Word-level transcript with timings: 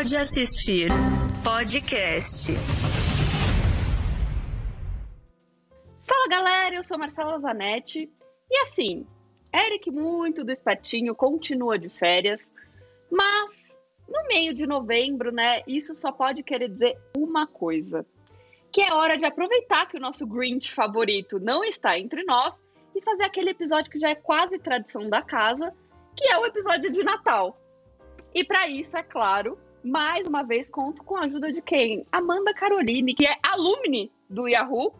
Pode 0.00 0.16
assistir 0.16 0.88
podcast. 1.44 2.50
Fala 6.00 6.26
galera, 6.26 6.74
eu 6.74 6.82
sou 6.82 6.98
Marcela 6.98 7.38
Zanetti 7.38 8.10
e 8.50 8.58
assim, 8.62 9.06
Eric 9.54 9.90
muito 9.90 10.42
do 10.42 10.50
Espertinho 10.50 11.14
continua 11.14 11.78
de 11.78 11.90
férias, 11.90 12.50
mas 13.10 13.78
no 14.08 14.26
meio 14.26 14.54
de 14.54 14.66
novembro, 14.66 15.30
né, 15.30 15.62
isso 15.66 15.94
só 15.94 16.10
pode 16.10 16.42
querer 16.42 16.70
dizer 16.70 16.98
uma 17.14 17.46
coisa, 17.46 18.06
que 18.72 18.80
é 18.80 18.94
hora 18.94 19.18
de 19.18 19.26
aproveitar 19.26 19.84
que 19.84 19.98
o 19.98 20.00
nosso 20.00 20.26
Grinch 20.26 20.72
favorito 20.72 21.38
não 21.38 21.62
está 21.62 21.98
entre 21.98 22.24
nós 22.24 22.58
e 22.96 23.02
fazer 23.02 23.24
aquele 23.24 23.50
episódio 23.50 23.90
que 23.90 24.00
já 24.00 24.08
é 24.08 24.14
quase 24.14 24.58
tradição 24.58 25.10
da 25.10 25.20
casa, 25.20 25.74
que 26.16 26.26
é 26.26 26.38
o 26.38 26.46
episódio 26.46 26.90
de 26.90 27.04
Natal. 27.04 27.54
E 28.34 28.42
para 28.42 28.66
isso, 28.66 28.96
é 28.96 29.02
claro, 29.02 29.58
mais 29.82 30.26
uma 30.26 30.42
vez 30.42 30.68
conto 30.68 31.02
com 31.02 31.16
a 31.16 31.24
ajuda 31.24 31.50
de 31.50 31.62
quem? 31.62 32.06
Amanda 32.12 32.52
Caroline, 32.54 33.14
que 33.14 33.26
é 33.26 33.36
alumne 33.42 34.12
do 34.28 34.46
Yahoo, 34.48 34.92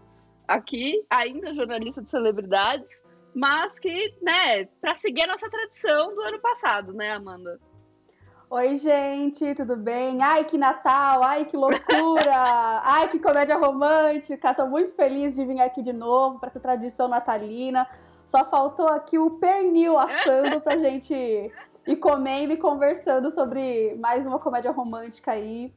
aqui, 0.49 1.05
ainda 1.09 1.55
jornalista 1.55 2.03
de 2.03 2.11
celebridades, 2.11 3.03
mas 3.35 3.79
que, 3.79 4.15
né, 4.21 4.65
para 4.81 4.95
seguir 4.95 5.23
a 5.23 5.29
nossa 5.29 5.49
tradição 5.49 6.15
do 6.15 6.21
ano 6.23 6.41
passado, 6.41 6.93
né, 6.93 7.13
Amanda? 7.13 7.61
Oi, 8.51 8.75
gente, 8.75 9.55
tudo 9.55 9.77
bem? 9.77 10.21
Ai, 10.21 10.45
que 10.45 10.59
Natal! 10.59 11.23
Ai, 11.23 11.45
que 11.45 11.57
loucura! 11.57 12.35
Ai, 12.83 13.09
que 13.09 13.21
comédia 13.21 13.57
romântica! 13.57 14.53
Tô 14.53 14.67
muito 14.67 14.93
feliz 14.97 15.37
de 15.37 15.45
vir 15.45 15.61
aqui 15.61 15.81
de 15.81 15.93
novo 15.93 16.41
para 16.41 16.49
essa 16.49 16.59
tradição 16.59 17.07
natalina. 17.07 17.87
Só 18.27 18.45
faltou 18.45 18.89
aqui 18.89 19.17
o 19.21 19.39
pernil 19.39 19.97
assando 19.97 20.61
pra 20.61 20.77
gente 20.77 21.53
ir 21.87 21.97
comendo 21.97 22.53
e 22.53 22.57
conversando 22.57 23.31
sobre 23.31 23.95
mais 23.97 24.27
uma 24.27 24.39
comédia 24.39 24.71
romântica 24.71 25.33
aí 25.33 25.73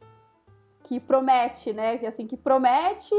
que 0.83 0.99
promete, 0.99 1.73
né? 1.73 1.97
Que 1.97 2.05
assim, 2.05 2.27
que 2.27 2.37
promete, 2.37 3.15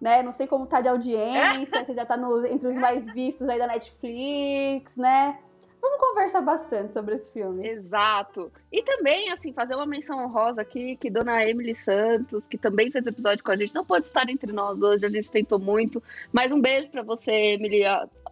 né? 0.00 0.22
Não 0.22 0.32
sei 0.32 0.46
como 0.46 0.66
tá 0.66 0.80
de 0.80 0.88
audiência, 0.88 1.84
se 1.84 1.94
já 1.94 2.04
tá 2.04 2.16
no, 2.16 2.44
entre 2.46 2.68
os 2.68 2.76
mais 2.76 3.06
vistos 3.12 3.48
aí 3.48 3.58
da 3.58 3.66
Netflix, 3.66 4.96
né? 4.96 5.38
Vamos 5.80 5.98
conversar 5.98 6.40
bastante 6.42 6.92
sobre 6.92 7.16
esse 7.16 7.32
filme. 7.32 7.68
Exato. 7.68 8.52
E 8.70 8.84
também, 8.84 9.32
assim, 9.32 9.52
fazer 9.52 9.74
uma 9.74 9.84
menção 9.84 10.24
honrosa 10.24 10.62
aqui, 10.62 10.96
que 10.96 11.10
Dona 11.10 11.44
Emily 11.44 11.74
Santos, 11.74 12.46
que 12.46 12.56
também 12.56 12.88
fez 12.88 13.04
o 13.04 13.08
episódio 13.08 13.42
com 13.42 13.50
a 13.50 13.56
gente, 13.56 13.74
não 13.74 13.84
pode 13.84 14.06
estar 14.06 14.28
entre 14.30 14.52
nós 14.52 14.80
hoje, 14.80 15.04
a 15.04 15.08
gente 15.08 15.28
tentou 15.28 15.58
muito. 15.58 16.00
Mas 16.30 16.52
um 16.52 16.60
beijo 16.60 16.88
para 16.88 17.02
você, 17.02 17.32
Emily, 17.32 17.82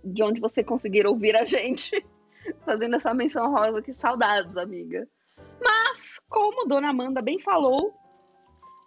de 0.04 0.22
onde 0.22 0.40
você 0.40 0.62
conseguir 0.62 1.08
ouvir 1.08 1.34
a 1.34 1.44
gente. 1.44 2.04
Fazendo 2.64 2.96
essa 2.96 3.14
menção 3.14 3.46
honrosa, 3.46 3.82
que 3.82 3.92
saudades, 3.92 4.56
amiga. 4.56 5.06
Mas, 5.60 6.20
como 6.28 6.66
Dona 6.66 6.90
Amanda 6.90 7.20
bem 7.20 7.38
falou, 7.38 7.94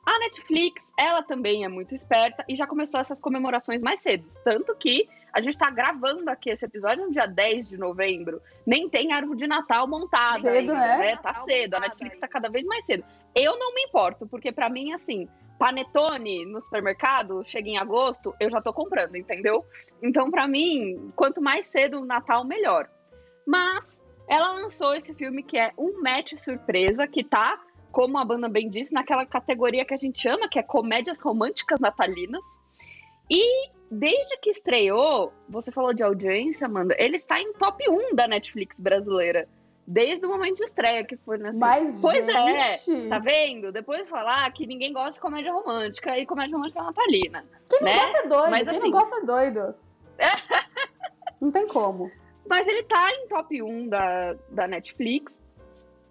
a 0.05 0.19
Netflix, 0.19 0.91
ela 0.99 1.23
também 1.23 1.63
é 1.63 1.67
muito 1.69 1.95
esperta 1.95 2.43
e 2.47 2.55
já 2.55 2.67
começou 2.67 2.99
essas 2.99 3.21
comemorações 3.21 3.81
mais 3.81 4.01
cedo. 4.01 4.25
Tanto 4.43 4.75
que 4.75 5.07
a 5.31 5.41
gente 5.41 5.57
tá 5.57 5.69
gravando 5.69 6.29
aqui 6.29 6.49
esse 6.49 6.65
episódio 6.65 7.05
no 7.05 7.11
dia 7.11 7.25
10 7.25 7.69
de 7.69 7.77
novembro. 7.77 8.41
Nem 8.65 8.89
tem 8.89 9.13
árvore 9.13 9.39
de 9.39 9.47
Natal 9.47 9.87
montada. 9.87 10.41
Cedo, 10.41 10.71
ainda, 10.71 10.73
né? 10.73 10.97
né? 10.97 11.15
Tá 11.17 11.33
cedo. 11.45 11.75
A 11.75 11.79
Netflix 11.79 12.19
tá 12.19 12.27
cada 12.27 12.49
vez 12.49 12.67
mais 12.67 12.85
cedo. 12.85 13.03
Eu 13.33 13.57
não 13.57 13.73
me 13.73 13.83
importo, 13.83 14.27
porque 14.27 14.51
para 14.51 14.69
mim, 14.69 14.91
assim, 14.91 15.27
panetone 15.57 16.45
no 16.45 16.59
supermercado, 16.59 17.43
chega 17.43 17.69
em 17.69 17.77
agosto, 17.77 18.35
eu 18.39 18.49
já 18.49 18.61
tô 18.61 18.73
comprando, 18.73 19.15
entendeu? 19.15 19.65
Então, 20.01 20.29
para 20.29 20.47
mim, 20.47 21.11
quanto 21.15 21.41
mais 21.41 21.65
cedo 21.67 22.01
o 22.01 22.05
Natal, 22.05 22.43
melhor. 22.43 22.89
Mas 23.45 24.01
ela 24.27 24.51
lançou 24.51 24.95
esse 24.95 25.13
filme 25.13 25.43
que 25.43 25.57
é 25.57 25.71
um 25.77 26.01
match 26.01 26.33
surpresa, 26.37 27.07
que 27.07 27.23
tá 27.23 27.59
como 27.93 28.17
a 28.17 28.25
banda 28.25 28.49
bem 28.49 28.69
disse, 28.69 28.91
naquela 28.91 29.23
categoria 29.23 29.85
que 29.85 29.93
a 29.93 29.97
gente 29.97 30.19
chama, 30.19 30.49
que 30.49 30.57
é 30.57 30.63
comédias 30.63 31.21
românticas 31.21 31.79
natalinas. 31.79 32.43
E 33.29 33.69
desde 33.89 34.35
que 34.37 34.49
estreou, 34.49 35.31
você 35.47 35.71
falou 35.71 35.93
de 35.93 36.03
audiência, 36.03 36.65
Amanda, 36.65 36.95
ele 36.97 37.17
está 37.17 37.39
em 37.39 37.53
top 37.53 37.87
1 37.87 38.15
da 38.15 38.27
Netflix 38.27 38.79
brasileira. 38.79 39.47
Desde 39.85 40.25
o 40.25 40.29
momento 40.29 40.57
de 40.57 40.63
estreia, 40.63 41.03
que 41.03 41.17
foi 41.17 41.37
nessa. 41.37 41.59
Mas, 41.59 42.01
pois 42.01 42.25
gente... 42.25 42.91
é, 42.91 43.09
tá 43.09 43.19
vendo? 43.19 43.71
Depois 43.71 44.03
de 44.03 44.09
falar 44.09 44.49
que 44.53 44.65
ninguém 44.65 44.91
gosta 44.91 45.11
de 45.11 45.19
comédia 45.19 45.53
romântica 45.53 46.17
e 46.17 46.25
comédia 46.25 46.55
romântica 46.55 46.81
natalina. 46.81 47.45
Quem 47.69 47.79
não 47.79 47.85
né? 47.85 47.99
gosta 47.99 48.17
é 48.17 48.27
doido, 48.27 48.51
Mas, 48.51 48.63
quem 48.63 48.77
assim- 48.77 48.89
não 48.89 48.91
gosta 48.91 49.15
é 49.17 49.21
doido. 49.21 49.75
não 51.39 51.51
tem 51.51 51.67
como. 51.67 52.09
Mas 52.47 52.67
ele 52.67 52.83
tá 52.83 53.09
em 53.11 53.27
top 53.27 53.61
1 53.61 53.87
da, 53.87 54.35
da 54.49 54.67
Netflix. 54.67 55.41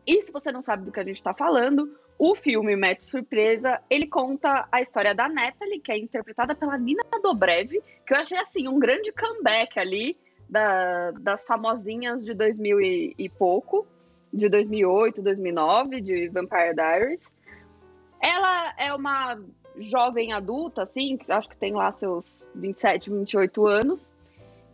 E 0.07 0.23
se 0.23 0.33
você 0.33 0.51
não 0.51 0.63
sabe 0.63 0.85
do 0.85 0.93
que 0.93 1.01
a 1.01 1.05
gente 1.05 1.23
tá 1.23 1.33
falando, 1.35 1.97
o 2.19 2.35
filme 2.35 2.77
Match 2.77 3.03
Surpresa, 3.03 3.81
ele 3.91 4.07
conta 4.07 4.67
a 4.71 4.81
história 4.81 5.15
da 5.15 5.29
Natalie, 5.29 5.81
que 5.81 5.93
é 5.93 5.99
interpretada 5.99 6.55
pela 6.55 6.79
Nina 6.79 7.03
Dobrev, 7.23 7.71
que 8.07 8.15
eu 8.15 8.19
achei, 8.19 8.39
assim, 8.39 8.69
um 8.69 8.79
grande 8.79 9.13
comeback 9.13 9.79
ali 9.79 10.17
da- 10.49 11.13
das 11.13 11.45
famosinhas 11.45 12.25
de 12.25 12.35
2000 12.35 12.81
e, 12.81 13.15
e 13.19 13.29
pouco, 13.29 13.87
de 14.33 14.49
2008, 14.49 15.23
2009, 15.23 16.01
de 16.01 16.29
Vampire 16.29 16.75
Diaries. 16.75 17.33
Ela 18.21 18.75
é 18.79 18.95
uma 18.95 19.39
jovem 19.79 20.33
adulta, 20.33 20.83
assim, 20.83 21.19
acho 21.29 21.49
que 21.49 21.57
tem 21.57 21.73
lá 21.73 21.91
seus 21.93 22.47
27, 22.55 23.11
28 23.11 23.67
anos, 23.67 24.15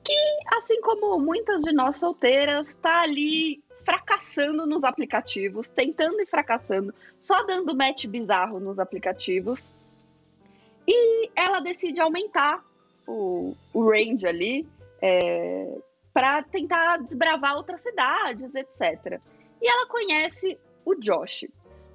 que, 0.09 0.57
assim 0.57 0.81
como 0.81 1.21
muitas 1.21 1.63
de 1.63 1.71
nós 1.71 1.97
solteiras, 1.97 2.75
tá 2.77 3.03
ali 3.03 3.63
fracassando 3.85 4.67
nos 4.67 4.83
aplicativos, 4.83 5.69
tentando 5.69 6.19
e 6.23 6.25
fracassando, 6.25 6.95
só 7.21 7.45
dando 7.45 7.77
match 7.77 8.07
bizarro 8.07 8.59
nos 8.59 8.81
aplicativos. 8.81 9.75
E 10.87 11.31
ela 11.37 11.61
decide 11.61 12.01
aumentar 12.01 12.65
o, 13.07 13.55
o 13.75 13.91
range 13.91 14.27
ali 14.27 14.67
é, 15.03 15.77
para 16.15 16.43
tentar 16.43 17.03
desbravar 17.03 17.57
outras 17.57 17.83
cidades, 17.83 18.55
etc. 18.55 19.21
E 19.61 19.69
ela 19.69 19.87
conhece 19.89 20.59
o 20.87 20.95
Josh. 20.95 21.45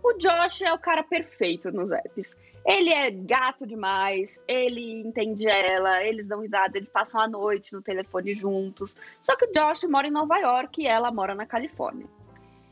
O 0.03 0.13
Josh 0.19 0.62
é 0.62 0.72
o 0.72 0.78
cara 0.78 1.01
perfeito 1.01 1.72
nos 1.72 1.91
apps. 1.91 2.38
Ele 2.66 2.91
é 2.91 3.12
gato 3.12 3.68
demais, 3.68 4.44
ele 4.47 5.01
entende 5.01 5.47
ela, 5.47 6.03
eles 6.03 6.29
dão 6.29 6.40
risada, 6.40 6.78
eles 6.78 6.90
passam 6.90 7.19
a 7.19 7.28
noite 7.28 7.74
no 7.74 7.81
telefone 7.81 8.34
juntos. 8.34 8.96
Só 9.19 9.35
que 9.35 9.46
o 9.46 9.51
Josh 9.51 9.84
mora 9.84 10.07
em 10.07 10.12
Nova 10.12 10.38
York 10.38 10.81
e 10.81 10.88
ela 10.88 11.12
mora 11.12 11.35
na 11.35 11.46
Califórnia. 11.46 12.07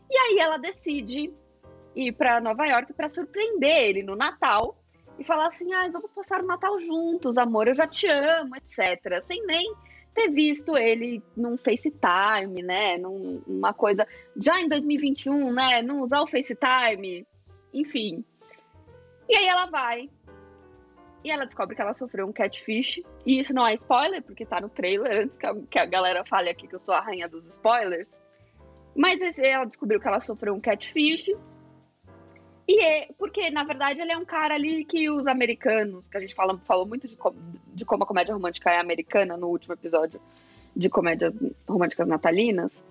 E 0.10 0.18
aí 0.18 0.40
ela 0.40 0.58
decide 0.58 1.34
ir 1.94 2.14
para 2.14 2.40
Nova 2.40 2.66
York 2.66 2.94
para 2.94 3.10
surpreender 3.10 3.84
ele 3.84 4.04
no 4.04 4.16
Natal 4.16 4.78
e 5.20 5.26
falar 5.26 5.48
assim: 5.48 5.74
"Ai, 5.74 5.92
vamos 5.92 6.12
passar 6.12 6.42
o 6.42 6.48
Natal 6.48 6.80
juntos, 6.80 7.38
amor, 7.38 7.68
eu 7.68 7.76
já 7.76 7.86
te 7.86 8.08
amo", 8.08 8.56
etc. 8.56 9.22
Sem 9.22 9.46
nem 9.46 9.74
ter 10.14 10.30
visto 10.30 10.78
ele 10.78 11.22
num 11.36 11.58
FaceTime, 11.58 12.62
né? 12.64 12.98
Num, 12.98 13.42
numa 13.46 13.74
coisa 13.74 14.08
já 14.36 14.60
em 14.60 14.68
2021, 14.68 15.52
né? 15.52 15.82
Não 15.82 16.02
usar 16.02 16.22
o 16.22 16.28
FaceTime, 16.28 17.26
enfim. 17.74 18.24
E 19.32 19.36
aí 19.38 19.48
ela 19.48 19.66
vai 19.68 20.10
e 21.24 21.32
ela 21.32 21.46
descobre 21.46 21.76
que 21.76 21.82
ela 21.82 21.94
sofreu 21.94 22.28
um 22.28 22.32
catfish. 22.34 23.02
E 23.26 23.40
isso 23.40 23.54
não 23.54 23.66
é 23.66 23.74
spoiler, 23.76 24.22
porque 24.24 24.46
tá 24.46 24.60
no 24.60 24.68
trailer, 24.70 25.22
antes 25.22 25.38
que 25.38 25.46
a, 25.46 25.56
que 25.70 25.80
a 25.80 25.86
galera 25.86 26.26
fale 26.26 26.50
aqui 26.50 26.68
que 26.68 26.76
eu 26.76 26.80
sou 26.80 26.94
a 26.94 27.00
rainha 27.00 27.30
dos 27.30 27.46
spoilers. 27.48 28.20
Mas 28.96 29.22
esse- 29.22 29.46
ela 29.46 29.64
descobriu 29.66 30.00
que 30.02 30.08
ela 30.08 30.20
sofreu 30.20 30.54
um 30.54 30.60
catfish. 30.60 31.30
E 32.68 32.84
é, 32.84 33.08
porque, 33.18 33.50
na 33.52 33.64
verdade, 33.64 34.02
ele 34.02 34.12
é 34.12 34.18
um 34.18 34.26
cara 34.26 34.56
ali 34.56 34.84
que 34.84 35.10
os 35.10 35.28
americanos, 35.28 36.10
que 36.10 36.18
a 36.18 36.20
gente 36.20 36.34
fala, 36.36 36.58
falou 36.60 36.86
muito 36.86 37.08
de, 37.08 37.16
co- 37.16 37.36
de 37.68 37.86
como 37.86 38.04
a 38.04 38.08
comédia 38.08 38.34
romântica 38.34 38.70
é 38.72 38.80
americana 38.80 39.38
no 39.38 39.48
último 39.48 39.74
episódio 39.74 40.20
de 40.76 40.90
comédias 40.90 41.36
românticas 41.68 42.08
natalinas. 42.08 42.84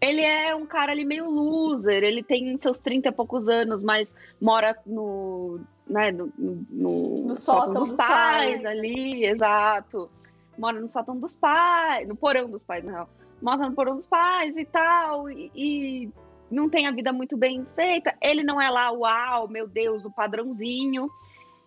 Ele 0.00 0.22
é 0.22 0.54
um 0.54 0.64
cara 0.64 0.92
ali 0.92 1.04
meio 1.04 1.28
loser, 1.28 2.02
ele 2.02 2.22
tem 2.22 2.56
seus 2.58 2.80
30 2.80 3.08
e 3.08 3.12
poucos 3.12 3.48
anos, 3.48 3.82
mas 3.82 4.14
mora 4.40 4.74
no, 4.86 5.60
né, 5.86 6.10
no, 6.10 6.32
no- 6.38 7.22
no 7.26 7.36
sótão 7.36 7.74
dos, 7.74 7.90
dos 7.90 7.96
pais, 7.98 8.62
pais. 8.62 8.64
ali, 8.64 9.26
exato. 9.26 10.10
Mora 10.56 10.80
no 10.80 10.88
sótão 10.88 11.16
dos 11.18 11.34
pais, 11.34 12.08
no 12.08 12.16
porão 12.16 12.48
dos 12.48 12.62
pais, 12.62 12.82
na 12.82 12.92
real. 12.92 13.10
Mora 13.42 13.68
no 13.68 13.74
porão 13.74 13.94
dos 13.94 14.06
pais 14.06 14.56
e 14.56 14.64
tal, 14.64 15.30
e, 15.30 15.50
e 15.54 16.10
não 16.50 16.68
tem 16.70 16.86
a 16.86 16.90
vida 16.92 17.12
muito 17.12 17.36
bem 17.36 17.66
feita. 17.74 18.14
Ele 18.22 18.42
não 18.42 18.60
é 18.60 18.70
lá, 18.70 18.90
uau, 18.90 19.48
meu 19.48 19.66
Deus, 19.68 20.04
o 20.06 20.10
padrãozinho. 20.10 21.10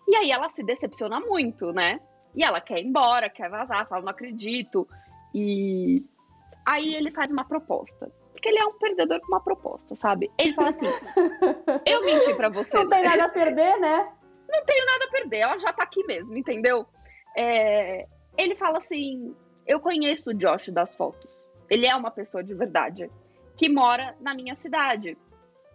E 0.08 0.16
aí 0.16 0.32
ela 0.32 0.50
se 0.50 0.64
decepciona 0.64 1.20
muito, 1.20 1.72
né? 1.72 2.00
E 2.36 2.44
ela 2.44 2.60
quer 2.60 2.80
ir 2.80 2.86
embora, 2.88 3.30
quer 3.30 3.48
vazar, 3.50 3.88
fala, 3.88 4.02
não 4.02 4.10
acredito. 4.10 4.88
E 5.34 6.04
aí 6.66 6.96
ele 6.96 7.12
faz 7.12 7.32
uma 7.32 7.46
proposta. 7.46 8.12
Porque 8.44 8.50
ele 8.50 8.60
é 8.60 8.66
um 8.66 8.74
perdedor 8.74 9.22
com 9.22 9.28
uma 9.28 9.40
proposta, 9.40 9.96
sabe? 9.96 10.30
Ele 10.38 10.54
fala 10.54 10.72
assim: 10.72 10.86
Eu 11.88 12.04
menti 12.04 12.36
pra 12.36 12.50
você. 12.50 12.76
Não 12.76 12.90
tem 12.90 13.02
nada 13.02 13.24
a 13.24 13.30
perder, 13.30 13.80
né? 13.80 14.12
Não 14.50 14.66
tenho 14.66 14.86
nada 14.86 15.06
a 15.06 15.12
perder, 15.12 15.38
ela 15.38 15.58
já 15.58 15.72
tá 15.72 15.84
aqui 15.84 16.06
mesmo, 16.06 16.38
entendeu? 16.38 16.86
É, 17.38 18.06
ele 18.38 18.54
fala 18.56 18.80
assim: 18.80 19.34
Eu 19.66 19.80
conheço 19.80 20.32
o 20.32 20.34
Josh 20.34 20.68
das 20.74 20.94
fotos. 20.94 21.48
Ele 21.70 21.88
é 21.88 21.96
uma 21.96 22.12
pessoa 22.12 22.44
de 22.44 22.54
verdade 22.54 23.10
que 23.56 23.70
mora 23.70 24.14
na 24.20 24.36
minha 24.36 24.56
cidade. 24.56 25.18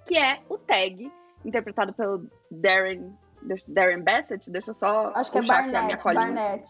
que 0.06 0.18
é 0.18 0.42
o 0.46 0.58
Tag, 0.58 1.10
interpretado 1.46 1.94
pelo 1.94 2.28
Darren, 2.50 3.16
Darren 3.66 4.02
Bassett. 4.02 4.50
Deixa 4.50 4.72
eu 4.72 4.74
só. 4.74 5.10
Acho 5.14 5.32
que 5.32 5.38
é 5.38 5.42
Barnett. 5.42 6.04
Barnett. 6.04 6.68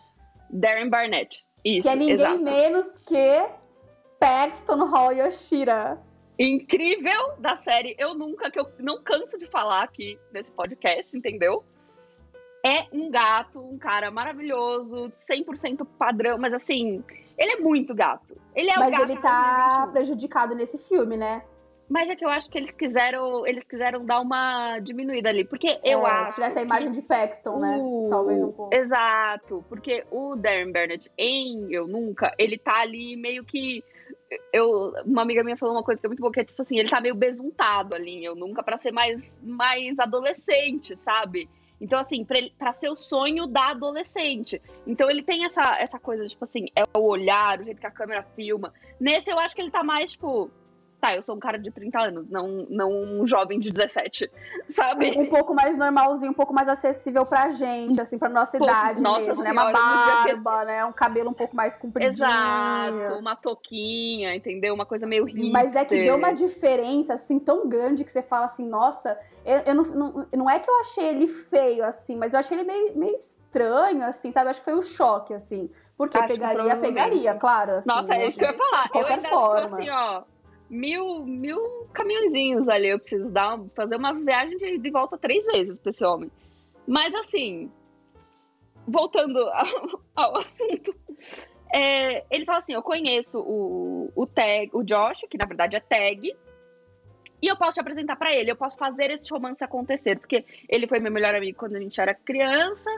Darren 0.49 0.89
Barnett. 0.89 1.45
Isso, 1.65 1.89
que 1.89 1.93
é 1.93 1.97
ninguém 1.97 2.15
exato. 2.15 2.45
menos 2.45 2.99
que 2.99 3.49
Paxton 4.19 4.85
Hall 4.85 5.12
Yoshida. 5.12 5.99
Incrível 6.38 7.37
da 7.38 7.56
série 7.56 7.97
Eu 7.99 8.15
Nunca, 8.15 8.50
que 8.50 8.61
eu 8.61 8.67
não 8.79 9.03
canso 9.03 9.38
de 9.38 9.47
falar 9.47 9.82
aqui 9.82 10.19
nesse 10.32 10.53
podcast, 10.53 11.17
entendeu? 11.17 11.65
É 12.65 12.87
um 12.93 13.11
gato, 13.11 13.61
um 13.61 13.79
cara 13.79 14.11
maravilhoso, 14.11 15.11
100% 15.11 15.87
padrão, 15.99 16.38
mas 16.38 16.53
assim, 16.53 17.03
ele 17.37 17.53
é 17.53 17.56
muito 17.56 17.94
gato. 17.94 18.37
Ele 18.55 18.70
é 18.70 18.76
mas 18.76 18.88
o 18.88 18.91
gato 18.91 19.03
ele 19.05 19.20
tá 19.20 19.88
prejudicado 19.93 20.55
nesse 20.55 20.79
filme, 20.79 21.17
né? 21.17 21.43
Mas 21.88 22.11
é 22.11 22.17
que 22.17 22.25
eu 22.25 22.29
acho 22.29 22.50
que 22.50 22.59
eles 22.59 22.75
quiseram, 22.75 23.47
eles 23.47 23.64
quiseram 23.64 24.05
dar 24.05 24.21
uma 24.21 24.79
diminuída 24.79 25.31
ali, 25.31 25.44
porque 25.44 25.81
eu 25.82 26.06
é, 26.06 26.11
acho. 26.11 26.35
Tirar 26.35 26.49
essa 26.49 26.61
imagem 26.61 26.93
de 26.93 27.00
Paxton, 27.00 27.59
né? 27.59 27.79
Talvez 28.11 28.43
um 28.43 28.53
pouco. 28.53 28.75
Exato, 28.75 29.64
porque 29.69 30.05
o 30.11 30.37
Darren 30.37 30.71
Burnett 30.71 31.11
em 31.17 31.73
Eu 31.73 31.88
Nunca, 31.88 32.35
ele 32.38 32.59
tá 32.59 32.81
ali 32.81 33.17
meio 33.17 33.43
que. 33.43 33.82
Eu, 34.53 34.93
uma 35.05 35.23
amiga 35.23 35.43
minha 35.43 35.57
falou 35.57 35.75
uma 35.75 35.83
coisa 35.83 36.01
que 36.01 36.07
é 36.07 36.09
muito 36.09 36.21
boa, 36.21 36.33
que 36.33 36.41
é 36.41 36.45
tipo 36.45 36.61
assim, 36.61 36.79
ele 36.79 36.89
tá 36.89 37.01
meio 37.01 37.15
besuntado 37.15 37.97
ali 37.97 38.25
Eu 38.25 38.35
Nunca, 38.35 38.63
para 38.63 38.77
ser 38.77 38.93
mais, 38.93 39.35
mais 39.43 39.99
adolescente, 39.99 40.97
sabe? 40.97 41.49
Então, 41.81 41.99
assim, 41.99 42.27
pra 42.59 42.73
ser 42.73 42.91
o 42.91 42.97
sonho 42.97 43.47
da 43.47 43.71
adolescente. 43.71 44.61
Então, 44.87 45.09
ele 45.09 45.23
tem 45.23 45.45
essa, 45.45 45.63
essa 45.79 45.99
coisa, 45.99 46.27
tipo 46.27 46.43
assim, 46.43 46.67
é 46.75 46.83
o 46.97 47.03
olhar, 47.03 47.61
o 47.61 47.65
jeito 47.65 47.81
que 47.81 47.87
a 47.87 47.91
câmera 47.91 48.23
filma. 48.35 48.73
Nesse, 48.99 49.31
eu 49.31 49.39
acho 49.39 49.55
que 49.55 49.63
ele 49.63 49.71
tá 49.71 49.85
mais, 49.85 50.13
tipo, 50.13 50.51
tá, 51.00 51.15
eu 51.15 51.23
sou 51.23 51.35
um 51.37 51.39
cara 51.39 51.59
de 51.59 51.71
30 51.71 51.99
anos, 52.00 52.29
não, 52.31 52.67
não 52.69 52.91
um 52.91 53.27
jovem 53.27 53.59
de 53.61 53.71
17, 53.71 54.31
sabe? 54.69 55.15
Um 55.19 55.27
pouco 55.27 55.55
mais 55.55 55.77
normalzinho, 55.77 56.31
um 56.33 56.35
pouco 56.35 56.53
mais 56.53 56.69
acessível 56.69 57.25
pra 57.25 57.50
gente, 57.50 58.00
assim, 58.00 58.19
pra 58.19 58.29
nossa 58.29 58.59
Pouco- 58.59 58.73
idade 58.73 59.03
nossa 59.03 59.29
mesmo, 59.29 59.43
né? 59.43 59.50
senhora, 59.50 59.71
Uma 59.71 59.97
no 59.97 60.05
dia 60.05 60.35
que- 60.35 60.41
barba, 60.43 60.65
né? 60.65 60.85
Um 60.85 60.93
cabelo 60.93 61.31
um 61.31 61.35
pouco 61.35 61.55
mais 61.55 61.77
compridinho. 61.77 62.12
Exato, 62.12 63.19
uma 63.19 63.37
toquinha, 63.37 64.35
entendeu? 64.35 64.75
Uma 64.75 64.87
coisa 64.87 65.06
meio 65.06 65.25
hipster. 65.25 65.53
Mas 65.53 65.77
é 65.77 65.85
que 65.85 65.95
deu 66.05 66.17
uma 66.17 66.33
diferença, 66.33 67.15
assim, 67.15 67.39
tão 67.39 67.69
grande 67.69 68.05
que 68.05 68.11
você 68.12 68.23
fala 68.23 68.47
assim, 68.47 68.69
nossa, 68.69 69.19
eu, 69.45 69.59
eu 69.67 69.75
não, 69.75 69.83
não, 69.85 70.27
não 70.35 70.50
é 70.50 70.59
que 70.59 70.69
eu 70.69 70.81
achei 70.81 71.05
ele 71.06 71.27
feio, 71.27 71.85
assim, 71.85 72.17
mas 72.17 72.33
eu 72.35 72.41
achei 72.41 72.59
ele 72.59 72.67
meio, 72.67 72.97
meio 72.99 73.15
estranho, 73.15 74.03
assim, 74.05 74.31
sabe? 74.33 74.50
Acho 74.50 74.61
que 74.61 74.65
foi 74.65 74.75
o 74.75 74.83
choque, 74.83 75.33
assim. 75.35 75.71
Porque 75.97 76.17
Acho 76.17 76.29
pegaria, 76.29 76.77
pegaria, 76.77 77.35
claro. 77.35 77.73
Assim, 77.77 77.89
Nossa, 77.89 78.15
é 78.15 78.27
isso 78.29 78.39
que 78.39 78.45
eu 78.45 78.50
ia 78.50 78.56
falar. 78.56 78.83
De 78.85 78.89
qualquer 78.91 79.11
eu 79.11 79.17
ainda 79.17 79.29
forma. 79.29 79.69
tô 79.69 79.75
assim, 79.75 79.91
ó, 79.91 80.23
mil, 80.69 81.25
mil 81.25 81.87
caminhõezinhos 81.93 82.69
ali. 82.69 82.88
Eu 82.88 82.99
preciso 82.99 83.31
dar, 83.31 83.59
fazer 83.75 83.97
uma 83.97 84.12
viagem 84.12 84.56
de, 84.56 84.79
de 84.79 84.91
volta 84.91 85.19
três 85.19 85.44
vezes 85.47 85.79
pra 85.79 85.91
esse 85.91 86.05
homem. 86.05 86.31
Mas 86.87 87.15
assim, 87.15 87.70
voltando 88.87 89.38
ao, 89.53 90.00
ao 90.15 90.37
assunto, 90.38 90.94
é, 91.73 92.25
ele 92.31 92.44
fala 92.44 92.59
assim: 92.59 92.75
eu 92.75 92.82
conheço 92.82 93.38
o, 93.41 94.11
o 94.15 94.26
Tag, 94.26 94.70
o 94.73 94.82
Josh, 94.82 95.26
que 95.29 95.38
na 95.38 95.47
verdade 95.47 95.76
é 95.76 95.81
Tag. 95.81 96.35
E 97.41 97.47
eu 97.47 97.56
posso 97.56 97.75
te 97.75 97.81
apresentar 97.81 98.17
pra 98.17 98.35
ele, 98.35 98.50
eu 98.50 98.56
posso 98.56 98.76
fazer 98.76 99.12
esse 99.12 99.31
romance 99.31 99.62
acontecer, 99.62 100.19
porque 100.19 100.44
ele 100.69 100.88
foi 100.88 100.99
meu 100.99 101.12
melhor 101.12 101.37
amigo 101.37 101.56
quando 101.56 101.76
a 101.76 101.81
gente 101.81 102.00
era 102.00 102.12
criança, 102.12 102.91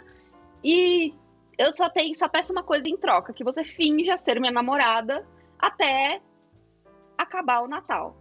e 0.65 1.13
eu 1.59 1.77
só 1.77 1.91
tenho, 1.91 2.15
só 2.15 2.27
peço 2.27 2.51
uma 2.51 2.63
coisa 2.63 2.89
em 2.89 2.97
troca, 2.97 3.35
que 3.35 3.45
você 3.45 3.63
finja 3.63 4.17
ser 4.17 4.41
minha 4.41 4.51
namorada 4.51 5.27
até 5.59 6.23
acabar 7.31 7.61
o 7.61 7.69
Natal. 7.69 8.17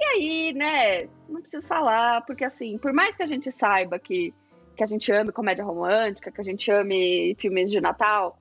E 0.00 0.04
aí, 0.04 0.52
né, 0.54 1.08
não 1.28 1.42
preciso 1.42 1.66
falar, 1.66 2.24
porque 2.24 2.44
assim, 2.44 2.78
por 2.78 2.92
mais 2.92 3.16
que 3.16 3.22
a 3.22 3.26
gente 3.26 3.50
saiba 3.52 3.98
que, 3.98 4.32
que 4.76 4.82
a 4.82 4.86
gente 4.86 5.12
ame 5.12 5.32
comédia 5.32 5.64
romântica, 5.64 6.30
que 6.30 6.40
a 6.40 6.44
gente 6.44 6.70
ame 6.70 7.34
filmes 7.38 7.70
de 7.70 7.80
Natal, 7.80 8.38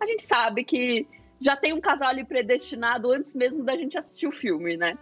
a 0.00 0.06
gente 0.06 0.24
sabe 0.24 0.64
que 0.64 1.06
já 1.40 1.54
tem 1.54 1.72
um 1.72 1.80
casal 1.80 2.08
ali 2.08 2.24
predestinado 2.24 3.12
antes 3.12 3.34
mesmo 3.34 3.62
da 3.62 3.76
gente 3.76 3.96
assistir 3.96 4.26
o 4.26 4.32
filme, 4.32 4.76
né? 4.76 4.98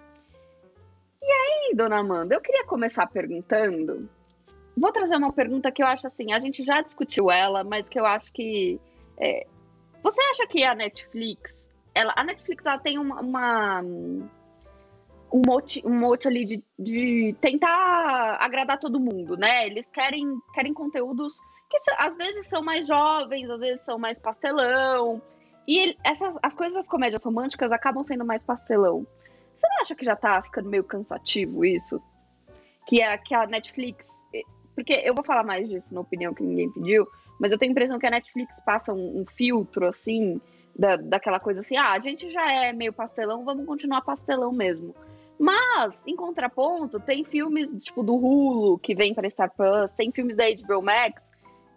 E 1.23 1.27
aí, 1.27 1.75
dona 1.75 2.01
Amanda, 2.01 2.35
eu 2.35 2.41
queria 2.41 2.67
começar 2.67 3.07
perguntando. 3.07 4.11
Vou 4.77 4.93
trazer 4.93 5.17
uma 5.17 5.33
pergunta 5.33 5.73
que 5.73 5.83
eu 5.83 5.87
acho 5.87 6.07
assim, 6.07 6.33
a 6.33 6.39
gente 6.39 6.63
já 6.63 6.83
discutiu 6.83 7.31
ela, 7.31 7.65
mas 7.65 7.89
que 7.89 7.99
eu 7.99 8.05
acho 8.05 8.31
que. 8.31 8.79
é, 9.17 9.47
você 10.03 10.21
acha 10.21 10.47
que 10.47 10.63
a 10.65 10.75
Netflix. 10.75 11.64
Ela, 11.95 12.13
a 12.17 12.25
Netflix 12.25 12.65
ela 12.67 12.79
tem 12.79 12.99
uma. 12.99 13.21
uma 13.21 13.83
um 15.33 15.43
mote, 15.45 15.83
um 15.85 15.99
mote 15.99 16.29
ali 16.29 16.45
de, 16.45 16.65
de 16.79 17.35
tentar 17.41 18.37
agradar 18.41 18.79
todo 18.79 19.01
mundo, 19.01 19.37
né? 19.37 19.67
Eles 19.67 19.85
querem, 19.93 20.39
querem 20.53 20.73
conteúdos 20.73 21.33
que 21.69 21.77
às 21.99 22.15
vezes 22.15 22.47
são 22.49 22.63
mais 22.63 22.87
jovens, 22.87 23.51
às 23.51 23.59
vezes 23.59 23.85
são 23.85 23.99
mais 23.99 24.19
pastelão. 24.19 25.21
E 25.67 25.79
ele- 25.79 25.99
essas, 26.05 26.37
as 26.41 26.55
coisas 26.55 26.75
das 26.75 26.89
comédias 26.89 27.25
românticas 27.25 27.73
acabam 27.73 28.03
sendo 28.05 28.25
mais 28.25 28.45
pastelão. 28.45 29.05
Você 29.55 29.67
não 29.69 29.81
acha 29.81 29.95
que 29.95 30.05
já 30.05 30.15
tá 30.15 30.41
ficando 30.43 30.69
meio 30.69 30.85
cansativo 30.85 31.65
isso? 31.65 32.01
Que 32.87 33.01
é 33.01 33.17
que 33.19 33.35
a 33.35 33.47
Netflix. 33.47 34.07
Porque 34.75 34.93
eu 34.93 35.15
vou 35.15 35.25
falar 35.25 35.43
mais 35.45 35.69
disso 35.69 35.93
na 35.95 36.01
opinião 36.01 36.35
que 36.35 36.43
ninguém 36.43 36.71
pediu, 36.71 37.07
mas 37.41 37.51
eu 37.51 37.59
tenho 37.59 37.71
a 37.71 37.73
impressão 37.73 37.99
que 37.99 38.07
a 38.07 38.11
Netflix 38.11 38.61
passa 38.63 38.93
um, 38.93 39.21
um 39.21 39.25
filtro, 39.27 39.87
assim, 39.87 40.41
da, 40.77 40.97
daquela 40.97 41.41
coisa 41.41 41.61
assim, 41.61 41.77
ah, 41.77 41.93
a 41.93 41.99
gente 41.99 42.31
já 42.31 42.51
é 42.51 42.73
meio 42.73 42.93
pastelão, 42.93 43.45
vamos 43.45 43.67
continuar 43.67 44.03
pastelão 44.03 44.53
mesmo. 44.53 44.95
Mas, 45.39 46.05
em 46.07 46.15
contraponto, 46.15 47.01
tem 47.01 47.25
filmes 47.25 47.73
tipo 47.83 48.03
do 48.03 48.15
Hulu 48.15 48.79
que 48.79 48.95
vem 48.95 49.15
para 49.15 49.29
Star 49.29 49.53
Plus, 49.55 49.91
tem 49.93 50.13
filmes 50.13 50.37
da 50.37 50.45
HBO 50.45 50.83
Max 50.83 51.31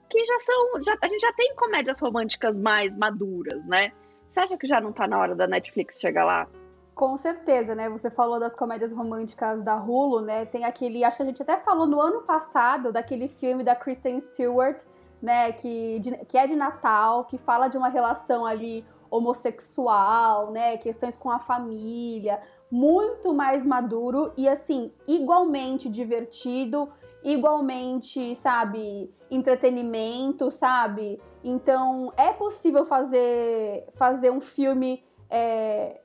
que 0.09 0.25
já 0.25 0.39
são. 0.39 0.83
Já, 0.83 0.97
a 1.01 1.07
gente 1.07 1.21
já 1.21 1.33
tem 1.33 1.55
comédias 1.55 1.99
românticas 1.99 2.57
mais 2.57 2.95
maduras, 2.95 3.65
né? 3.65 3.91
Você 4.29 4.39
acha 4.39 4.57
que 4.57 4.67
já 4.67 4.79
não 4.79 4.91
tá 4.91 5.07
na 5.07 5.17
hora 5.19 5.35
da 5.35 5.47
Netflix 5.47 5.99
chegar 5.99 6.25
lá? 6.25 6.47
Com 6.93 7.15
certeza, 7.15 7.75
né? 7.75 7.89
Você 7.89 8.09
falou 8.09 8.39
das 8.39 8.55
comédias 8.55 8.91
românticas 8.91 9.61
da 9.61 9.75
Hulu, 9.75 10.21
né? 10.21 10.45
Tem 10.45 10.65
aquele, 10.65 11.03
acho 11.03 11.17
que 11.17 11.23
a 11.23 11.25
gente 11.27 11.41
até 11.41 11.57
falou 11.57 11.85
no 11.85 12.01
ano 12.01 12.21
passado 12.21 12.91
daquele 12.91 13.27
filme 13.27 13.63
da 13.63 13.75
Kristen 13.75 14.19
Stewart, 14.19 14.83
né? 15.21 15.51
Que, 15.51 15.99
de- 15.99 16.25
que 16.25 16.37
é 16.37 16.45
de 16.47 16.55
Natal, 16.55 17.25
que 17.25 17.37
fala 17.37 17.67
de 17.67 17.77
uma 17.77 17.89
relação 17.89 18.45
ali 18.45 18.85
homossexual, 19.09 20.51
né? 20.51 20.77
Questões 20.77 21.15
com 21.17 21.29
a 21.31 21.39
família, 21.39 22.39
muito 22.69 23.33
mais 23.33 23.65
maduro 23.65 24.31
e 24.35 24.47
assim 24.47 24.91
igualmente 25.07 25.87
divertido, 25.89 26.89
igualmente, 27.23 28.35
sabe, 28.35 29.09
entretenimento, 29.31 30.51
sabe? 30.51 31.19
Então 31.43 32.11
é 32.17 32.31
possível 32.33 32.85
fazer 32.85 33.85
fazer 33.93 34.29
um 34.31 34.41
filme 34.41 35.03
é, 35.29 36.01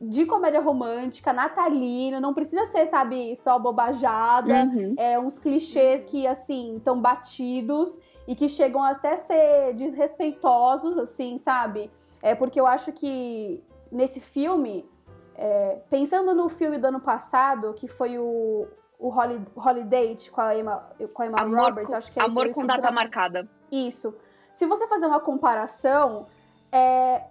de 0.00 0.26
comédia 0.26 0.60
romântica, 0.60 1.32
natalino, 1.32 2.20
não 2.20 2.32
precisa 2.34 2.66
ser, 2.66 2.86
sabe, 2.86 3.34
só 3.36 3.58
bobajada, 3.58 4.64
Uhum. 4.64 4.94
é, 4.96 5.18
uns 5.18 5.38
clichês 5.40 6.06
que, 6.06 6.24
assim, 6.26 6.76
estão 6.76 7.00
batidos 7.00 7.98
e 8.28 8.36
que 8.36 8.46
chegam 8.46 8.84
até 8.84 9.16
ser 9.16 9.72
desrespeitosos, 9.72 10.98
assim, 10.98 11.38
sabe? 11.38 11.90
É 12.22 12.34
porque 12.34 12.60
eu 12.60 12.66
acho 12.66 12.92
que 12.92 13.64
nesse 13.90 14.20
filme, 14.20 14.86
é, 15.34 15.80
pensando 15.88 16.34
no 16.34 16.46
filme 16.50 16.76
do 16.76 16.88
ano 16.88 17.00
passado, 17.00 17.72
que 17.72 17.88
foi 17.88 18.18
o, 18.18 18.68
o 18.98 19.08
Holi- 19.08 19.42
Holiday 19.56 20.14
com 20.30 20.42
a 20.42 20.54
Emma, 20.54 20.86
com 21.14 21.22
a 21.22 21.26
Emma 21.26 21.40
Amor 21.40 21.58
Roberts, 21.58 21.94
acho 21.94 22.12
que 22.12 22.20
é 22.20 22.22
Amor 22.22 22.52
com 22.52 22.66
data 22.66 22.90
marcada. 22.90 23.48
Isso. 23.72 24.14
Se 24.52 24.66
você 24.66 24.86
fazer 24.86 25.06
uma 25.06 25.20
comparação, 25.20 26.26
é, 26.70 27.22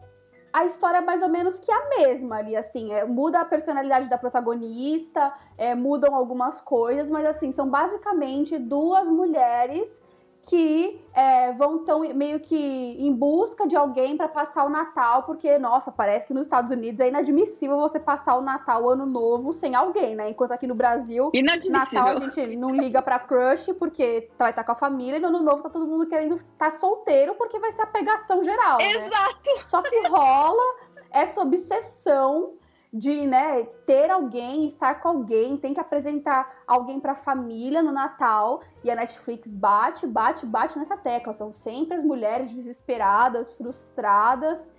a 0.51 0.65
história 0.65 0.97
é 0.97 1.01
mais 1.01 1.21
ou 1.21 1.29
menos 1.29 1.59
que 1.59 1.71
a 1.71 1.89
mesma 1.89 2.37
ali, 2.37 2.55
assim. 2.55 2.91
é, 2.91 3.05
muda 3.05 3.41
a 3.41 3.45
personalidade 3.45 4.09
da 4.09 4.17
protagonista, 4.17 5.31
é, 5.59 5.75
mudam 5.75 6.15
algumas 6.15 6.59
coisas, 6.59 7.11
mas 7.11 7.23
assim, 7.23 7.51
são 7.51 7.69
basicamente 7.69 8.57
duas 8.57 9.07
mulheres 9.07 10.06
que 10.47 11.05
é, 11.13 11.51
vão 11.51 11.83
tão 11.83 11.99
meio 12.15 12.39
que 12.39 12.55
em 12.55 13.13
busca 13.13 13.67
de 13.67 13.75
alguém 13.75 14.15
para 14.15 14.29
passar 14.29 14.63
o 14.63 14.69
Natal, 14.69 15.23
porque, 15.23 15.59
nossa, 15.59 15.91
parece 15.91 16.25
que 16.25 16.33
nos 16.33 16.43
Estados 16.43 16.71
Unidos 16.71 17.01
é 17.01 17.09
inadmissível 17.09 17.77
você 17.77 17.99
passar 17.99 18.37
o 18.37 18.41
Natal, 18.41 18.81
o 18.81 18.89
Ano 18.89 19.05
Novo, 19.05 19.51
sem 19.51 19.75
alguém, 19.75 20.15
né? 20.15 20.29
Enquanto 20.29 20.53
aqui 20.53 20.65
no 20.65 20.73
Brasil. 20.73 21.29
Natal 21.69 22.07
a 22.07 22.15
gente 22.15 22.55
não 22.55 22.69
liga 22.69 23.01
pra 23.01 23.19
crush 23.19 23.73
porque 23.73 24.29
vai 24.39 24.51
estar 24.51 24.63
com 24.63 24.71
a 24.71 24.75
família, 24.75 25.17
e 25.17 25.19
no 25.19 25.27
ano 25.27 25.43
novo 25.43 25.61
tá 25.61 25.69
todo 25.69 25.85
mundo 25.85 26.07
querendo 26.07 26.35
estar 26.35 26.71
solteiro 26.71 27.35
porque 27.35 27.59
vai 27.59 27.73
ser 27.73 27.81
a 27.81 27.87
pegação 27.87 28.41
geral. 28.41 28.77
né? 28.77 28.91
Exato. 28.91 29.65
Só 29.65 29.81
que 29.81 30.07
rola 30.07 30.63
essa 31.11 31.41
obsessão 31.41 32.53
de, 32.97 33.27
né, 33.27 33.63
ter 33.85 34.09
alguém, 34.09 34.65
estar 34.65 34.99
com 35.01 35.09
alguém, 35.09 35.57
tem 35.57 35.73
que 35.73 35.79
apresentar 35.79 36.63
alguém 36.65 36.99
pra 36.99 37.15
família 37.15 37.83
no 37.83 37.91
Natal, 37.91 38.61
e 38.83 38.89
a 38.89 38.95
Netflix 38.95 39.53
bate, 39.53 40.07
bate, 40.07 40.45
bate 40.45 40.77
nessa 40.79 40.97
tecla. 40.97 41.33
São 41.33 41.51
sempre 41.51 41.95
as 41.95 42.03
mulheres 42.03 42.53
desesperadas, 42.53 43.53
frustradas. 43.53 44.73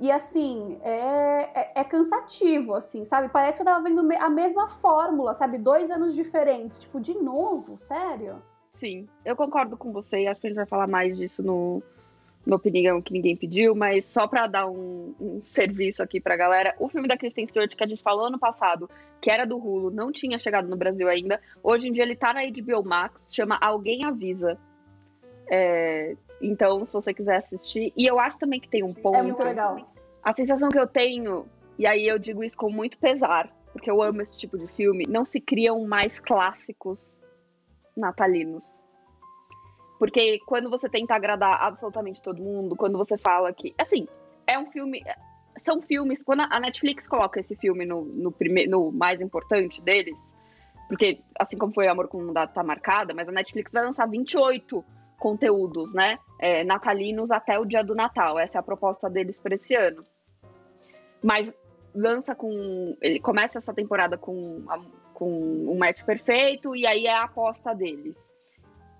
E 0.00 0.10
assim, 0.10 0.78
é, 0.82 1.60
é, 1.60 1.72
é, 1.76 1.84
cansativo, 1.84 2.74
assim, 2.74 3.04
sabe? 3.04 3.28
Parece 3.28 3.58
que 3.58 3.62
eu 3.62 3.66
tava 3.66 3.84
vendo 3.84 4.00
a 4.18 4.30
mesma 4.30 4.66
fórmula, 4.66 5.34
sabe? 5.34 5.58
Dois 5.58 5.90
anos 5.90 6.14
diferentes. 6.14 6.78
Tipo, 6.78 6.98
de 6.98 7.14
novo? 7.18 7.76
Sério? 7.78 8.42
Sim, 8.74 9.06
eu 9.24 9.36
concordo 9.36 9.76
com 9.76 9.92
você. 9.92 10.26
Acho 10.26 10.40
que 10.40 10.46
a 10.46 10.50
gente 10.50 10.56
vai 10.56 10.66
falar 10.66 10.88
mais 10.88 11.18
disso 11.18 11.42
no, 11.42 11.82
no 12.46 12.56
opinião 12.56 13.02
que 13.02 13.12
ninguém 13.12 13.36
pediu, 13.36 13.74
mas 13.74 14.04
só 14.04 14.26
para 14.26 14.46
dar 14.46 14.66
um, 14.66 15.14
um, 15.20 15.42
serviço 15.42 16.02
aqui 16.02 16.20
pra 16.20 16.36
galera, 16.36 16.74
o 16.78 16.88
filme 16.88 17.06
da 17.06 17.16
Kristen 17.16 17.46
Stewart 17.46 17.74
que 17.74 17.84
a 17.84 17.86
gente 17.86 18.02
falou 18.02 18.26
ano 18.26 18.38
passado, 18.38 18.88
que 19.20 19.30
era 19.30 19.44
do 19.44 19.58
Hulu, 19.58 19.90
não 19.90 20.10
tinha 20.10 20.38
chegado 20.38 20.68
no 20.68 20.76
Brasil 20.76 21.08
ainda. 21.08 21.40
Hoje 21.62 21.88
em 21.88 21.92
dia 21.92 22.02
ele 22.02 22.16
tá 22.16 22.32
na 22.32 22.40
HBO 22.40 22.82
Max, 22.82 23.28
chama 23.32 23.58
Alguém 23.60 24.04
Avisa. 24.04 24.58
É, 25.50 26.16
então, 26.40 26.84
se 26.84 26.92
você 26.92 27.12
quiser 27.12 27.36
assistir. 27.36 27.92
E 27.96 28.06
eu 28.06 28.18
acho 28.18 28.38
também 28.38 28.60
que 28.60 28.68
tem 28.68 28.82
um 28.82 28.94
ponto. 28.94 29.18
É 29.18 29.22
muito 29.22 29.42
legal. 29.42 29.92
A 30.22 30.32
sensação 30.32 30.68
que 30.70 30.78
eu 30.78 30.86
tenho, 30.86 31.46
e 31.78 31.86
aí 31.86 32.06
eu 32.06 32.18
digo 32.18 32.42
isso 32.42 32.56
com 32.56 32.70
muito 32.70 32.98
pesar, 32.98 33.50
porque 33.72 33.90
eu 33.90 34.02
amo 34.02 34.22
esse 34.22 34.38
tipo 34.38 34.56
de 34.56 34.66
filme, 34.68 35.04
não 35.08 35.24
se 35.24 35.40
criam 35.40 35.84
mais 35.84 36.18
clássicos 36.18 37.18
natalinos. 37.96 38.79
Porque 40.00 40.38
quando 40.46 40.70
você 40.70 40.88
tenta 40.88 41.14
agradar 41.14 41.62
absolutamente 41.62 42.22
todo 42.22 42.42
mundo, 42.42 42.74
quando 42.74 42.96
você 42.96 43.18
fala 43.18 43.52
que. 43.52 43.74
Assim, 43.78 44.08
é 44.46 44.58
um 44.58 44.64
filme. 44.70 45.04
São 45.58 45.82
filmes. 45.82 46.24
Quando 46.24 46.40
a 46.40 46.58
Netflix 46.58 47.06
coloca 47.06 47.38
esse 47.38 47.54
filme 47.54 47.84
no, 47.84 48.06
no, 48.06 48.32
prime, 48.32 48.66
no 48.66 48.90
mais 48.90 49.20
importante 49.20 49.82
deles, 49.82 50.34
porque 50.88 51.20
assim 51.38 51.58
como 51.58 51.74
foi 51.74 51.86
Amor 51.86 52.08
com 52.08 52.32
Data 52.32 52.54
tá 52.54 52.62
marcada, 52.62 53.12
mas 53.12 53.28
a 53.28 53.32
Netflix 53.32 53.72
vai 53.72 53.84
lançar 53.84 54.08
28 54.08 54.82
conteúdos, 55.18 55.92
né? 55.92 56.18
É, 56.38 56.64
natalinos 56.64 57.30
até 57.30 57.58
o 57.58 57.66
dia 57.66 57.84
do 57.84 57.94
Natal. 57.94 58.38
Essa 58.38 58.56
é 58.56 58.60
a 58.60 58.62
proposta 58.62 59.10
deles 59.10 59.38
para 59.38 59.54
esse 59.54 59.74
ano. 59.74 60.02
Mas 61.22 61.54
lança 61.94 62.34
com. 62.34 62.96
Ele 63.02 63.20
começa 63.20 63.58
essa 63.58 63.74
temporada 63.74 64.16
com, 64.16 64.64
com 65.12 65.30
um 65.30 65.76
match 65.76 66.02
perfeito, 66.04 66.74
e 66.74 66.86
aí 66.86 67.04
é 67.04 67.14
a 67.14 67.24
aposta 67.24 67.74
deles. 67.74 68.32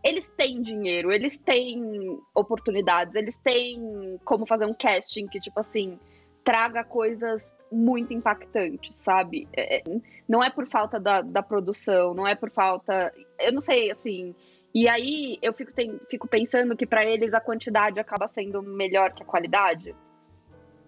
Eles 0.03 0.31
têm 0.31 0.63
dinheiro, 0.63 1.13
eles 1.13 1.37
têm 1.39 2.19
oportunidades, 2.35 3.15
eles 3.17 3.37
têm 3.37 4.19
como 4.25 4.47
fazer 4.47 4.67
um 4.67 4.75
casting 4.75 5.27
que, 5.27 5.39
tipo 5.39 5.61
assim, 5.61 5.99
traga 6.43 6.83
coisas 6.83 7.55
muito 7.71 8.13
impactantes, 8.15 8.97
sabe? 8.97 9.47
É, 9.53 9.79
é 9.79 9.83
não 10.29 10.43
é 10.43 10.51
por 10.51 10.67
falta 10.67 10.99
da, 10.99 11.21
da 11.21 11.43
produção, 11.43 12.15
não 12.15 12.27
é 12.27 12.35
por 12.35 12.51
falta. 12.51 13.13
Eu 13.39 13.53
não 13.53 13.61
sei, 13.61 13.91
assim 13.91 14.35
e 14.75 14.89
aí 14.89 15.39
eu 15.43 15.53
fico, 15.53 15.73
tem, 15.73 16.01
fico 16.09 16.29
pensando 16.29 16.77
que 16.77 16.87
para 16.87 17.05
eles 17.05 17.35
a 17.35 17.41
quantidade 17.41 17.99
acaba 17.99 18.29
sendo 18.29 18.63
melhor 18.63 19.13
que 19.13 19.23
a 19.23 19.27
qualidade. 19.27 19.95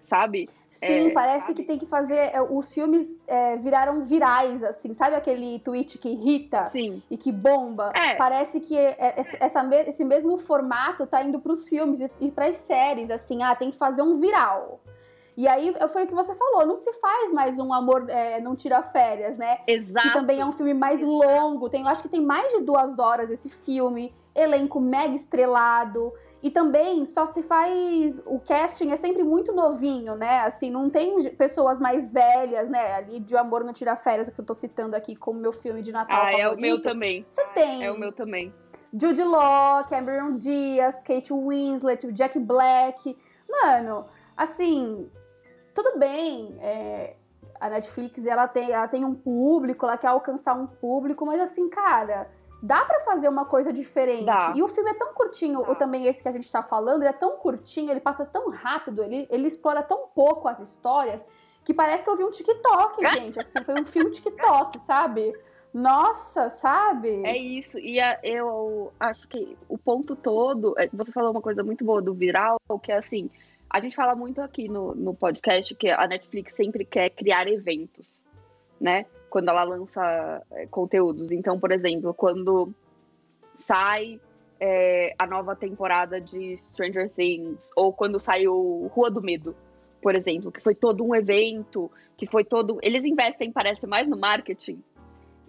Sabe? 0.03 0.49
Sim, 0.71 1.09
é, 1.09 1.11
parece 1.11 1.49
sabe? 1.49 1.55
que 1.55 1.63
tem 1.65 1.79
que 1.79 1.87
fazer. 1.87 2.17
É, 2.17 2.41
os 2.43 2.73
filmes 2.73 3.21
é, 3.27 3.57
viraram 3.57 4.03
virais, 4.03 4.65
assim. 4.65 4.95
Sabe 4.95 5.15
aquele 5.15 5.59
tweet 5.61 5.99
que 5.99 6.09
irrita 6.09 6.67
Sim. 6.69 7.03
e 7.11 7.17
que 7.17 7.31
bomba? 7.31 7.93
É. 7.95 8.15
Parece 8.15 8.59
que 8.59 8.77
é, 8.77 9.15
essa, 9.39 9.69
esse 9.87 10.05
mesmo 10.05 10.39
formato 10.39 11.07
tá 11.07 11.23
indo 11.23 11.41
pros 11.41 11.69
filmes 11.69 12.01
e, 12.01 12.11
e 12.21 12.31
pras 12.31 12.57
séries, 12.57 13.11
assim. 13.11 13.43
Ah, 13.43 13.55
tem 13.55 13.71
que 13.71 13.77
fazer 13.77 14.03
um 14.03 14.19
viral. 14.19 14.81
E 15.37 15.49
aí 15.49 15.75
foi 15.89 16.05
o 16.05 16.07
que 16.07 16.15
você 16.15 16.35
falou, 16.35 16.67
não 16.67 16.77
se 16.77 16.93
faz 16.95 17.33
mais 17.33 17.59
um 17.59 17.73
amor 17.73 18.09
é, 18.09 18.41
não 18.41 18.55
tira 18.55 18.83
férias, 18.83 19.39
né? 19.39 19.61
Exato. 19.67 20.07
Que 20.07 20.13
também 20.13 20.41
é 20.41 20.45
um 20.45 20.53
filme 20.53 20.75
mais 20.75 21.03
longo. 21.03 21.69
Tem, 21.71 21.83
eu 21.83 21.89
acho 21.89 22.03
que 22.03 22.09
tem 22.09 22.21
mais 22.21 22.53
de 22.53 22.61
duas 22.61 22.99
horas 22.99 23.31
esse 23.31 23.49
filme. 23.49 24.15
Elenco 24.35 24.81
mega 24.81 25.15
estrelado. 25.15 26.13
E 26.43 26.51
também 26.51 27.05
só 27.05 27.25
se 27.25 27.43
faz. 27.43 28.23
O 28.27 28.41
casting 28.41 28.91
é 28.91 28.97
sempre 28.97 29.23
muito 29.23 29.53
novinho, 29.53 30.17
né? 30.17 30.41
Assim, 30.41 30.71
não 30.71 30.91
tem 30.91 31.31
pessoas 31.31 31.81
mais 31.81 32.11
velhas, 32.11 32.69
né? 32.69 32.95
Ali 32.95 33.21
de 33.21 33.37
Amor 33.37 33.63
Não 33.63 33.73
Tira 33.73 33.95
Férias, 33.95 34.29
que 34.29 34.41
eu 34.41 34.45
tô 34.45 34.53
citando 34.53 34.97
aqui 34.97 35.15
como 35.15 35.39
meu 35.39 35.53
filme 35.53 35.81
de 35.83 35.93
Natal. 35.93 36.17
Ah, 36.17 36.25
favorito. 36.25 36.41
é 36.43 36.51
o 36.51 36.57
meu 36.61 36.83
também. 36.83 37.25
Você 37.31 37.45
tem. 37.55 37.85
É 37.85 37.93
o 37.93 37.99
meu 37.99 38.13
também. 38.13 38.53
Jude 38.93 39.23
Law, 39.23 39.85
Cameron 39.85 40.37
Diaz, 40.37 41.03
Kate 41.03 41.33
Winslet, 41.33 42.13
Jack 42.13 42.39
Black. 42.39 43.17
Mano, 43.49 44.05
assim, 44.37 45.09
tudo 45.75 45.99
bem, 45.99 46.57
é, 46.61 47.15
a 47.61 47.71
Netflix 47.71 48.27
ela 48.27 48.49
tem, 48.49 48.71
ela 48.71 48.89
tem 48.89 49.05
um 49.05 49.15
público, 49.15 49.87
ela 49.87 49.97
quer 49.97 50.09
alcançar 50.09 50.55
um 50.55 50.67
público, 50.67 51.25
mas 51.25 51.41
assim, 51.41 51.69
cara, 51.69 52.29
dá 52.63 52.85
para 52.85 53.01
fazer 53.01 53.29
uma 53.29 53.45
coisa 53.45 53.73
diferente. 53.73 54.27
Dá. 54.27 54.53
E 54.57 54.63
o 54.63 54.69
filme 54.69 54.91
é 54.91 54.95
tão 54.95 55.13
curtinho, 55.15 55.61
ou 55.61 55.75
também 55.75 56.07
esse 56.07 56.23
que 56.23 56.29
a 56.29 56.33
gente 56.33 56.51
tá 56.51 56.63
falando, 56.63 57.03
ele 57.03 57.11
é 57.11 57.13
tão 57.13 57.37
curtinho, 57.37 57.91
ele 57.91 58.01
passa 58.01 58.25
tão 58.25 58.51
rápido, 58.51 59.03
ele, 59.03 59.27
ele 59.31 59.49
explora 59.49 59.83
tão 59.83 60.09
pouco 60.15 60.49
as 60.49 60.61
histórias, 60.61 61.27
que 61.65 61.73
parece 61.73 62.05
que 62.05 62.11
eu 62.11 62.17
vi 62.17 62.25
um 62.25 62.31
TikTok, 62.31 63.05
gente. 63.15 63.41
Assim, 63.41 63.63
foi 63.65 63.81
um 63.81 63.85
filme 63.85 64.11
TikTok, 64.11 64.81
sabe? 64.81 65.33
Nossa, 65.73 66.51
sabe? 66.51 67.25
É 67.25 67.37
isso. 67.37 67.79
E 67.79 67.99
a, 67.99 68.19
eu 68.23 68.93
acho 69.01 69.27
que 69.27 69.57
o 69.69 69.79
ponto 69.79 70.15
todo. 70.15 70.75
É, 70.79 70.89
você 70.93 71.11
falou 71.11 71.31
uma 71.31 71.41
coisa 71.41 71.65
muito 71.65 71.83
boa 71.85 72.03
do 72.03 72.13
viral, 72.13 72.59
que 72.83 72.93
é 72.93 72.99
assim 72.99 73.31
a 73.73 73.81
gente 73.81 73.97
fala 73.97 74.15
muito 74.15 74.43
aqui 74.43 74.69
no, 74.69 74.95
no 74.95 75.15
podcast 75.15 75.75
que 75.75 75.89
a 75.89 76.07
Netflix 76.07 76.55
sempre 76.55 76.85
quer 76.85 77.09
criar 77.09 77.49
eventos, 77.49 78.23
né? 78.79 79.07
Quando 79.31 79.49
ela 79.49 79.65
lança 79.65 80.43
é, 80.51 80.67
conteúdos. 80.67 81.33
Então, 81.33 81.59
por 81.59 81.73
exemplo, 81.73 82.13
quando 82.13 82.71
sai 83.55 84.21
é, 84.61 85.15
a 85.19 85.27
nova 85.27 85.57
temporada 85.57 86.21
de 86.21 86.55
Stranger 86.59 87.09
Things, 87.11 87.71
ou 87.75 87.95
quando 87.95 88.21
saiu 88.21 88.91
Rua 88.93 89.11
do 89.11 89.23
Medo, 89.23 89.57
por 90.03 90.15
exemplo, 90.15 90.53
que 90.53 90.61
foi 90.61 90.75
todo 90.75 91.03
um 91.03 91.15
evento, 91.15 91.91
que 92.15 92.27
foi 92.27 92.45
todo. 92.45 92.79
Eles 92.83 93.07
investem, 93.07 93.51
parece, 93.51 93.87
mais 93.87 94.07
no 94.07 94.19
marketing. 94.19 94.83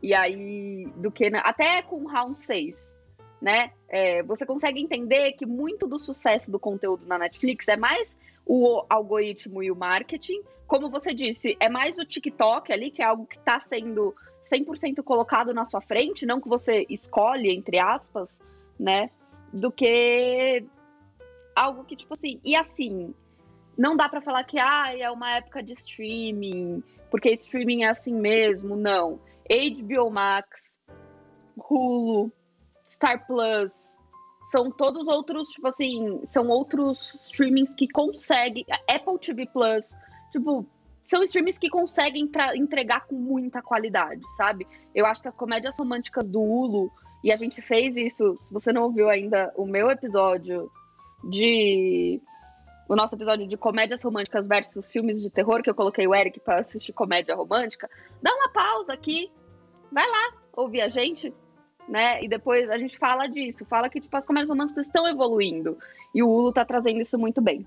E 0.02 0.14
aí, 0.14 0.86
do 0.96 1.12
que. 1.12 1.30
Na... 1.30 1.40
Até 1.42 1.82
com 1.82 2.06
Round 2.06 2.42
6 2.42 2.94
né? 3.44 3.74
É, 3.90 4.24
você 4.24 4.46
consegue 4.46 4.82
entender 4.82 5.34
que 5.34 5.46
muito 5.46 5.86
do 5.86 6.00
sucesso 6.00 6.50
do 6.50 6.58
conteúdo 6.58 7.06
na 7.06 7.18
Netflix 7.18 7.68
é 7.68 7.76
mais 7.76 8.18
o 8.46 8.86
algoritmo 8.90 9.62
e 9.62 9.70
o 9.70 9.76
marketing. 9.76 10.42
Como 10.66 10.90
você 10.90 11.14
disse, 11.14 11.58
é 11.60 11.68
mais 11.68 11.98
o 11.98 12.06
TikTok 12.06 12.72
ali, 12.72 12.90
que 12.90 13.02
é 13.02 13.06
algo 13.06 13.26
que 13.26 13.38
está 13.38 13.60
sendo 13.60 14.16
100% 14.50 15.04
colocado 15.04 15.54
na 15.54 15.66
sua 15.66 15.82
frente, 15.82 16.26
não 16.26 16.40
que 16.40 16.48
você 16.48 16.86
escolhe, 16.90 17.54
entre 17.54 17.80
aspas, 17.80 18.42
né? 18.80 19.10
Do 19.52 19.70
que 19.70 20.66
algo 21.54 21.84
que, 21.84 21.98
tipo 21.98 22.14
assim, 22.14 22.40
e 22.46 22.56
assim, 22.56 23.14
não 23.78 23.98
dá 23.98 24.08
para 24.08 24.22
falar 24.22 24.46
que 24.46 24.58
ah, 24.58 24.98
é 24.98 25.12
uma 25.12 25.36
época 25.36 25.62
de 25.62 25.74
streaming, 25.74 26.82
porque 27.12 27.30
streaming 27.32 27.84
é 27.84 27.90
assim 27.90 28.14
mesmo, 28.14 28.78
não. 28.78 29.20
HBO 29.50 30.10
Max, 30.10 30.74
Hulu, 31.58 32.32
Star 32.94 33.26
Plus, 33.26 33.98
são 34.44 34.70
todos 34.70 35.08
outros, 35.08 35.50
tipo 35.50 35.68
assim, 35.68 36.22
são 36.26 36.48
outros 36.48 37.14
streamings 37.28 37.74
que 37.74 37.88
conseguem. 37.88 38.66
Apple 38.90 39.18
TV 39.20 39.48
Plus, 39.48 39.88
tipo, 40.32 40.66
são 41.04 41.24
streamings 41.24 41.58
que 41.58 41.70
conseguem 41.70 42.30
entregar 42.56 43.08
com 43.08 43.16
muita 43.16 43.62
qualidade, 43.62 44.22
sabe? 44.36 44.68
Eu 44.94 45.06
acho 45.06 45.22
que 45.22 45.28
as 45.28 45.36
comédias 45.36 45.78
românticas 45.78 46.28
do 46.28 46.42
Hulu, 46.42 46.92
e 47.24 47.32
a 47.32 47.36
gente 47.36 47.62
fez 47.62 47.96
isso, 47.96 48.36
se 48.38 48.52
você 48.52 48.72
não 48.72 48.84
ouviu 48.84 49.10
ainda 49.10 49.52
o 49.56 49.66
meu 49.66 49.90
episódio 49.90 50.70
de. 51.24 52.22
O 52.90 52.98
nosso 52.98 53.16
episódio 53.16 53.48
de 53.48 53.56
comédias 53.56 54.04
românticas 54.04 54.46
versus 54.46 54.86
filmes 54.86 55.22
de 55.22 55.30
terror, 55.30 55.64
que 55.64 55.70
eu 55.70 55.76
coloquei 55.76 56.06
o 56.06 56.14
Eric 56.14 56.42
para 56.42 56.60
assistir 56.60 56.92
comédia 56.92 57.34
romântica, 57.34 57.90
dá 58.22 58.30
uma 58.36 58.50
pausa 58.50 58.94
aqui, 58.94 59.32
vai 59.90 60.06
lá 60.06 60.34
ouvir 60.52 60.82
a 60.82 60.90
gente, 60.90 61.34
né? 61.88 62.24
E 62.24 62.28
depois 62.28 62.70
a 62.70 62.78
gente 62.78 62.98
fala 62.98 63.28
disso, 63.28 63.66
fala 63.66 63.90
que 63.90 64.00
tipo, 64.00 64.16
as 64.16 64.26
comédias 64.26 64.50
românticas 64.50 64.86
estão 64.86 65.08
evoluindo. 65.08 65.78
E 66.14 66.24
o 66.24 66.30
Hulu 66.30 66.52
tá 66.52 66.66
trazendo 66.66 67.02
isso 67.02 67.18
muito 67.18 67.42
bem. 67.42 67.66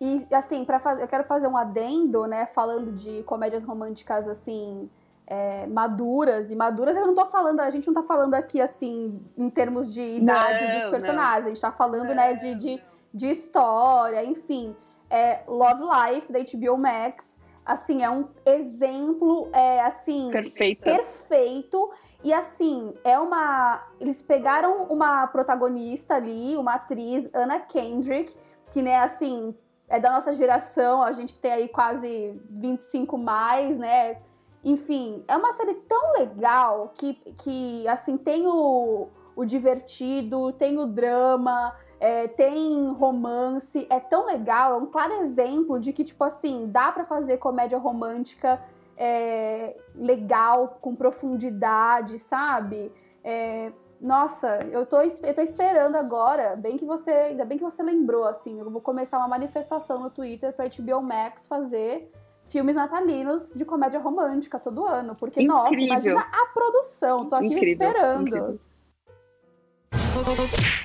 E 0.00 0.26
assim, 0.32 0.64
para 0.64 0.78
fazer, 0.78 1.02
eu 1.02 1.08
quero 1.08 1.24
fazer 1.24 1.48
um 1.48 1.56
adendo, 1.56 2.24
né, 2.26 2.46
falando 2.46 2.92
de 2.92 3.22
comédias 3.24 3.64
românticas 3.64 4.28
assim, 4.28 4.88
é, 5.26 5.66
maduras, 5.66 6.52
e 6.52 6.56
maduras 6.56 6.96
eu 6.96 7.06
não 7.06 7.14
tô 7.14 7.26
falando, 7.26 7.60
a 7.60 7.70
gente 7.70 7.86
não 7.86 7.94
tá 7.94 8.02
falando 8.02 8.34
aqui 8.34 8.60
assim 8.60 9.20
em 9.36 9.50
termos 9.50 9.92
de 9.92 10.00
idade 10.00 10.64
não, 10.64 10.74
dos 10.76 10.86
personagens, 10.86 11.44
não. 11.44 11.46
a 11.46 11.54
gente 11.54 11.60
tá 11.60 11.72
falando, 11.72 12.08
não. 12.08 12.14
né, 12.14 12.34
de, 12.34 12.54
de, 12.54 12.82
de, 13.12 13.28
história, 13.28 14.24
enfim. 14.24 14.74
É 15.10 15.40
Love 15.48 15.82
Life 15.82 16.32
da 16.32 16.38
HBO 16.38 16.78
Max, 16.78 17.42
assim, 17.68 18.02
é 18.02 18.10
um 18.10 18.26
exemplo, 18.46 19.48
é 19.52 19.82
assim, 19.82 20.30
Perfeita. 20.30 20.84
perfeito 20.84 21.90
e 22.24 22.32
assim, 22.32 22.94
é 23.04 23.18
uma. 23.18 23.86
Eles 24.00 24.20
pegaram 24.20 24.84
uma 24.84 25.26
protagonista 25.28 26.14
ali, 26.14 26.56
uma 26.56 26.74
atriz, 26.74 27.30
Anna 27.32 27.60
Kendrick, 27.60 28.34
que, 28.72 28.82
né, 28.82 28.98
assim, 28.98 29.54
é 29.88 30.00
da 30.00 30.10
nossa 30.10 30.32
geração, 30.32 31.02
a 31.02 31.12
gente 31.12 31.38
tem 31.38 31.52
aí 31.52 31.68
quase 31.68 32.40
25 32.50 33.16
mais, 33.16 33.78
né? 33.78 34.20
Enfim, 34.64 35.22
é 35.28 35.36
uma 35.36 35.52
série 35.52 35.74
tão 35.74 36.12
legal 36.14 36.92
que, 36.94 37.14
que 37.38 37.86
assim, 37.86 38.16
tem 38.16 38.46
o, 38.48 39.08
o 39.36 39.44
divertido, 39.44 40.52
tem 40.52 40.76
o 40.78 40.86
drama, 40.86 41.72
é, 42.00 42.28
tem 42.28 42.92
romance, 42.92 43.86
é 43.90 43.98
tão 43.98 44.26
legal, 44.26 44.74
é 44.74 44.76
um 44.76 44.86
claro 44.86 45.14
exemplo 45.14 45.80
de 45.80 45.92
que, 45.92 46.04
tipo 46.04 46.22
assim, 46.22 46.68
dá 46.68 46.92
para 46.92 47.04
fazer 47.04 47.38
comédia 47.38 47.78
romântica 47.78 48.60
é, 48.96 49.76
legal, 49.94 50.78
com 50.80 50.94
profundidade, 50.94 52.18
sabe? 52.18 52.92
É, 53.24 53.72
nossa, 54.00 54.60
eu 54.70 54.86
tô, 54.86 55.00
eu 55.00 55.34
tô 55.34 55.40
esperando 55.40 55.96
agora, 55.96 56.54
bem 56.54 56.76
que 56.76 56.84
você, 56.84 57.10
ainda 57.10 57.44
bem 57.44 57.58
que 57.58 57.64
você 57.64 57.82
lembrou, 57.82 58.24
assim, 58.24 58.60
eu 58.60 58.70
vou 58.70 58.80
começar 58.80 59.18
uma 59.18 59.28
manifestação 59.28 60.00
no 60.00 60.10
Twitter 60.10 60.52
pra 60.52 60.66
HBO 60.68 61.02
Max 61.02 61.46
fazer 61.46 62.12
filmes 62.44 62.76
natalinos 62.76 63.52
de 63.54 63.64
comédia 63.64 64.00
romântica 64.00 64.58
todo 64.58 64.86
ano, 64.86 65.14
porque, 65.16 65.42
incrível. 65.42 65.64
nossa, 65.64 65.80
imagina 65.80 66.20
a 66.20 66.46
produção, 66.54 67.26
tô 67.26 67.36
aqui 67.36 67.46
incrível, 67.46 67.72
esperando. 67.72 68.26
Incrível. 68.28 68.60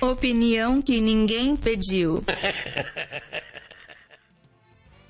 Opinião 0.00 0.82
que 0.82 1.00
ninguém 1.00 1.56
pediu. 1.56 2.22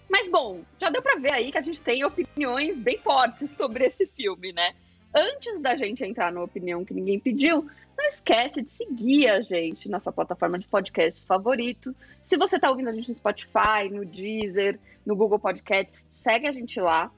Mas 0.08 0.28
bom, 0.28 0.60
já 0.80 0.90
deu 0.90 1.02
pra 1.02 1.16
ver 1.16 1.32
aí 1.32 1.50
que 1.50 1.58
a 1.58 1.62
gente 1.62 1.82
tem 1.82 2.04
opiniões 2.04 2.78
bem 2.78 2.96
fortes 2.98 3.50
sobre 3.50 3.84
esse 3.84 4.06
filme, 4.06 4.52
né? 4.52 4.72
Antes 5.12 5.60
da 5.60 5.74
gente 5.74 6.04
entrar 6.04 6.32
na 6.32 6.42
opinião 6.42 6.84
que 6.84 6.94
ninguém 6.94 7.18
pediu, 7.18 7.68
não 7.96 8.04
esquece 8.06 8.62
de 8.62 8.70
seguir 8.70 9.28
a 9.28 9.40
gente 9.40 9.88
na 9.88 9.98
sua 10.00 10.12
plataforma 10.12 10.58
de 10.58 10.66
podcast 10.66 11.26
favorito. 11.26 11.94
Se 12.22 12.36
você 12.36 12.56
está 12.56 12.70
ouvindo 12.70 12.90
a 12.90 12.92
gente 12.92 13.08
no 13.08 13.14
Spotify, 13.14 13.88
no 13.90 14.04
Deezer, 14.04 14.78
no 15.06 15.16
Google 15.16 15.38
Podcasts, 15.38 16.06
segue 16.10 16.48
a 16.48 16.52
gente 16.52 16.80
lá. 16.80 17.10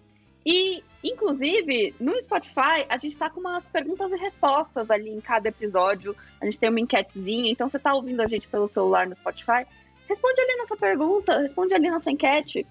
E, 0.46 0.80
inclusive, 1.02 1.92
no 1.98 2.16
Spotify, 2.22 2.86
a 2.88 2.96
gente 2.98 3.14
está 3.14 3.28
com 3.28 3.40
umas 3.40 3.66
perguntas 3.66 4.12
e 4.12 4.16
respostas 4.16 4.92
ali 4.92 5.10
em 5.10 5.20
cada 5.20 5.48
episódio. 5.48 6.14
A 6.40 6.44
gente 6.44 6.60
tem 6.60 6.70
uma 6.70 6.78
enquetezinha, 6.78 7.50
então 7.50 7.68
você 7.68 7.78
está 7.78 7.92
ouvindo 7.92 8.20
a 8.20 8.28
gente 8.28 8.46
pelo 8.46 8.68
celular 8.68 9.08
no 9.08 9.14
Spotify, 9.16 9.66
responde 10.08 10.40
ali 10.40 10.56
nossa 10.56 10.76
pergunta, 10.76 11.40
responde 11.40 11.74
ali 11.74 11.90
nossa 11.90 12.12
enquete. 12.12 12.64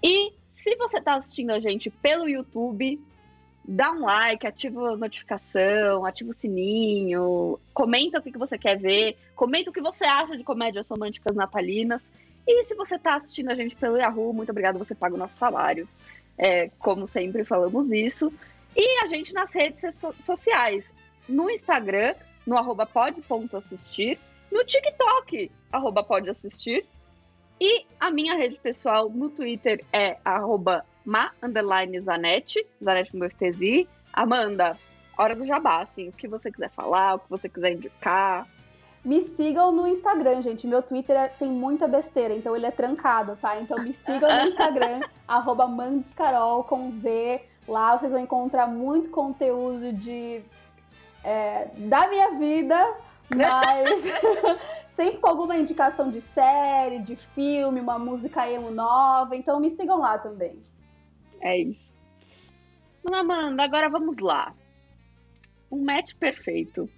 E 0.00 0.32
se 0.52 0.76
você 0.76 0.98
está 0.98 1.16
assistindo 1.16 1.50
a 1.50 1.58
gente 1.58 1.90
pelo 1.90 2.28
YouTube, 2.28 3.00
dá 3.64 3.90
um 3.90 4.02
like, 4.02 4.46
ativa 4.46 4.92
a 4.92 4.96
notificação, 4.96 6.06
ativa 6.06 6.30
o 6.30 6.32
sininho, 6.32 7.58
comenta 7.74 8.20
o 8.20 8.22
que 8.22 8.38
você 8.38 8.56
quer 8.56 8.78
ver, 8.78 9.16
comenta 9.34 9.70
o 9.70 9.72
que 9.72 9.80
você 9.80 10.04
acha 10.04 10.36
de 10.36 10.44
comédias 10.44 10.88
românticas 10.88 11.34
natalinas. 11.34 12.08
E 12.46 12.62
se 12.62 12.76
você 12.76 12.94
está 12.94 13.16
assistindo 13.16 13.50
a 13.50 13.54
gente 13.56 13.74
pelo 13.74 13.96
Yahoo, 13.96 14.32
muito 14.32 14.50
obrigado, 14.50 14.78
você 14.78 14.94
paga 14.94 15.16
o 15.16 15.18
nosso 15.18 15.36
salário. 15.36 15.88
É, 16.44 16.68
como 16.80 17.06
sempre 17.06 17.44
falamos 17.44 17.92
isso. 17.92 18.32
E 18.74 19.04
a 19.04 19.06
gente 19.06 19.32
nas 19.32 19.54
redes 19.54 19.94
so 19.94 20.12
sociais, 20.18 20.92
no 21.28 21.48
Instagram, 21.48 22.16
no 22.44 22.58
arroba 22.58 22.84
pod.assistir, 22.84 24.18
no 24.50 24.64
TikTok, 24.64 25.52
arroba 25.70 26.02
podassistir, 26.02 26.84
e 27.60 27.86
a 28.00 28.10
minha 28.10 28.34
rede 28.34 28.58
pessoal 28.58 29.08
no 29.08 29.30
Twitter 29.30 29.84
é 29.92 30.16
arroba 30.24 30.84
ma, 31.04 31.30
underline, 31.40 32.00
Zanete, 32.00 32.66
Zanete 32.82 33.12
com 33.12 33.20
dois 33.20 33.34
T's. 33.34 33.86
Amanda, 34.12 34.76
hora 35.16 35.36
do 35.36 35.46
jabá, 35.46 35.80
assim, 35.80 36.08
o 36.08 36.12
que 36.12 36.26
você 36.26 36.50
quiser 36.50 36.70
falar, 36.70 37.14
o 37.14 37.18
que 37.20 37.30
você 37.30 37.48
quiser 37.48 37.74
indicar. 37.74 38.48
Me 39.04 39.20
sigam 39.20 39.72
no 39.72 39.86
Instagram, 39.86 40.42
gente. 40.42 40.66
Meu 40.66 40.80
Twitter 40.80 41.16
é, 41.16 41.28
tem 41.28 41.50
muita 41.50 41.88
besteira, 41.88 42.34
então 42.34 42.54
ele 42.54 42.66
é 42.66 42.70
trancado, 42.70 43.36
tá? 43.36 43.60
Então 43.60 43.82
me 43.82 43.92
sigam 43.92 44.30
no 44.30 44.48
Instagram, 44.48 45.00
arroba 45.26 45.66
Mandescarol 45.66 46.62
com 46.62 46.90
Z. 46.92 47.42
Lá 47.66 47.96
vocês 47.96 48.12
vão 48.12 48.20
encontrar 48.20 48.68
muito 48.68 49.10
conteúdo 49.10 49.92
de 49.92 50.40
é, 51.24 51.68
da 51.76 52.06
minha 52.08 52.38
vida, 52.38 52.96
mas 53.34 54.04
sempre 54.86 55.18
com 55.18 55.28
alguma 55.28 55.56
indicação 55.56 56.10
de 56.10 56.20
série, 56.20 57.00
de 57.00 57.16
filme, 57.16 57.80
uma 57.80 57.98
música 57.98 58.48
emo 58.48 58.70
nova. 58.70 59.34
Então 59.34 59.58
me 59.58 59.70
sigam 59.70 59.98
lá 59.98 60.16
também. 60.16 60.62
É 61.40 61.58
isso. 61.58 61.92
Amanda, 63.12 63.64
agora 63.64 63.88
vamos 63.88 64.18
lá. 64.18 64.54
Um 65.70 65.84
match 65.84 66.14
perfeito. 66.14 66.88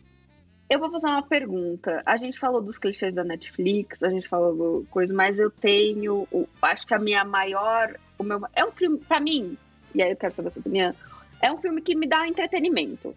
Eu 0.69 0.79
vou 0.79 0.91
fazer 0.91 1.07
uma 1.07 1.23
pergunta. 1.23 2.03
A 2.07 2.17
gente 2.17 2.39
falou 2.39 2.61
dos 2.61 2.79
clichês 2.79 3.15
da 3.15 3.23
Netflix, 3.23 4.03
a 4.03 4.09
gente 4.09 4.27
falou 4.27 4.85
coisa, 4.91 5.13
mas 5.13 5.39
eu 5.39 5.51
tenho, 5.51 6.27
acho 6.63 6.87
que 6.87 6.95
a 6.95 6.99
minha 6.99 7.25
maior, 7.25 7.99
o 8.19 8.25
meu, 8.25 8.41
é 8.55 8.65
um 8.65 8.73
filme 8.73 8.99
para 8.99 9.21
mim. 9.21 9.59
E 9.95 10.03
aí 10.03 10.11
eu 10.11 10.17
quero 10.17 10.33
saber 10.33 10.49
a 10.49 10.51
sua 10.51 10.61
opinião. 10.61 10.93
É 11.41 11.53
um 11.53 11.59
filme 11.59 11.83
que 11.83 11.95
me 11.95 12.07
dá 12.07 12.27
entretenimento. 12.27 13.15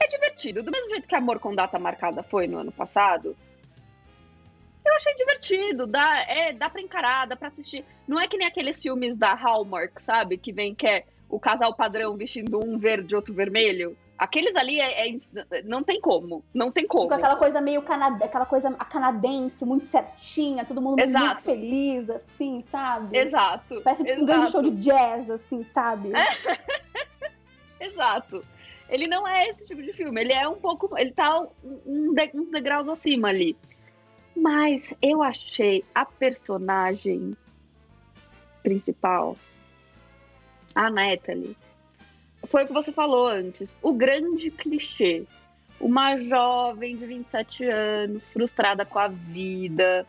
É 0.00 0.06
divertido, 0.06 0.62
do 0.62 0.70
mesmo 0.70 0.90
jeito 0.90 1.08
que 1.08 1.14
Amor 1.14 1.40
com 1.40 1.54
Data 1.54 1.78
Marcada 1.78 2.22
foi 2.22 2.46
no 2.46 2.58
ano 2.58 2.70
passado. 2.70 3.36
Eu 4.86 4.94
achei 4.94 5.14
divertido, 5.16 5.86
dá, 5.86 6.20
é, 6.22 6.52
dá 6.52 6.70
pra 6.70 6.80
encarar, 6.80 7.26
dá 7.26 7.36
pra 7.36 7.48
assistir. 7.48 7.84
Não 8.06 8.18
é 8.18 8.28
que 8.28 8.38
nem 8.38 8.46
aqueles 8.46 8.80
filmes 8.80 9.16
da 9.16 9.34
Hallmark, 9.34 10.00
sabe? 10.00 10.38
Que 10.38 10.52
vem 10.52 10.74
que 10.74 10.86
é 10.86 11.04
o 11.28 11.38
casal 11.38 11.74
padrão 11.74 12.16
vestindo 12.16 12.58
um 12.64 12.78
verde 12.78 13.12
e 13.12 13.16
outro 13.16 13.34
vermelho. 13.34 13.96
Aqueles 14.18 14.56
ali 14.56 14.80
é, 14.80 15.10
é, 15.10 15.16
não 15.64 15.84
tem 15.84 16.00
como, 16.00 16.44
não 16.52 16.72
tem 16.72 16.88
como. 16.88 17.06
Com 17.06 17.14
aquela 17.14 17.36
coisa 17.36 17.60
meio 17.60 17.82
canad... 17.82 18.20
aquela 18.20 18.44
coisa 18.44 18.72
canadense, 18.72 19.64
muito 19.64 19.86
certinha, 19.86 20.64
todo 20.64 20.82
mundo 20.82 20.98
Exato. 20.98 21.24
muito 21.24 21.42
feliz, 21.42 22.10
assim, 22.10 22.60
sabe? 22.62 23.16
Exato. 23.16 23.80
Parece 23.82 24.02
tipo 24.02 24.20
Exato. 24.20 24.22
um 24.22 24.26
grande 24.26 24.50
show 24.50 24.62
de 24.62 24.70
jazz, 24.72 25.30
assim, 25.30 25.62
sabe? 25.62 26.10
É. 26.12 26.58
Exato. 27.86 28.42
Ele 28.88 29.06
não 29.06 29.28
é 29.28 29.46
esse 29.48 29.64
tipo 29.64 29.80
de 29.82 29.92
filme, 29.92 30.20
ele 30.20 30.32
é 30.32 30.48
um 30.48 30.56
pouco. 30.56 30.98
Ele 30.98 31.12
tá 31.12 31.40
um, 31.40 31.48
um 31.86 32.12
de, 32.12 32.30
uns 32.34 32.50
degraus 32.50 32.88
acima 32.88 33.28
ali. 33.28 33.56
Mas 34.34 34.92
eu 35.00 35.22
achei 35.22 35.84
a 35.94 36.04
personagem 36.04 37.36
principal, 38.64 39.36
a 40.74 40.90
Natalie, 40.90 41.56
foi 42.50 42.64
o 42.64 42.66
que 42.66 42.72
você 42.72 42.92
falou 42.92 43.26
antes, 43.26 43.76
o 43.82 43.92
grande 43.92 44.50
clichê. 44.50 45.24
Uma 45.80 46.16
jovem 46.16 46.96
de 46.96 47.06
27 47.06 47.64
anos, 47.64 48.28
frustrada 48.28 48.84
com 48.84 48.98
a 48.98 49.06
vida, 49.06 50.04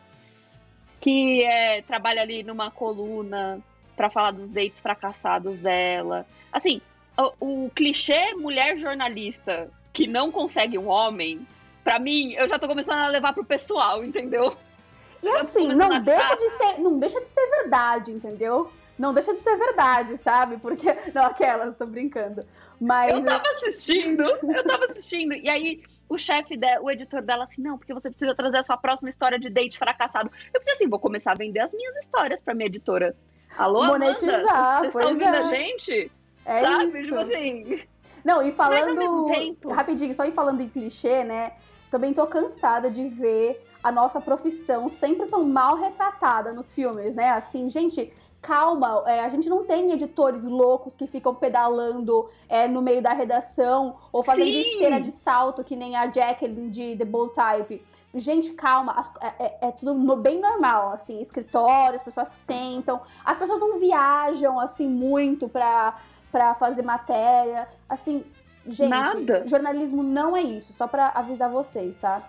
que 1.00 1.44
é, 1.44 1.80
trabalha 1.82 2.22
ali 2.22 2.42
numa 2.42 2.70
coluna 2.70 3.60
para 3.96 4.10
falar 4.10 4.32
dos 4.32 4.48
dates 4.48 4.80
fracassados 4.80 5.58
dela. 5.58 6.26
Assim, 6.52 6.80
o, 7.16 7.66
o 7.66 7.70
clichê 7.70 8.34
mulher 8.34 8.76
jornalista 8.76 9.70
que 9.92 10.08
não 10.08 10.32
consegue 10.32 10.76
um 10.76 10.88
homem 10.88 11.46
Pra 11.82 11.98
mim, 11.98 12.32
eu 12.34 12.48
já 12.48 12.58
tô 12.58 12.68
começando 12.68 12.98
a 12.98 13.08
levar 13.08 13.32
pro 13.32 13.44
pessoal, 13.44 14.04
entendeu? 14.04 14.54
E 15.22 15.28
assim, 15.28 15.74
não 15.74 16.02
deixa, 16.02 16.36
de 16.36 16.48
ser, 16.50 16.78
não 16.78 16.98
deixa 16.98 17.20
de 17.20 17.28
ser 17.28 17.46
verdade, 17.50 18.10
entendeu? 18.12 18.70
Não 19.00 19.14
deixa 19.14 19.32
de 19.32 19.40
ser 19.40 19.56
verdade, 19.56 20.18
sabe? 20.18 20.58
Porque. 20.58 20.94
Não, 21.14 21.24
aquelas, 21.24 21.74
tô 21.74 21.86
brincando. 21.86 22.42
Mas. 22.78 23.14
Eu 23.14 23.24
tava 23.24 23.44
assistindo, 23.56 24.22
eu 24.22 24.64
tava 24.64 24.84
assistindo. 24.84 25.32
E 25.32 25.48
aí, 25.48 25.82
o 26.06 26.18
chefe, 26.18 26.60
o 26.82 26.90
editor 26.90 27.22
dela, 27.22 27.44
assim, 27.44 27.62
não, 27.62 27.78
porque 27.78 27.94
você 27.94 28.10
precisa 28.10 28.34
trazer 28.34 28.58
a 28.58 28.62
sua 28.62 28.76
próxima 28.76 29.08
história 29.08 29.38
de 29.38 29.48
date 29.48 29.78
fracassado. 29.78 30.30
Eu 30.52 30.60
pensei 30.60 30.74
assim, 30.74 30.88
vou 30.88 30.98
começar 30.98 31.32
a 31.32 31.34
vender 31.34 31.60
as 31.60 31.72
minhas 31.72 31.96
histórias 31.96 32.42
pra 32.42 32.52
minha 32.52 32.66
editora. 32.66 33.16
Alô, 33.56 33.86
Monetizar, 33.86 34.34
Amanda? 34.34 34.78
Vocês 34.80 34.94
estão 34.94 35.12
ouvindo 35.12 35.34
é. 35.34 35.38
a 35.38 35.44
gente? 35.44 36.12
É 36.44 36.60
Sabe? 36.60 36.86
Isso. 36.86 37.02
Tipo 37.02 37.16
assim. 37.16 37.82
Não, 38.22 38.42
e 38.42 38.52
falando. 38.52 39.28
Rapidinho, 39.70 40.14
só 40.14 40.26
ir 40.26 40.32
falando 40.32 40.60
em 40.60 40.68
clichê, 40.68 41.24
né? 41.24 41.52
também 41.90 42.14
tô 42.14 42.26
cansada 42.26 42.90
de 42.90 43.08
ver 43.08 43.66
a 43.82 43.90
nossa 43.90 44.20
profissão 44.20 44.88
sempre 44.88 45.26
tão 45.26 45.42
mal 45.42 45.76
retratada 45.76 46.52
nos 46.52 46.74
filmes, 46.74 47.14
né? 47.14 47.30
Assim, 47.30 47.68
gente, 47.68 48.12
calma, 48.40 49.04
é, 49.06 49.20
a 49.20 49.28
gente 49.28 49.48
não 49.48 49.64
tem 49.64 49.92
editores 49.92 50.44
loucos 50.44 50.96
que 50.96 51.06
ficam 51.06 51.34
pedalando 51.34 52.28
é, 52.48 52.66
no 52.66 52.80
meio 52.80 53.02
da 53.02 53.12
redação 53.12 53.96
ou 54.12 54.22
fazendo 54.22 54.46
Sim. 54.46 54.60
esteira 54.60 55.00
de 55.00 55.12
salto, 55.12 55.62
que 55.62 55.76
nem 55.76 55.96
a 55.96 56.10
Jacqueline 56.10 56.70
de 56.70 56.96
The 56.96 57.04
Bold 57.04 57.34
Type. 57.34 57.82
Gente, 58.14 58.52
calma, 58.52 58.92
as, 58.92 59.12
é, 59.20 59.34
é, 59.38 59.68
é, 59.68 59.72
tudo 59.72 59.94
no, 59.94 60.16
bem 60.16 60.40
normal, 60.40 60.92
assim, 60.92 61.20
escritório, 61.20 61.94
as 61.94 62.02
pessoas 62.02 62.28
sentam, 62.28 63.00
as 63.24 63.38
pessoas 63.38 63.60
não 63.60 63.78
viajam, 63.78 64.58
assim, 64.58 64.88
muito 64.88 65.48
pra, 65.48 65.96
pra 66.32 66.54
fazer 66.54 66.82
matéria, 66.82 67.68
assim, 67.88 68.24
Gente, 68.66 68.90
Nada. 68.90 69.46
jornalismo 69.46 70.02
não 70.02 70.36
é 70.36 70.42
isso, 70.42 70.74
só 70.74 70.86
para 70.86 71.08
avisar 71.08 71.50
vocês, 71.50 71.96
tá? 71.96 72.22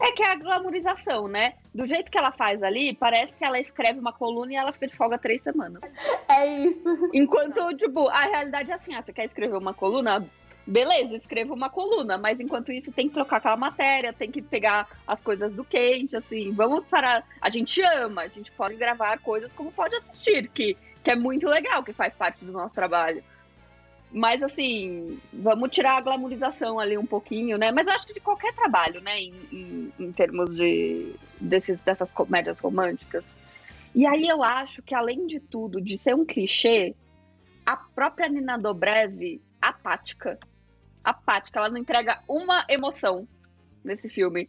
É 0.00 0.12
que 0.12 0.22
é 0.22 0.32
a 0.32 0.36
glamorização, 0.36 1.26
né? 1.26 1.54
Do 1.74 1.86
jeito 1.86 2.10
que 2.10 2.18
ela 2.18 2.30
faz 2.30 2.62
ali, 2.62 2.94
parece 2.94 3.36
que 3.36 3.44
ela 3.44 3.58
escreve 3.58 3.98
uma 3.98 4.12
coluna 4.12 4.52
e 4.52 4.56
ela 4.56 4.72
fica 4.72 4.86
de 4.86 4.94
folga 4.94 5.18
três 5.18 5.42
semanas. 5.42 5.82
É 6.28 6.46
isso. 6.60 6.88
Enquanto, 7.12 7.76
tipo, 7.76 8.08
a 8.08 8.22
realidade 8.22 8.70
é 8.70 8.74
assim: 8.74 8.94
ah, 8.94 9.02
você 9.02 9.12
quer 9.12 9.24
escrever 9.24 9.56
uma 9.56 9.74
coluna? 9.74 10.24
Beleza, 10.66 11.16
escreva 11.16 11.54
uma 11.54 11.70
coluna, 11.70 12.18
mas 12.18 12.40
enquanto 12.40 12.70
isso 12.70 12.92
tem 12.92 13.08
que 13.08 13.14
trocar 13.14 13.38
aquela 13.38 13.56
matéria, 13.56 14.12
tem 14.12 14.30
que 14.30 14.42
pegar 14.42 14.86
as 15.06 15.22
coisas 15.22 15.50
do 15.54 15.64
quente, 15.64 16.14
assim, 16.14 16.52
vamos 16.52 16.84
parar. 16.84 17.26
A 17.40 17.48
gente 17.48 17.80
ama, 17.80 18.20
a 18.22 18.28
gente 18.28 18.52
pode 18.52 18.76
gravar 18.76 19.18
coisas 19.20 19.54
como 19.54 19.72
pode 19.72 19.96
assistir, 19.96 20.46
que, 20.48 20.76
que 21.02 21.10
é 21.10 21.16
muito 21.16 21.48
legal, 21.48 21.82
que 21.82 21.94
faz 21.94 22.12
parte 22.12 22.44
do 22.44 22.52
nosso 22.52 22.74
trabalho. 22.74 23.24
Mas 24.10 24.42
assim, 24.42 25.18
vamos 25.32 25.70
tirar 25.70 25.98
a 25.98 26.00
glamorização 26.00 26.80
ali 26.80 26.96
um 26.96 27.04
pouquinho, 27.04 27.58
né? 27.58 27.70
Mas 27.70 27.86
eu 27.86 27.94
acho 27.94 28.06
que 28.06 28.14
de 28.14 28.20
qualquer 28.20 28.54
trabalho, 28.54 29.00
né? 29.02 29.20
Em, 29.20 29.34
em, 29.52 29.92
em 29.98 30.12
termos 30.12 30.56
de, 30.56 31.14
desses, 31.40 31.80
dessas 31.80 32.10
comédias 32.10 32.58
românticas. 32.58 33.34
E 33.94 34.06
aí 34.06 34.26
eu 34.26 34.42
acho 34.42 34.82
que, 34.82 34.94
além 34.94 35.26
de 35.26 35.40
tudo, 35.40 35.80
de 35.80 35.98
ser 35.98 36.14
um 36.14 36.24
clichê, 36.24 36.94
a 37.66 37.76
própria 37.76 38.28
Nina 38.28 38.56
Dobrev, 38.56 39.40
apática. 39.60 40.38
Apática, 41.04 41.58
ela 41.58 41.68
não 41.68 41.76
entrega 41.76 42.22
uma 42.26 42.64
emoção 42.68 43.26
nesse 43.84 44.08
filme. 44.08 44.48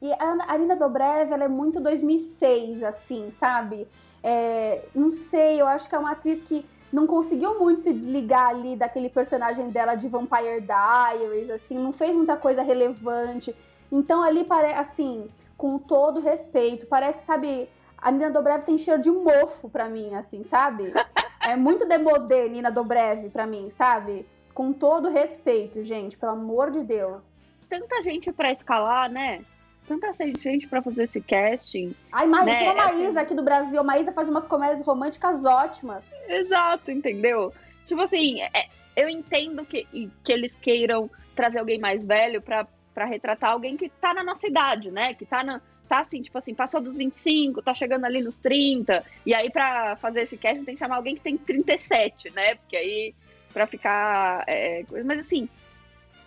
E 0.00 0.10
a 0.12 0.56
Nina 0.58 0.76
Dobrev, 0.76 1.32
ela 1.32 1.44
é 1.44 1.48
muito 1.48 1.80
2006, 1.80 2.82
assim, 2.82 3.30
sabe? 3.30 3.86
É, 4.22 4.82
não 4.94 5.10
sei, 5.10 5.60
eu 5.60 5.66
acho 5.66 5.88
que 5.88 5.94
é 5.94 5.98
uma 5.98 6.12
atriz 6.12 6.42
que 6.42 6.64
não 6.92 7.06
conseguiu 7.06 7.58
muito 7.58 7.80
se 7.80 7.92
desligar 7.92 8.48
ali 8.48 8.76
daquele 8.76 9.08
personagem 9.08 9.70
dela 9.70 9.94
de 9.94 10.08
Vampire 10.08 10.60
Diaries, 10.60 11.50
assim, 11.50 11.78
não 11.78 11.92
fez 11.92 12.14
muita 12.14 12.36
coisa 12.36 12.62
relevante. 12.62 13.54
Então 13.90 14.22
ali 14.22 14.44
parece, 14.44 14.74
assim, 14.74 15.28
com 15.56 15.78
todo 15.78 16.20
respeito, 16.20 16.86
parece, 16.86 17.24
sabe, 17.24 17.68
a 17.98 18.10
Nina 18.10 18.30
Dobrev 18.30 18.62
tem 18.64 18.78
cheiro 18.78 19.00
de 19.00 19.10
mofo 19.10 19.68
pra 19.68 19.88
mim, 19.88 20.14
assim, 20.14 20.44
sabe? 20.44 20.92
É 21.40 21.56
muito 21.56 21.86
demodê 21.86 22.48
Nina 22.48 22.70
Dobrev 22.70 23.30
pra 23.30 23.46
mim, 23.46 23.70
sabe? 23.70 24.26
Com 24.54 24.72
todo 24.72 25.10
respeito, 25.10 25.82
gente, 25.82 26.16
pelo 26.16 26.32
amor 26.32 26.70
de 26.70 26.82
Deus. 26.82 27.36
Tanta 27.68 28.02
gente 28.02 28.32
pra 28.32 28.52
escalar, 28.52 29.10
né? 29.10 29.44
Tanta 29.86 30.12
gente 30.12 30.66
pra 30.66 30.82
fazer 30.82 31.04
esse 31.04 31.20
casting. 31.20 31.94
Ai, 32.10 32.26
Maísa, 32.26 32.46
né? 32.46 32.54
chama 32.54 32.82
a 32.82 32.92
Maísa 32.92 33.20
aqui 33.20 33.34
do 33.34 33.42
Brasil. 33.42 33.80
A 33.80 33.84
Maísa 33.84 34.12
faz 34.12 34.28
umas 34.28 34.44
comédias 34.44 34.82
românticas 34.82 35.44
ótimas. 35.44 36.10
Exato, 36.28 36.90
entendeu? 36.90 37.52
Tipo 37.86 38.00
assim, 38.00 38.42
é, 38.42 38.68
eu 38.96 39.08
entendo 39.08 39.64
que, 39.64 39.86
que 40.24 40.32
eles 40.32 40.56
queiram 40.56 41.08
trazer 41.36 41.60
alguém 41.60 41.78
mais 41.78 42.04
velho 42.04 42.42
pra, 42.42 42.66
pra 42.92 43.04
retratar 43.04 43.52
alguém 43.52 43.76
que 43.76 43.88
tá 43.88 44.12
na 44.12 44.24
nossa 44.24 44.48
idade, 44.48 44.90
né? 44.90 45.14
Que 45.14 45.24
tá 45.24 45.44
na 45.44 45.60
tá 45.88 46.00
assim, 46.00 46.20
tipo 46.20 46.36
assim, 46.36 46.52
passou 46.52 46.80
dos 46.80 46.96
25, 46.96 47.62
tá 47.62 47.72
chegando 47.72 48.04
ali 48.04 48.20
nos 48.20 48.36
30, 48.38 49.04
e 49.24 49.32
aí 49.32 49.50
para 49.50 49.94
fazer 49.94 50.22
esse 50.22 50.36
casting 50.36 50.64
tem 50.64 50.74
que 50.74 50.80
chamar 50.80 50.96
alguém 50.96 51.14
que 51.14 51.20
tem 51.20 51.36
37, 51.36 52.32
né? 52.32 52.56
Porque 52.56 52.76
aí 52.76 53.14
para 53.52 53.66
ficar 53.68 54.44
é, 54.48 54.84
mas 55.04 55.20
assim, 55.20 55.48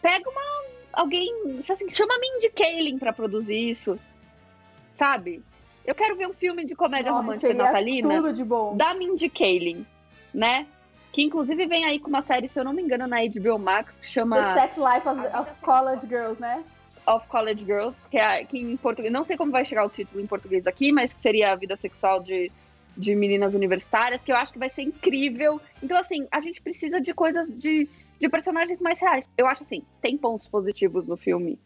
pega 0.02 0.30
uma 0.30 0.42
alguém, 0.94 1.62
assim, 1.70 1.90
chama 1.90 2.18
Mindy 2.20 2.50
Kaling 2.50 2.98
para 2.98 3.14
produzir 3.14 3.70
isso. 3.70 4.00
Sabe? 4.94 5.44
Eu 5.86 5.96
quero 5.96 6.16
ver 6.16 6.28
um 6.28 6.34
filme 6.34 6.66
de 6.66 6.76
comédia 6.76 7.12
Nossa, 7.12 7.28
romântica 7.28 7.54
natalina 7.54 8.16
tudo 8.16 8.34
de 8.34 8.44
bom. 8.44 8.76
da 8.76 8.94
Mindy 8.94 9.30
Kaling, 9.30 9.86
né? 10.34 10.68
Que 11.12 11.24
inclusive 11.24 11.66
vem 11.66 11.86
aí 11.86 12.00
com 12.00 12.10
uma 12.10 12.22
série, 12.22 12.48
se 12.48 12.60
eu 12.60 12.64
não 12.64 12.74
me 12.74 12.82
engano, 12.84 13.08
na 13.08 13.18
HBO 13.26 13.58
Max, 13.58 13.98
que 13.98 14.06
chama 14.06 14.38
The 14.38 14.62
Sex 14.62 14.78
Life 14.78 15.08
of, 15.08 15.38
of 15.38 15.62
College 15.62 16.08
Girls, 16.08 16.40
né? 16.40 16.64
of 17.08 17.28
College 17.28 17.66
Girls, 17.66 18.00
que, 18.12 18.18
é, 18.18 18.44
que 18.46 18.58
em 18.58 18.78
português, 18.78 19.12
não 19.12 19.24
sei 19.24 19.36
como 19.36 19.52
vai 19.52 19.66
chegar 19.66 19.84
o 19.86 19.90
título 19.90 20.22
em 20.22 20.28
português 20.28 20.68
aqui, 20.68 20.92
mas 20.92 21.12
que 21.12 21.22
seria 21.22 21.52
a 21.52 21.56
vida 21.56 21.76
sexual 21.76 22.22
de, 22.22 22.52
de 23.00 23.16
meninas 23.16 23.56
universitárias, 23.56 24.22
que 24.22 24.30
eu 24.30 24.36
acho 24.36 24.52
que 24.52 24.60
vai 24.60 24.70
ser 24.70 24.82
incrível. 24.82 25.62
Então, 25.82 25.98
assim, 25.98 26.28
a 26.30 26.42
gente 26.42 26.62
precisa 26.62 27.00
de 27.00 27.14
coisas 27.14 27.48
de, 27.58 27.88
de 28.20 28.30
personagens 28.30 28.80
mais 28.82 29.00
reais. 29.00 29.30
Eu 29.38 29.48
acho 29.48 29.64
assim, 29.64 29.82
tem 30.02 30.18
pontos 30.18 30.50
positivos 30.50 31.08
no 31.08 31.16
filme 31.16 31.58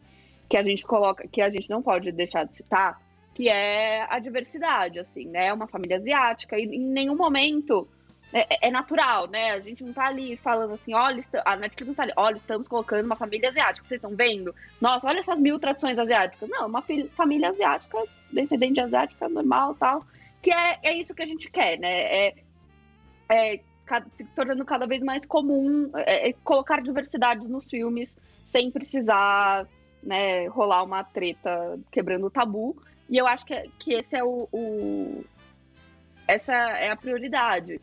que 0.48 0.56
a 0.56 0.62
gente 0.62 0.86
coloca, 0.86 1.26
que 1.26 1.42
a 1.42 1.50
gente 1.50 1.68
não 1.68 1.82
pode 1.82 2.12
deixar 2.12 2.44
de 2.44 2.56
citar, 2.56 3.02
que 3.34 3.48
é 3.48 4.06
a 4.08 4.20
diversidade, 4.20 5.00
assim, 5.00 5.26
né? 5.26 5.52
Uma 5.52 5.66
família 5.66 5.96
asiática, 5.96 6.56
e 6.56 6.62
em 6.62 6.78
nenhum 6.78 7.16
momento 7.16 7.88
é, 8.32 8.42
é, 8.54 8.68
é, 8.68 8.70
natural, 8.70 9.26
né? 9.26 9.54
A 9.54 9.60
gente 9.60 9.82
não 9.82 9.92
tá 9.92 10.06
ali 10.06 10.36
falando 10.36 10.72
assim, 10.72 10.94
olha, 10.94 11.20
a 11.44 11.56
Netflix 11.56 11.88
não 11.88 11.94
tá 11.94 12.04
ali, 12.04 12.12
olha, 12.16 12.36
estamos 12.36 12.68
colocando 12.68 13.04
uma 13.04 13.16
família 13.16 13.48
asiática, 13.48 13.88
vocês 13.88 13.98
estão 13.98 14.14
vendo? 14.14 14.54
Nossa, 14.80 15.08
olha 15.08 15.18
essas 15.18 15.40
mil 15.40 15.58
tradições 15.58 15.98
asiáticas. 15.98 16.48
Não, 16.48 16.68
uma 16.68 16.82
família 17.16 17.48
asiática, 17.48 17.98
descendente 18.32 18.80
asiática, 18.80 19.28
normal 19.28 19.74
tal. 19.74 20.06
Que 20.44 20.50
é, 20.50 20.78
é 20.82 20.92
isso 20.98 21.14
que 21.14 21.22
a 21.22 21.26
gente 21.26 21.50
quer, 21.50 21.78
né? 21.78 21.88
É, 21.88 22.34
é 23.30 23.60
se 24.12 24.24
tornando 24.36 24.62
cada 24.62 24.86
vez 24.86 25.02
mais 25.02 25.24
comum 25.24 25.90
é, 25.94 26.28
é, 26.28 26.32
colocar 26.44 26.82
diversidades 26.82 27.48
nos 27.48 27.64
filmes 27.68 28.16
sem 28.44 28.70
precisar 28.70 29.66
né, 30.02 30.46
rolar 30.48 30.82
uma 30.82 31.02
treta 31.02 31.78
quebrando 31.90 32.26
o 32.26 32.30
tabu. 32.30 32.76
E 33.08 33.16
eu 33.16 33.26
acho 33.26 33.46
que, 33.46 33.54
que 33.78 33.94
esse 33.94 34.16
é 34.16 34.22
o, 34.22 34.46
o 34.52 35.24
essa 36.28 36.52
é 36.52 36.90
a 36.90 36.96
prioridade. 36.96 37.80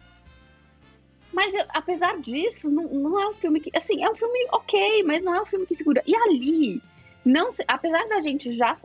Mas 1.34 1.52
apesar 1.69 2.19
disso, 2.19 2.69
não, 2.69 2.84
não 2.84 3.19
é 3.19 3.28
um 3.28 3.34
filme 3.34 3.60
que. 3.60 3.76
Assim, 3.76 4.04
é 4.04 4.10
um 4.10 4.15
filme 4.15 4.47
ok, 4.52 5.02
mas 5.02 5.24
não 5.24 5.34
é 5.34 5.41
um 5.41 5.45
filme 5.47 5.65
que 5.65 5.74
segura. 5.74 6.04
E 6.06 6.15
ali, 6.15 6.80
não 7.26 7.50
apesar 7.67 8.08
da 8.08 8.21
gente 8.21 8.52
já. 8.54 8.76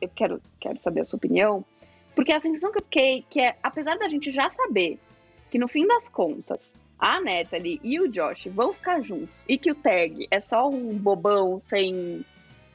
Eu 0.00 0.08
quero, 0.14 0.40
quero 0.60 0.78
saber 0.78 1.00
a 1.00 1.04
sua 1.04 1.16
opinião. 1.16 1.64
Porque 2.14 2.32
a 2.32 2.38
sensação 2.38 2.70
que 2.70 2.78
eu 2.78 2.84
fiquei, 2.84 3.24
que 3.28 3.40
é, 3.40 3.56
apesar 3.62 3.98
da 3.98 4.08
gente 4.08 4.30
já 4.30 4.48
saber 4.48 4.98
que 5.50 5.58
no 5.58 5.68
fim 5.68 5.86
das 5.86 6.08
contas, 6.08 6.72
a 6.98 7.20
Natalie 7.20 7.80
e 7.82 8.00
o 8.00 8.08
Josh 8.08 8.46
vão 8.46 8.72
ficar 8.72 9.00
juntos 9.00 9.42
e 9.48 9.58
que 9.58 9.70
o 9.70 9.74
Tag 9.74 10.26
é 10.30 10.40
só 10.40 10.68
um 10.68 10.96
bobão 10.96 11.60
sem, 11.60 12.24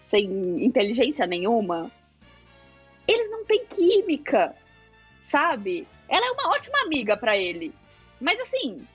sem 0.01 0.63
inteligência 0.63 1.25
nenhuma, 1.25 1.89
eles 3.07 3.31
não 3.31 3.43
têm 3.45 3.65
química, 3.65 4.55
sabe? 5.23 5.87
Ela 6.07 6.27
é 6.27 6.31
uma 6.31 6.51
ótima 6.51 6.81
amiga 6.81 7.17
para 7.17 7.37
ele. 7.37 7.73
Mas 8.19 8.39
assim, 8.41 8.85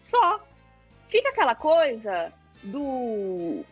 só. 0.00 0.40
Fica 1.08 1.28
aquela 1.30 1.54
coisa 1.54 2.32
do. 2.62 3.64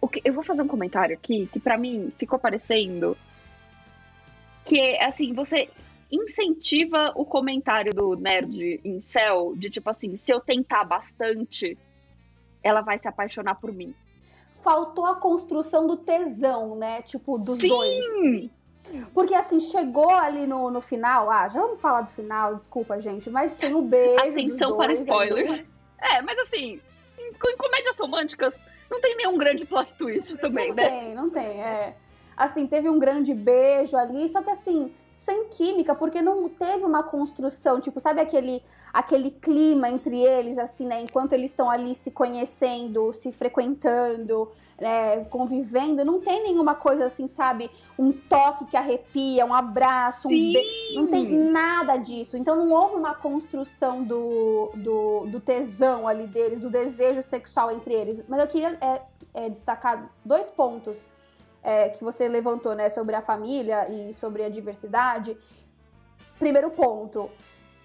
O 0.00 0.08
que... 0.08 0.20
Eu 0.24 0.32
vou 0.32 0.42
fazer 0.42 0.62
um 0.62 0.68
comentário 0.68 1.14
aqui 1.14 1.48
que 1.52 1.58
para 1.58 1.76
mim 1.76 2.12
ficou 2.16 2.38
parecendo 2.38 3.16
que 4.64 4.96
assim, 4.98 5.32
você 5.32 5.68
incentiva 6.10 7.12
o 7.14 7.24
comentário 7.24 7.92
do 7.94 8.14
nerd 8.14 8.80
em 8.84 9.00
céu 9.00 9.54
de 9.56 9.70
tipo 9.70 9.88
assim, 9.88 10.16
se 10.16 10.32
eu 10.32 10.40
tentar 10.40 10.84
bastante, 10.84 11.76
ela 12.62 12.82
vai 12.82 12.98
se 12.98 13.08
apaixonar 13.08 13.54
por 13.54 13.72
mim. 13.72 13.94
Faltou 14.60 15.06
a 15.06 15.16
construção 15.16 15.86
do 15.86 15.96
tesão, 15.96 16.76
né? 16.76 17.02
Tipo, 17.02 17.38
dos 17.38 17.58
Sim! 17.58 17.68
dois. 17.68 18.50
Porque 19.14 19.34
assim, 19.34 19.58
chegou 19.58 20.10
ali 20.10 20.46
no, 20.46 20.70
no 20.70 20.80
final. 20.80 21.30
Ah, 21.30 21.48
já 21.48 21.60
vamos 21.60 21.80
falar 21.80 22.02
do 22.02 22.10
final, 22.10 22.56
desculpa, 22.56 22.98
gente. 22.98 23.30
Mas 23.30 23.54
tem 23.54 23.74
o 23.74 23.78
um 23.78 23.86
beijo. 23.86 24.22
Atenção 24.22 24.76
para 24.76 24.92
spoilers. 24.92 25.64
É, 25.98 26.20
mas 26.20 26.38
assim, 26.38 26.80
em, 27.18 27.28
em, 27.28 27.56
comédias 27.56 27.98
românticas 27.98 28.60
não 28.90 29.00
tem 29.00 29.16
nenhum 29.16 29.38
grande 29.38 29.64
plot 29.64 29.94
twist 29.94 30.36
também, 30.38 30.68
não 30.68 30.76
né? 30.76 30.82
Não 30.82 30.90
tem, 30.90 31.14
não 31.14 31.30
tem. 31.30 31.62
É. 31.62 31.96
Assim, 32.36 32.66
teve 32.66 32.88
um 32.88 32.98
grande 32.98 33.34
beijo 33.34 33.96
ali, 33.96 34.28
só 34.28 34.42
que 34.42 34.50
assim, 34.50 34.92
sem 35.12 35.48
química, 35.48 35.94
porque 35.94 36.20
não 36.20 36.48
teve 36.48 36.84
uma 36.84 37.02
construção, 37.02 37.80
tipo, 37.80 38.00
sabe 38.00 38.20
aquele, 38.20 38.62
aquele 38.92 39.30
clima 39.30 39.88
entre 39.88 40.20
eles, 40.20 40.58
assim, 40.58 40.86
né? 40.86 41.00
Enquanto 41.02 41.32
eles 41.32 41.50
estão 41.50 41.70
ali 41.70 41.94
se 41.94 42.10
conhecendo, 42.10 43.12
se 43.12 43.30
frequentando 43.30 44.48
é, 44.82 45.24
convivendo, 45.30 46.04
não 46.04 46.20
tem 46.20 46.42
nenhuma 46.42 46.74
coisa 46.74 47.06
assim, 47.06 47.26
sabe? 47.26 47.70
Um 47.98 48.12
toque 48.12 48.66
que 48.66 48.76
arrepia, 48.76 49.46
um 49.46 49.54
abraço, 49.54 50.28
um 50.28 50.30
be... 50.30 50.60
não 50.94 51.08
tem 51.08 51.30
nada 51.30 51.96
disso. 51.96 52.36
Então 52.36 52.56
não 52.56 52.72
houve 52.72 52.96
uma 52.96 53.14
construção 53.14 54.02
do, 54.02 54.70
do, 54.74 55.26
do, 55.26 55.40
tesão 55.40 56.08
ali 56.08 56.26
deles, 56.26 56.60
do 56.60 56.68
desejo 56.68 57.22
sexual 57.22 57.70
entre 57.70 57.94
eles. 57.94 58.22
Mas 58.28 58.40
eu 58.40 58.46
queria 58.48 58.76
é, 58.80 59.02
é, 59.34 59.48
destacar 59.48 60.10
dois 60.24 60.46
pontos 60.46 61.00
é, 61.62 61.88
que 61.90 62.02
você 62.02 62.28
levantou, 62.28 62.74
né, 62.74 62.88
sobre 62.88 63.14
a 63.14 63.22
família 63.22 63.88
e 63.88 64.12
sobre 64.14 64.44
a 64.44 64.48
diversidade. 64.48 65.36
Primeiro 66.38 66.70
ponto, 66.70 67.30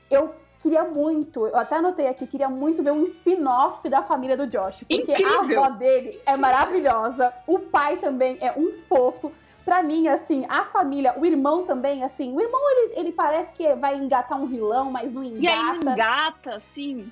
eu 0.10 0.34
queria 0.60 0.84
muito, 0.84 1.46
eu 1.48 1.58
até 1.58 1.76
anotei 1.76 2.08
aqui, 2.08 2.26
queria 2.26 2.50
muito 2.50 2.82
ver 2.82 2.92
um 2.92 3.04
spin-off 3.04 3.88
da 3.88 4.02
família 4.02 4.36
do 4.36 4.48
Josh. 4.48 4.80
Porque 4.80 5.12
Incrível. 5.12 5.62
a 5.62 5.66
avó 5.66 5.76
dele 5.76 6.20
é 6.26 6.36
maravilhosa, 6.36 7.34
o 7.46 7.60
pai 7.60 7.98
também 7.98 8.38
é 8.42 8.52
um 8.58 8.72
fofo. 8.88 9.32
Pra 9.64 9.84
mim, 9.84 10.08
assim, 10.08 10.46
a 10.48 10.64
família, 10.64 11.14
o 11.20 11.26
irmão 11.26 11.66
também, 11.66 12.02
assim, 12.02 12.34
o 12.34 12.40
irmão 12.40 12.62
ele, 12.72 12.94
ele 13.02 13.12
parece 13.12 13.54
que 13.54 13.76
vai 13.76 13.98
engatar 13.98 14.42
um 14.42 14.46
vilão, 14.46 14.90
mas 14.90 15.14
não 15.14 15.22
engata. 15.22 15.44
E 15.44 15.48
aí 15.48 15.78
engata, 15.78 16.56
assim. 16.56 17.12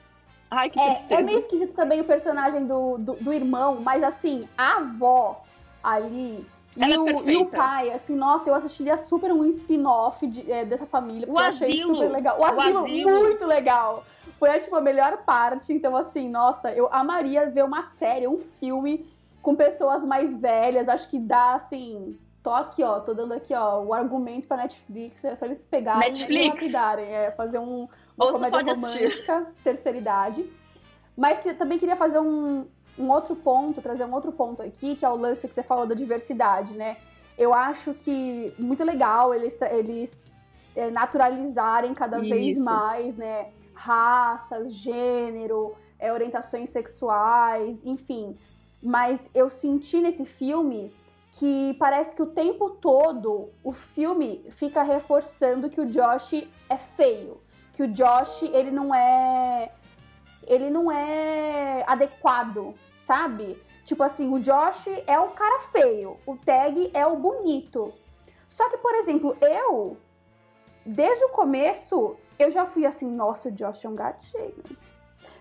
Ai, 0.49 0.69
que 0.69 0.79
é, 0.79 1.05
é 1.09 1.21
meio 1.21 1.37
esquisito 1.37 1.73
também 1.73 1.99
o 1.99 2.05
personagem 2.05 2.65
do, 2.65 2.97
do, 2.97 3.13
do 3.15 3.33
irmão, 3.33 3.81
mas 3.81 4.03
assim, 4.03 4.47
a 4.57 4.77
avó 4.77 5.43
ali, 5.83 6.47
e 6.75 6.83
é 6.83 6.99
o, 6.99 7.29
e 7.29 7.37
o, 7.37 7.45
pai, 7.45 7.91
assim, 7.91 8.15
nossa, 8.15 8.49
eu 8.49 8.55
assistiria 8.55 8.97
super 8.97 9.31
um 9.31 9.45
spin-off 9.45 10.27
de, 10.27 10.51
é, 10.51 10.65
dessa 10.65 10.85
família, 10.85 11.25
porque 11.25 11.39
o 11.39 11.43
eu 11.43 11.47
achei 11.47 11.69
asilo. 11.69 11.95
super 11.95 12.11
legal. 12.11 12.37
O, 12.37 12.41
o 12.41 12.45
asilo, 12.45 12.79
asilo, 12.79 13.19
muito 13.19 13.45
legal. 13.45 14.03
Foi, 14.37 14.49
a, 14.49 14.59
tipo, 14.59 14.75
a 14.75 14.81
melhor 14.81 15.17
parte. 15.19 15.71
Então, 15.71 15.95
assim, 15.95 16.29
nossa, 16.29 16.71
eu 16.73 16.89
amaria 16.91 17.49
ver 17.49 17.63
uma 17.63 17.81
série, 17.81 18.27
um 18.27 18.37
filme 18.37 19.07
com 19.41 19.55
pessoas 19.55 20.03
mais 20.03 20.35
velhas. 20.35 20.89
Acho 20.89 21.09
que 21.09 21.19
dá, 21.19 21.53
assim... 21.53 22.17
Tô 22.43 22.51
aqui, 22.51 22.83
ó, 22.83 22.99
tô 22.99 23.15
dando 23.15 23.33
aqui, 23.33 23.55
ó, 23.55 23.81
o 23.81 23.91
argumento 23.91 24.47
pra 24.47 24.57
Netflix. 24.57 25.23
É 25.25 25.33
só 25.33 25.45
eles 25.45 25.63
pegarem 25.63 26.09
Netflix. 26.09 26.45
e 26.45 26.49
lapidarem. 26.49 27.05
É, 27.05 27.31
fazer 27.31 27.57
um, 27.57 27.87
uma 28.15 28.31
comédia 28.31 28.59
romântica, 28.59 29.37
assistir. 29.37 29.63
terceira 29.63 29.97
idade. 29.97 30.53
Mas 31.17 31.39
que, 31.39 31.53
também 31.53 31.79
queria 31.79 31.95
fazer 31.95 32.19
um, 32.19 32.67
um 32.97 33.11
outro 33.11 33.35
ponto, 33.35 33.81
trazer 33.81 34.05
um 34.05 34.13
outro 34.13 34.31
ponto 34.31 34.61
aqui, 34.61 34.95
que 34.95 35.05
é 35.05 35.09
o 35.09 35.15
lance 35.15 35.47
que 35.47 35.53
você 35.53 35.63
falou 35.63 35.85
da 35.85 35.95
diversidade, 35.95 36.73
né? 36.73 36.97
Eu 37.37 37.53
acho 37.53 37.93
que 37.93 38.53
muito 38.57 38.83
legal 38.83 39.33
eles, 39.33 39.59
eles 39.61 40.17
é, 40.75 40.89
naturalizarem 40.89 41.93
cada 41.93 42.19
Isso. 42.19 42.29
vez 42.29 42.63
mais, 42.63 43.17
né? 43.17 43.49
Raças, 43.73 44.73
gênero, 44.73 45.75
é, 45.99 46.13
orientações 46.13 46.69
sexuais, 46.69 47.85
enfim. 47.85 48.37
Mas 48.81 49.29
eu 49.33 49.49
senti 49.49 49.99
nesse 49.99 50.23
filme 50.25 50.91
que 51.33 51.75
parece 51.77 52.15
que 52.15 52.21
o 52.21 52.27
tempo 52.27 52.69
todo 52.69 53.49
o 53.61 53.73
filme 53.73 54.45
fica 54.51 54.83
reforçando 54.83 55.69
que 55.69 55.81
o 55.81 55.85
Josh 55.85 56.47
é 56.69 56.77
feio, 56.77 57.41
que 57.73 57.83
o 57.83 57.87
Josh 57.87 58.43
ele 58.43 58.71
não 58.71 58.95
é 58.95 59.71
ele 60.47 60.69
não 60.69 60.91
é 60.91 61.83
adequado, 61.87 62.75
sabe? 63.05 63.61
Tipo 63.83 64.01
assim, 64.01 64.33
o 64.33 64.39
Josh 64.39 64.87
é 65.05 65.19
o 65.19 65.29
cara 65.29 65.59
feio, 65.59 66.17
o 66.25 66.35
Tag 66.35 66.89
é 66.93 67.05
o 67.05 67.15
bonito. 67.15 67.93
Só 68.47 68.67
que, 68.69 68.77
por 68.77 68.95
exemplo, 68.95 69.37
eu 69.41 69.97
desde 70.85 71.25
o 71.25 71.29
começo 71.29 72.15
eu 72.37 72.49
já 72.49 72.65
fui 72.65 72.85
assim, 72.85 73.09
nossa, 73.09 73.49
o 73.49 73.51
Josh 73.51 73.85
é 73.85 73.89
um 73.89 73.95
gatinho 73.95 74.53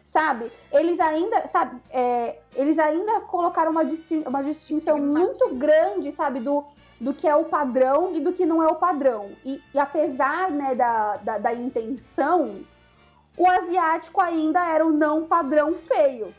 sabe? 0.04 0.50
Eles 0.72 1.00
ainda, 1.00 1.46
sabe, 1.46 1.80
é, 1.90 2.38
eles 2.54 2.78
ainda 2.78 3.20
colocaram 3.22 3.70
uma, 3.70 3.84
distin 3.84 4.22
uma 4.26 4.42
distinção 4.42 4.98
muito 4.98 5.54
grande, 5.54 6.12
sabe, 6.12 6.40
do, 6.40 6.64
do 7.00 7.12
que 7.14 7.26
é 7.26 7.34
o 7.34 7.44
padrão 7.44 8.12
e 8.14 8.20
do 8.20 8.32
que 8.32 8.46
não 8.46 8.62
é 8.62 8.66
o 8.66 8.76
padrão. 8.76 9.32
E, 9.44 9.62
e 9.72 9.78
apesar, 9.78 10.50
né, 10.50 10.74
da, 10.74 11.16
da, 11.16 11.38
da, 11.38 11.54
intenção, 11.54 12.60
o 13.36 13.46
asiático 13.46 14.20
ainda 14.20 14.64
era 14.64 14.86
o 14.86 14.92
não 14.92 15.26
padrão 15.26 15.74
feio. 15.74 16.34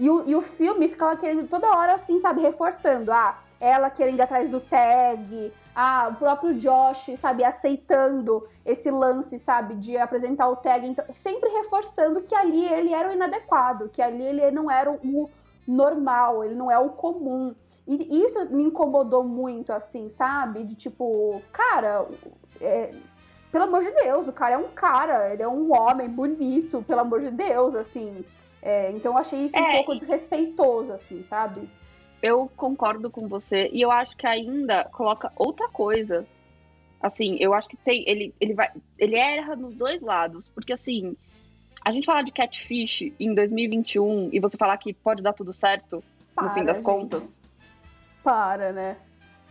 E 0.00 0.08
o, 0.08 0.26
e 0.26 0.34
o 0.34 0.40
filme 0.40 0.88
ficava 0.88 1.14
querendo 1.14 1.46
toda 1.46 1.76
hora, 1.76 1.92
assim, 1.92 2.18
sabe, 2.18 2.40
reforçando, 2.40 3.12
ah, 3.12 3.38
ela 3.60 3.90
querendo 3.90 4.16
ir 4.16 4.22
atrás 4.22 4.48
do 4.48 4.58
tag, 4.58 5.52
ah, 5.74 6.08
o 6.10 6.14
próprio 6.14 6.54
Josh, 6.54 7.10
sabe, 7.18 7.44
aceitando 7.44 8.48
esse 8.64 8.90
lance, 8.90 9.38
sabe, 9.38 9.74
de 9.74 9.98
apresentar 9.98 10.48
o 10.48 10.56
tag, 10.56 10.86
então, 10.86 11.04
sempre 11.12 11.50
reforçando 11.50 12.22
que 12.22 12.34
ali 12.34 12.64
ele 12.64 12.94
era 12.94 13.10
o 13.10 13.12
inadequado, 13.12 13.90
que 13.90 14.00
ali 14.00 14.22
ele 14.22 14.50
não 14.50 14.70
era 14.70 14.90
o 14.90 15.28
normal, 15.68 16.44
ele 16.44 16.54
não 16.54 16.70
é 16.70 16.78
o 16.78 16.88
comum. 16.88 17.54
E 17.86 18.24
isso 18.24 18.48
me 18.50 18.62
incomodou 18.62 19.22
muito, 19.22 19.70
assim, 19.70 20.08
sabe? 20.08 20.64
De 20.64 20.74
tipo, 20.74 21.42
cara, 21.52 22.06
é, 22.58 22.94
pelo 23.52 23.64
amor 23.64 23.82
de 23.82 23.90
Deus, 23.90 24.28
o 24.28 24.32
cara 24.32 24.54
é 24.54 24.58
um 24.58 24.68
cara, 24.68 25.30
ele 25.30 25.42
é 25.42 25.48
um 25.48 25.70
homem 25.74 26.08
bonito, 26.08 26.82
pelo 26.84 27.00
amor 27.00 27.20
de 27.20 27.30
Deus, 27.30 27.74
assim. 27.74 28.24
É, 28.62 28.90
então 28.90 29.12
eu 29.12 29.18
achei 29.18 29.44
isso 29.46 29.58
um 29.58 29.64
é, 29.64 29.76
pouco 29.76 29.94
desrespeitoso, 29.94 30.92
assim, 30.92 31.22
sabe? 31.22 31.68
eu 32.22 32.50
concordo 32.56 33.10
com 33.10 33.26
você 33.28 33.70
e 33.72 33.80
eu 33.80 33.90
acho 33.90 34.16
que 34.16 34.26
ainda 34.26 34.84
coloca 34.84 35.32
outra 35.36 35.68
coisa. 35.68 36.26
Assim, 37.00 37.36
eu 37.40 37.54
acho 37.54 37.68
que 37.68 37.76
tem 37.78 38.04
ele 38.06 38.34
ele 38.38 38.54
vai 38.54 38.70
ele 38.98 39.18
erra 39.18 39.56
nos 39.56 39.74
dois 39.74 40.02
lados, 40.02 40.48
porque 40.48 40.72
assim, 40.72 41.16
a 41.82 41.90
gente 41.90 42.04
falar 42.04 42.22
de 42.22 42.32
catfish 42.32 43.12
em 43.18 43.34
2021 43.34 44.30
e 44.32 44.38
você 44.40 44.58
falar 44.58 44.76
que 44.76 44.92
pode 44.92 45.22
dar 45.22 45.32
tudo 45.32 45.52
certo 45.52 46.04
Para, 46.34 46.44
no 46.44 46.54
fim 46.54 46.64
das 46.64 46.78
gente. 46.78 46.86
contas. 46.86 47.36
Para, 48.22 48.72
né? 48.72 48.96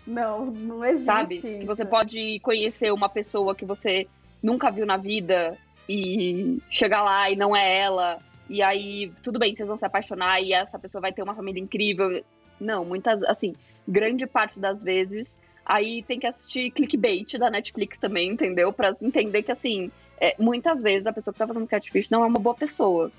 Não, 0.06 0.46
não 0.46 0.86
existe. 0.86 1.06
Sabe? 1.06 1.36
Isso. 1.36 1.48
Que 1.48 1.66
você 1.66 1.86
pode 1.86 2.40
conhecer 2.42 2.92
uma 2.94 3.10
pessoa 3.10 3.56
que 3.56 3.66
você 3.66 4.08
nunca 4.44 4.70
viu 4.70 4.86
na 4.86 4.98
vida 4.98 5.58
e 5.88 6.60
chegar 6.70 7.04
lá 7.04 7.32
e 7.32 7.36
não 7.36 7.56
é 7.56 7.80
ela. 7.80 8.20
E 8.50 8.62
aí, 8.64 9.14
tudo 9.24 9.38
bem, 9.38 9.56
vocês 9.56 9.68
vão 9.70 9.78
se 9.78 9.86
apaixonar 9.86 10.42
e 10.42 10.52
essa 10.52 10.80
pessoa 10.80 11.02
vai 11.02 11.14
ter 11.14 11.22
uma 11.22 11.36
família 11.36 11.62
incrível. 11.62 12.24
Não, 12.60 12.84
muitas, 12.84 13.22
assim, 13.24 13.56
grande 13.88 14.26
parte 14.26 14.60
das 14.60 14.84
vezes. 14.84 15.38
Aí 15.66 16.02
tem 16.04 16.20
que 16.20 16.26
assistir 16.26 16.72
clickbait 16.72 17.38
da 17.38 17.50
Netflix 17.50 18.00
também, 18.00 18.32
entendeu? 18.32 18.74
Pra 18.74 18.96
entender 19.00 19.44
que, 19.44 19.52
assim, 19.52 19.92
é, 20.20 20.36
muitas 20.40 20.82
vezes 20.82 21.06
a 21.06 21.14
pessoa 21.14 21.32
que 21.32 21.38
tá 21.38 21.48
fazendo 21.48 21.68
catfish 21.68 22.10
não 22.10 22.24
é 22.24 22.28
uma 22.28 22.40
boa 22.40 22.56
pessoa. 22.56 23.12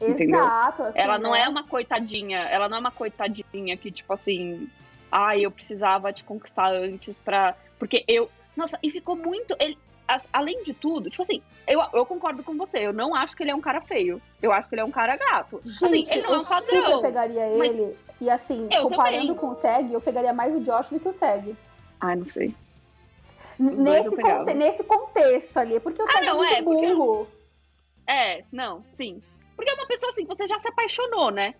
Exato. 0.00 0.82
Assim, 0.82 1.00
ela 1.00 1.18
não 1.18 1.32
né? 1.32 1.42
é 1.42 1.48
uma 1.48 1.64
coitadinha, 1.64 2.38
ela 2.38 2.68
não 2.68 2.76
é 2.76 2.80
uma 2.80 2.90
coitadinha 2.90 3.76
que, 3.76 3.90
tipo 3.90 4.12
assim, 4.12 4.68
ai, 5.10 5.38
ah, 5.38 5.42
eu 5.42 5.50
precisava 5.50 6.12
te 6.12 6.24
conquistar 6.24 6.72
antes 6.72 7.20
pra. 7.20 7.54
Porque 7.78 8.04
eu. 8.08 8.30
Nossa, 8.56 8.78
e 8.82 8.90
ficou 8.90 9.16
muito. 9.16 9.56
Ele, 9.58 9.76
as, 10.06 10.28
além 10.32 10.62
de 10.64 10.74
tudo, 10.74 11.10
tipo 11.10 11.22
assim, 11.22 11.42
eu, 11.66 11.80
eu 11.92 12.04
concordo 12.06 12.42
com 12.42 12.56
você. 12.56 12.78
Eu 12.78 12.92
não 12.92 13.14
acho 13.14 13.36
que 13.36 13.42
ele 13.42 13.50
é 13.50 13.54
um 13.54 13.60
cara 13.60 13.80
feio. 13.80 14.20
Eu 14.42 14.52
acho 14.52 14.68
que 14.68 14.74
ele 14.74 14.82
é 14.82 14.84
um 14.84 14.90
cara 14.90 15.16
gato. 15.16 15.60
Assim, 15.64 15.88
Gente, 15.88 16.10
assim, 16.10 16.18
ele 16.18 16.26
não 16.26 16.34
é 16.34 16.38
um 16.38 16.44
padrão. 16.44 16.76
Eu 16.76 16.90
super 16.96 17.02
pegaria 17.02 17.46
ele. 17.48 17.96
E 18.20 18.30
assim, 18.30 18.68
comparando 18.82 19.20
também. 19.20 19.34
com 19.34 19.48
o 19.48 19.54
Tag, 19.54 19.92
eu 19.92 20.00
pegaria 20.00 20.32
mais 20.32 20.54
o 20.54 20.60
Josh 20.60 20.90
do 20.90 21.00
que 21.00 21.08
o 21.08 21.12
Tag. 21.12 21.56
Ai, 22.00 22.16
não 22.16 22.24
sei. 22.24 22.54
Nesse, 23.58 24.16
conte 24.16 24.54
nesse 24.54 24.84
contexto 24.84 25.58
ali, 25.58 25.78
porque 25.78 26.02
o 26.02 26.04
ah, 26.04 26.12
Tag 26.12 26.26
é 26.26 26.30
não, 26.30 26.44
é 26.44 26.62
muito 26.62 26.84
é, 26.84 26.94
burro. 26.94 27.26
Porque... 27.26 27.32
É, 28.06 28.44
não, 28.52 28.84
sim. 28.96 29.22
Porque 29.56 29.70
é 29.70 29.74
uma 29.74 29.86
pessoa 29.86 30.10
assim, 30.10 30.24
você 30.24 30.46
já 30.46 30.58
se 30.58 30.68
apaixonou, 30.68 31.30
né? 31.30 31.54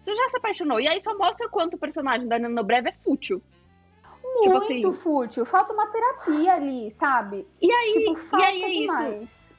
Você 0.00 0.14
já 0.14 0.28
se 0.28 0.36
apaixonou. 0.36 0.80
E 0.80 0.88
aí 0.88 1.00
só 1.00 1.16
mostra 1.16 1.48
quanto 1.48 1.74
o 1.74 1.78
personagem 1.78 2.28
da 2.28 2.38
Nano 2.38 2.62
Breve 2.62 2.90
é 2.90 2.92
fútil. 2.92 3.42
Tipo 4.42 4.50
muito 4.50 4.66
tipo 4.66 4.88
assim. 4.88 5.00
fútil. 5.00 5.44
Falta 5.44 5.72
uma 5.72 5.86
terapia 5.86 6.54
ali, 6.54 6.90
sabe? 6.90 7.46
E 7.60 7.70
aí, 7.70 7.92
tipo, 7.92 8.14
falta 8.14 8.44
e 8.44 8.48
aí 8.48 8.62
é 8.62 8.80
demais. 8.80 9.22
isso. 9.22 9.56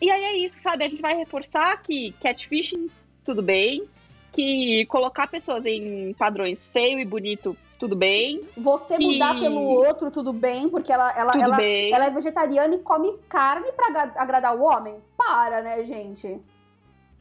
E 0.00 0.10
aí 0.10 0.24
é 0.24 0.36
isso, 0.38 0.60
sabe? 0.60 0.84
A 0.84 0.88
gente 0.88 1.02
vai 1.02 1.16
reforçar 1.16 1.76
que 1.82 2.12
catfishing, 2.20 2.90
tudo 3.24 3.42
bem. 3.42 3.84
Que 4.32 4.84
colocar 4.86 5.28
pessoas 5.28 5.64
em 5.64 6.12
padrões 6.14 6.62
feio 6.62 6.98
e 6.98 7.04
bonito, 7.04 7.56
tudo 7.78 7.94
bem. 7.94 8.40
Você 8.56 8.96
que... 8.96 9.12
mudar 9.12 9.38
pelo 9.38 9.62
outro, 9.62 10.10
tudo 10.10 10.32
bem, 10.32 10.68
porque 10.68 10.92
ela, 10.92 11.16
ela, 11.16 11.32
ela, 11.34 11.62
ela, 11.62 12.06
é 12.06 12.10
vegetariana 12.10 12.74
e 12.74 12.78
come 12.78 13.16
carne 13.28 13.70
para 13.72 14.12
agradar 14.16 14.56
o 14.56 14.62
homem. 14.62 14.96
Para, 15.16 15.62
né, 15.62 15.84
gente? 15.84 16.40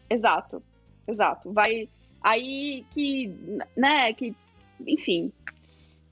Exato, 0.10 0.62
exato. 1.08 1.54
Vai. 1.54 1.88
Aí 2.22 2.86
que, 2.92 3.60
né, 3.76 4.14
que, 4.14 4.36
enfim, 4.88 5.32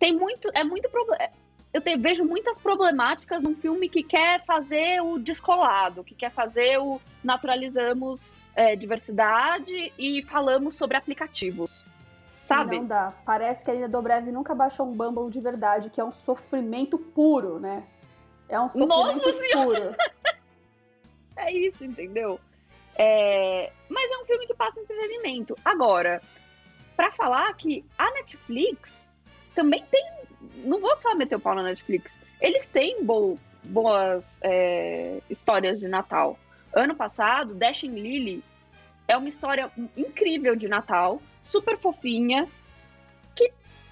tem 0.02 0.18
muito. 0.18 0.50
É 0.56 0.64
muito 0.64 0.90
problema. 0.90 1.30
Eu 1.72 1.80
te, 1.80 1.96
vejo 1.96 2.26
muitas 2.26 2.58
problemáticas 2.58 3.42
num 3.42 3.56
filme 3.56 3.88
que 3.88 4.02
quer 4.02 4.44
fazer 4.44 5.00
o 5.00 5.20
descolado, 5.20 6.04
que 6.04 6.16
quer 6.16 6.32
fazer 6.32 6.80
o 6.80 7.00
naturalizamos 7.24 8.34
é, 8.56 8.76
diversidade 8.76 9.94
e 9.98 10.24
falamos 10.24 10.76
sobre 10.76 10.98
aplicativos. 10.98 11.86
Sabe? 12.44 12.80
Não 12.80 12.88
dá. 12.88 13.14
Parece 13.24 13.64
que 13.64 13.70
a 13.70 13.76
Linda 13.76 13.88
Dobrev 13.88 14.32
nunca 14.32 14.56
baixou 14.56 14.88
um 14.88 14.92
Bumble 14.92 15.30
de 15.30 15.40
verdade, 15.40 15.92
que 15.92 16.02
é 16.02 16.04
um 16.04 16.12
sofrimento 16.12 16.98
puro, 16.98 17.60
né? 17.60 17.84
É 18.50 18.60
um 18.60 18.68
sofrimento 18.68 18.90
Nossa 18.90 19.34
puro. 19.54 19.96
é 21.38 21.54
isso, 21.54 21.86
entendeu? 21.86 22.40
É... 22.98 23.72
Mas 23.88 24.12
é 24.12 24.18
um 24.18 24.26
filme 24.26 24.48
que 24.48 24.56
passa 24.56 24.80
entretenimento. 24.80 25.56
Agora, 25.64 26.22
para 26.98 27.12
falar 27.12 27.54
que 27.54 27.86
a 27.98 28.12
Netflix 28.12 29.11
também 29.56 29.84
tem. 29.90 30.04
Não 30.64 30.80
vou 30.80 30.96
só 30.98 31.16
meter 31.16 31.36
o 31.36 31.40
pau 31.40 31.56
na 31.56 31.64
Netflix. 31.64 32.18
Eles 32.40 32.68
têm 32.68 33.04
bo, 33.04 33.38
boas 33.64 34.40
é, 34.44 35.22
histórias 35.30 35.80
de 35.80 35.88
Natal. 35.88 36.38
Ano 36.74 36.96
passado, 36.96 37.54
Dashing 37.54 37.94
Lily 37.94 38.44
é 39.08 39.18
uma 39.18 39.28
história 39.28 39.70
incrível 39.98 40.56
de 40.56 40.68
Natal, 40.68 41.22
super 41.44 41.78
fofinha, 41.78 42.48
que 43.36 43.52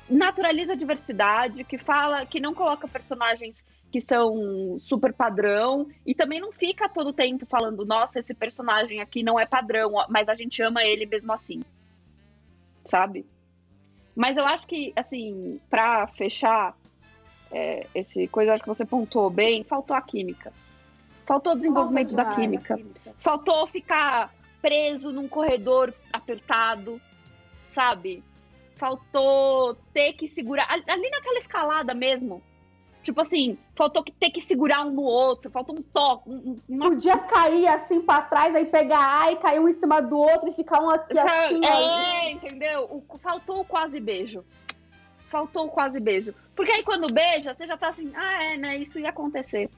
naturaliza 0.09 0.73
a 0.73 0.75
diversidade, 0.77 1.63
que 1.63 1.77
fala, 1.77 2.25
que 2.25 2.39
não 2.39 2.53
coloca 2.53 2.87
personagens 2.87 3.63
que 3.91 3.99
são 3.99 4.77
super 4.79 5.11
padrão 5.11 5.87
e 6.05 6.13
também 6.13 6.39
não 6.39 6.51
fica 6.51 6.87
todo 6.87 7.11
tempo 7.11 7.45
falando, 7.45 7.85
nossa, 7.85 8.19
esse 8.19 8.33
personagem 8.33 9.01
aqui 9.01 9.23
não 9.23 9.39
é 9.39 9.45
padrão, 9.45 9.91
mas 10.09 10.29
a 10.29 10.35
gente 10.35 10.61
ama 10.61 10.83
ele 10.83 11.05
mesmo 11.05 11.33
assim. 11.33 11.61
Sabe? 12.85 13.25
Mas 14.19 14.35
eu 14.35 14.45
acho 14.45 14.67
que, 14.67 14.91
assim, 14.97 15.61
para 15.69 16.05
fechar 16.07 16.75
é, 17.49 17.87
esse 17.95 18.27
coisa, 18.27 18.51
eu 18.51 18.55
acho 18.55 18.63
que 18.63 18.67
você 18.67 18.83
pontuou 18.85 19.29
bem, 19.29 19.63
faltou 19.63 19.95
a 19.95 20.01
química. 20.01 20.51
Faltou 21.25 21.53
o 21.53 21.55
desenvolvimento 21.55 22.13
da 22.13 22.25
química. 22.25 22.75
química. 22.75 23.13
Faltou 23.17 23.65
ficar 23.67 24.29
preso 24.61 25.13
num 25.13 25.25
corredor 25.25 25.93
apertado, 26.11 26.99
sabe? 27.69 28.21
Faltou 28.75 29.75
ter 29.93 30.11
que 30.11 30.27
segurar. 30.27 30.67
Ali 30.69 31.09
naquela 31.09 31.37
escalada 31.37 31.93
mesmo, 31.93 32.43
Tipo 33.09 33.21
assim, 33.21 33.57
faltou 33.75 34.03
que 34.03 34.11
ter 34.11 34.29
que 34.29 34.39
segurar 34.39 34.85
um 34.85 34.91
no 34.91 35.01
outro, 35.01 35.49
faltou 35.49 35.75
um 35.75 35.81
toque. 35.81 36.29
Um, 36.29 36.59
uma... 36.69 36.89
Podia 36.89 37.17
cair 37.17 37.67
assim 37.67 37.99
pra 38.01 38.21
trás, 38.21 38.53
aí 38.53 38.65
pegar 38.65 39.23
A 39.23 39.31
e 39.31 39.35
cair 39.37 39.59
um 39.59 39.67
em 39.67 39.71
cima 39.71 39.99
do 39.99 40.15
outro 40.15 40.47
e 40.47 40.53
ficar 40.53 40.79
um 40.79 40.91
aqui 40.91 41.17
assim. 41.17 41.65
É, 41.65 41.71
aí. 41.71 42.31
entendeu? 42.33 42.83
O, 42.83 43.17
faltou 43.17 43.61
o 43.61 43.65
quase 43.65 43.99
beijo. 43.99 44.45
Faltou 45.27 45.65
o 45.65 45.69
quase 45.71 45.99
beijo. 45.99 46.35
Porque 46.55 46.71
aí 46.71 46.83
quando 46.83 47.11
beija, 47.11 47.55
você 47.55 47.65
já 47.65 47.75
tá 47.75 47.87
assim, 47.87 48.11
ah, 48.15 48.43
é, 48.43 48.57
né? 48.57 48.77
Isso 48.77 48.99
ia 48.99 49.09
acontecer. 49.09 49.71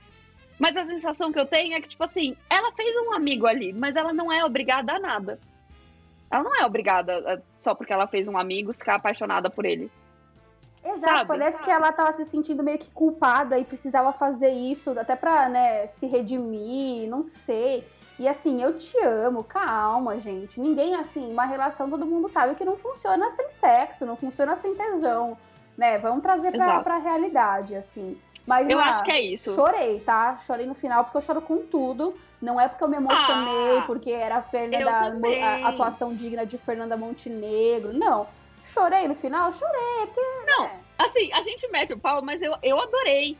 Mas 0.59 0.75
a 0.75 0.83
sensação 0.83 1.31
que 1.31 1.39
eu 1.39 1.45
tenho 1.45 1.73
é 1.73 1.79
que, 1.79 1.87
tipo 1.87 2.03
assim, 2.03 2.35
ela 2.49 2.73
fez 2.73 2.93
um 2.97 3.13
amigo 3.13 3.47
ali, 3.47 3.71
mas 3.71 3.95
ela 3.95 4.11
não 4.11 4.29
é 4.29 4.43
obrigada 4.43 4.91
a 4.91 4.99
nada. 4.99 5.39
Ela 6.29 6.43
não 6.43 6.53
é 6.53 6.65
obrigada, 6.65 7.41
só 7.57 7.73
porque 7.73 7.93
ela 7.93 8.07
fez 8.07 8.27
um 8.27 8.37
amigo, 8.37 8.73
ficar 8.73 8.95
apaixonada 8.95 9.49
por 9.49 9.63
ele. 9.63 9.89
Exato, 10.83 10.99
Sabe? 11.13 11.27
parece 11.27 11.61
que 11.61 11.69
ela 11.69 11.91
tava 11.91 12.11
se 12.11 12.25
sentindo 12.25 12.63
meio 12.63 12.77
que 12.79 12.89
culpada 12.91 13.57
e 13.59 13.63
precisava 13.65 14.11
fazer 14.11 14.49
isso, 14.49 14.97
até 14.99 15.15
pra, 15.15 15.47
né, 15.47 15.85
se 15.87 16.07
redimir, 16.07 17.07
não 17.09 17.23
sei. 17.23 17.87
E 18.17 18.27
assim, 18.27 18.61
eu 18.61 18.77
te 18.77 18.97
amo, 19.03 19.43
calma, 19.43 20.17
gente. 20.19 20.59
Ninguém, 20.59 20.95
assim, 20.95 21.31
uma 21.31 21.45
relação, 21.45 21.89
todo 21.89 22.05
mundo 22.05 22.27
sabe 22.27 22.55
que 22.55 22.65
não 22.65 22.77
funciona 22.77 23.29
sem 23.29 23.49
sexo, 23.49 24.05
não 24.05 24.15
funciona 24.15 24.55
sem 24.55 24.75
tesão, 24.75 25.37
né? 25.77 25.97
Vamos 25.97 26.21
trazer 26.21 26.51
pra, 26.51 26.65
Exato. 26.65 26.83
pra 26.83 26.97
realidade, 26.97 27.75
assim. 27.75 28.17
Mas, 28.45 28.67
Eu 28.67 28.77
Má, 28.77 28.89
acho 28.89 29.03
que 29.03 29.11
é 29.11 29.21
isso. 29.21 29.53
Chorei, 29.53 29.99
tá? 29.99 30.37
Chorei 30.39 30.65
no 30.65 30.73
final 30.73 31.03
porque 31.03 31.17
eu 31.17 31.21
choro 31.21 31.41
com 31.41 31.57
tudo. 31.65 32.13
Não 32.41 32.59
é 32.59 32.67
porque 32.67 32.83
eu 32.83 32.87
me 32.87 32.97
emocionei, 32.97 33.77
Ah, 33.77 33.83
porque 33.85 34.11
era 34.11 34.37
a, 34.37 34.41
Fernanda, 34.41 35.27
a 35.45 35.69
atuação 35.69 36.13
digna 36.13 36.43
de 36.45 36.57
Fernanda 36.57 36.97
Montenegro. 36.97 37.93
Não. 37.93 38.25
Chorei 38.63 39.07
no 39.07 39.15
final? 39.15 39.51
Chorei, 39.51 40.05
porque. 40.05 40.21
Não, 40.51 40.63
né? 40.65 40.79
assim, 40.97 41.31
a 41.33 41.41
gente 41.41 41.67
mete 41.69 41.93
o 41.93 41.99
pau, 41.99 42.21
mas 42.23 42.41
eu, 42.41 42.55
eu 42.61 42.79
adorei. 42.79 43.37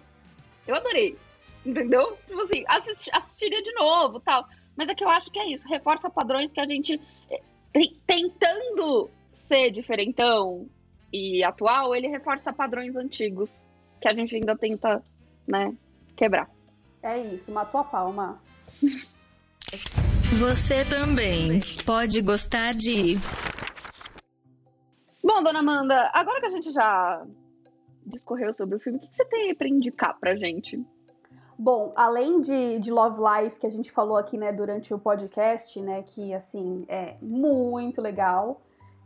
Eu 0.67 0.75
adorei. 0.75 1.17
Entendeu? 1.65 2.17
Tipo 2.27 2.41
assim, 2.41 2.63
assisti- 2.67 3.11
assistiria 3.13 3.61
de 3.61 3.71
novo 3.73 4.19
tal. 4.19 4.45
Mas 4.75 4.89
é 4.89 4.95
que 4.95 5.03
eu 5.03 5.09
acho 5.09 5.29
que 5.29 5.39
é 5.39 5.47
isso. 5.51 5.67
Reforça 5.67 6.09
padrões 6.09 6.49
que 6.49 6.59
a 6.59 6.65
gente, 6.65 6.99
eh, 7.29 7.41
te- 7.73 7.99
tentando 8.07 9.09
ser 9.33 9.69
diferentão 9.71 10.67
e 11.13 11.43
atual, 11.43 11.95
ele 11.95 12.07
reforça 12.07 12.51
padrões 12.53 12.95
antigos 12.97 13.65
que 14.01 14.07
a 14.07 14.13
gente 14.13 14.33
ainda 14.35 14.57
tenta, 14.57 15.03
né, 15.47 15.73
quebrar. 16.15 16.49
É 17.03 17.19
isso, 17.19 17.51
matou 17.51 17.81
a 17.81 17.83
palma. 17.83 18.41
Você 20.39 20.85
também 20.85 21.59
pode 21.85 22.21
gostar 22.21 22.73
de 22.73 23.17
Dona 25.43 25.59
Amanda, 25.59 26.09
agora 26.13 26.39
que 26.39 26.45
a 26.47 26.49
gente 26.49 26.71
já 26.71 27.25
discorreu 28.05 28.53
sobre 28.53 28.75
o 28.75 28.79
filme, 28.79 28.97
o 28.97 29.01
que 29.01 29.15
você 29.15 29.25
tem 29.25 29.53
pra 29.55 29.67
indicar 29.67 30.17
pra 30.19 30.35
gente? 30.35 30.83
Bom, 31.57 31.93
além 31.95 32.41
de, 32.41 32.79
de 32.79 32.91
Love 32.91 33.19
Life, 33.21 33.59
que 33.59 33.67
a 33.67 33.69
gente 33.71 33.91
falou 33.91 34.17
aqui, 34.17 34.37
né, 34.37 34.51
durante 34.51 34.93
o 34.93 34.99
podcast, 34.99 35.79
né, 35.81 36.01
que, 36.03 36.33
assim, 36.33 36.85
é 36.87 37.15
muito 37.21 38.01
legal. 38.01 38.61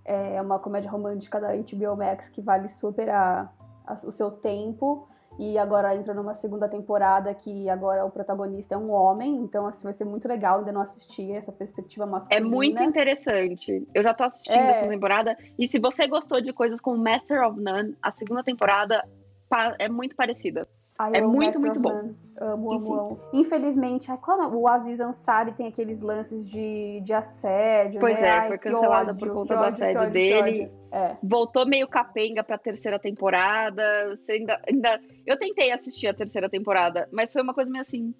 É 0.05 0.41
uma 0.41 0.59
comédia 0.59 0.89
romântica 0.89 1.41
da 1.41 1.49
HBO 1.55 1.97
Max 1.97 2.29
que 2.29 2.41
vale 2.41 2.67
super 2.69 3.09
a, 3.09 3.49
a- 3.85 3.93
o 3.93 4.11
seu 4.11 4.31
tempo. 4.31 5.07
E 5.37 5.57
agora 5.57 5.93
entra 5.95 6.13
numa 6.13 6.33
segunda 6.33 6.67
temporada 6.69 7.33
que 7.33 7.69
agora 7.69 8.05
o 8.05 8.09
protagonista 8.09 8.75
é 8.75 8.77
um 8.77 8.89
homem. 8.91 9.35
Então, 9.35 9.67
assim, 9.67 9.83
vai 9.83 9.93
ser 9.93 10.05
muito 10.05 10.27
legal. 10.27 10.59
Ainda 10.59 10.71
não 10.71 10.81
assisti 10.81 11.31
essa 11.33 11.51
perspectiva 11.51 12.05
É 12.05 12.07
masculina. 12.07 12.47
muito 12.49 12.81
interessante. 12.81 13.85
Eu 13.93 14.01
já 14.01 14.13
tô 14.13 14.23
assistindo 14.23 14.55
É. 14.55 14.69
a 14.69 14.73
segunda 14.75 14.93
temporada. 14.93 15.37
E 15.59 15.67
se 15.67 15.77
você 15.77 16.07
gostou 16.07 16.39
de 16.39 16.53
coisas 16.53 16.79
como 16.79 16.97
Master 16.97 17.45
of 17.45 17.59
None, 17.59 17.95
a 18.01 18.11
segunda 18.11 18.43
temporada 18.43 19.03
é 19.77 19.89
muito 19.89 20.15
parecida. 20.15 20.67
Ai, 20.97 21.11
É 21.15 21.21
muito, 21.21 21.59
muito 21.59 21.79
bom. 21.79 22.11
Amo, 22.39 22.71
amo, 22.71 22.73
Enfim. 22.73 22.93
amo. 22.93 23.19
Infelizmente, 23.33 24.09
ai, 24.11 24.17
o 24.53 24.67
Aziz 24.67 24.99
Ansari 25.01 25.51
tem 25.51 25.67
aqueles 25.67 26.01
lances 26.01 26.49
de, 26.49 27.01
de 27.01 27.13
assédio, 27.13 27.99
Pois 27.99 28.19
né? 28.19 28.27
é, 28.27 28.31
Ai, 28.31 28.47
foi 28.47 28.57
cancelada 28.57 29.11
ódio, 29.11 29.27
por 29.27 29.33
conta 29.33 29.55
do 29.55 29.61
ódio, 29.61 29.73
assédio 29.73 30.01
ódio, 30.01 30.11
dele. 30.11 30.71
É. 30.91 31.17
Voltou 31.21 31.65
meio 31.67 31.87
capenga 31.87 32.43
pra 32.43 32.57
terceira 32.57 32.97
temporada. 32.97 33.83
Você 34.15 34.33
ainda, 34.33 34.61
ainda... 34.67 34.99
Eu 35.25 35.37
tentei 35.37 35.71
assistir 35.71 36.07
a 36.07 36.13
terceira 36.13 36.49
temporada, 36.49 37.09
mas 37.11 37.31
foi 37.33 37.41
uma 37.41 37.53
coisa 37.53 37.69
meio 37.71 37.81
assim. 37.81 38.13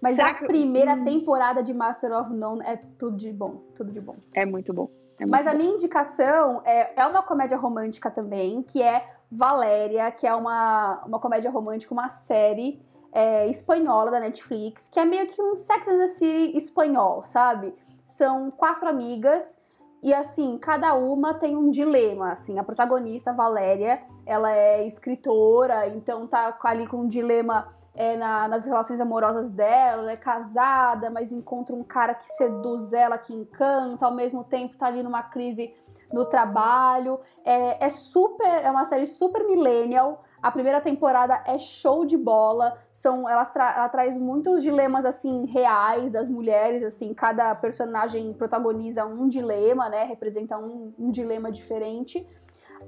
Mas 0.00 0.16
Será 0.16 0.30
a 0.30 0.34
que- 0.34 0.46
primeira 0.46 0.94
Hum. 0.94 1.04
temporada 1.04 1.62
de 1.62 1.72
Master 1.74 2.12
of 2.12 2.32
None 2.32 2.60
é 2.64 2.76
tudo 2.98 3.16
de 3.16 3.32
bom, 3.32 3.62
tudo 3.74 3.90
de 3.92 4.00
bom. 4.00 4.16
É 4.34 4.44
muito 4.44 4.72
bom. 4.72 4.88
É 5.18 5.24
muito 5.24 5.30
Mas 5.30 5.46
a 5.46 5.52
bom. 5.52 5.58
minha 5.58 5.74
indicação 5.74 6.60
é, 6.64 7.00
é 7.00 7.06
uma 7.06 7.22
comédia 7.22 7.56
romântica 7.56 8.10
também, 8.10 8.62
que 8.62 8.82
é 8.82 9.04
Valéria, 9.34 10.10
que 10.10 10.26
é 10.26 10.34
uma, 10.34 11.00
uma 11.06 11.18
comédia 11.18 11.50
romântica, 11.50 11.94
uma 11.94 12.08
série 12.08 12.84
é, 13.10 13.48
espanhola 13.48 14.10
da 14.10 14.20
Netflix, 14.20 14.88
que 14.88 15.00
é 15.00 15.06
meio 15.06 15.26
que 15.26 15.40
um 15.40 15.56
Sex 15.56 15.88
and 15.88 15.98
the 15.98 16.06
City 16.06 16.56
espanhol, 16.56 17.24
sabe? 17.24 17.74
São 18.04 18.50
quatro 18.50 18.88
amigas 18.88 19.58
e, 20.02 20.12
assim, 20.12 20.58
cada 20.58 20.94
uma 20.94 21.32
tem 21.32 21.56
um 21.56 21.70
dilema, 21.70 22.32
assim. 22.32 22.58
A 22.58 22.64
protagonista, 22.64 23.32
Valéria, 23.32 24.02
ela 24.26 24.52
é 24.52 24.86
escritora, 24.86 25.86
então 25.88 26.26
tá 26.26 26.58
ali 26.64 26.86
com 26.86 26.98
um 26.98 27.08
dilema 27.08 27.72
é, 27.94 28.16
na- 28.16 28.48
nas 28.48 28.66
relações 28.66 29.00
amorosas 29.00 29.50
dela, 29.50 30.02
ela 30.02 30.12
é 30.12 30.16
casada, 30.16 31.10
mas 31.10 31.30
encontra 31.30 31.74
um 31.74 31.84
cara 31.84 32.14
que 32.14 32.24
seduz 32.24 32.92
ela, 32.92 33.18
que 33.18 33.32
encanta, 33.34 34.06
ao 34.06 34.14
mesmo 34.14 34.44
tempo 34.44 34.76
tá 34.76 34.86
ali 34.86 35.02
numa 35.02 35.22
crise 35.22 35.74
no 36.12 36.24
trabalho. 36.24 37.18
É, 37.44 37.86
é 37.86 37.88
super, 37.88 38.46
é 38.64 38.70
uma 38.70 38.84
série 38.84 39.06
super 39.06 39.46
millennial. 39.46 40.22
A 40.42 40.50
primeira 40.50 40.80
temporada 40.80 41.38
é 41.46 41.56
show 41.58 42.04
de 42.04 42.16
bola. 42.16 42.76
São, 42.92 43.28
ela, 43.28 43.44
tra- 43.44 43.74
ela 43.76 43.88
traz 43.88 44.16
muitos 44.16 44.60
dilemas 44.62 45.04
assim 45.04 45.46
reais 45.46 46.10
das 46.10 46.28
mulheres. 46.28 46.82
Assim, 46.82 47.14
cada 47.14 47.54
personagem 47.54 48.32
protagoniza 48.32 49.06
um 49.06 49.28
dilema, 49.28 49.88
né? 49.88 50.02
Representa 50.04 50.58
um, 50.58 50.92
um 50.98 51.10
dilema 51.10 51.50
diferente. 51.52 52.28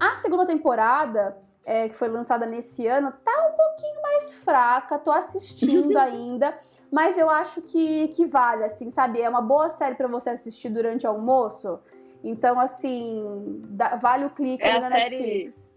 A 0.01 0.17
segunda 0.17 0.45
temporada, 0.45 1.37
é, 1.65 1.89
que 1.89 1.95
foi 1.95 2.09
lançada 2.09 2.45
nesse 2.45 2.87
ano, 2.89 3.13
tá 3.25 3.33
um 3.53 3.57
pouquinho 3.57 4.03
mais 4.03 4.35
fraca. 4.35 4.99
Tô 4.99 5.13
assistindo 5.13 5.97
ainda. 5.99 6.59
Mas 6.91 7.19
eu 7.19 7.29
acho 7.31 7.61
que, 7.63 8.09
que 8.09 8.25
vale, 8.27 8.65
assim, 8.65 8.91
sabe? 8.91 9.21
É 9.21 9.29
uma 9.29 9.41
boa 9.41 9.69
série 9.69 9.95
pra 9.97 10.07
você 10.07 10.31
assistir 10.31 10.69
durante 10.69 11.07
o 11.07 11.11
almoço. 11.11 11.81
Então, 12.25 12.59
assim, 12.59 13.63
dá- 13.69 13.97
vale 13.97 14.25
o 14.25 14.31
clique 14.31 14.65
É 14.65 14.81
na 14.81 14.91
série- 14.91 15.19
Netflix. 15.19 15.75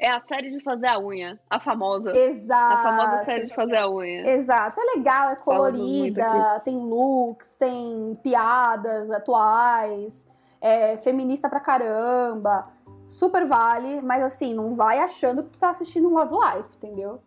É 0.00 0.10
a 0.12 0.20
série 0.20 0.50
de 0.50 0.60
fazer 0.60 0.86
a 0.86 0.96
unha. 1.00 1.40
A 1.50 1.58
famosa. 1.58 2.16
Exato. 2.16 2.76
A 2.76 2.82
famosa 2.82 3.24
série 3.24 3.46
de 3.46 3.54
fazer 3.54 3.78
a 3.78 3.90
unha. 3.90 4.28
Exato, 4.30 4.80
é 4.80 4.84
legal, 4.96 5.30
é 5.30 5.34
colorida, 5.36 6.60
tem 6.62 6.76
looks, 6.78 7.56
tem 7.56 8.16
piadas 8.22 9.10
atuais, 9.10 10.30
é 10.60 10.96
feminista 10.98 11.48
pra 11.48 11.58
caramba. 11.58 12.68
Super 13.08 13.44
vale, 13.44 14.00
mas 14.02 14.22
assim, 14.22 14.54
não 14.54 14.72
vai 14.72 14.98
achando 15.00 15.42
que 15.42 15.48
tu 15.50 15.58
tá 15.58 15.70
assistindo 15.70 16.08
um 16.08 16.12
Love 16.14 16.34
Life, 16.34 16.76
entendeu? 16.76 17.20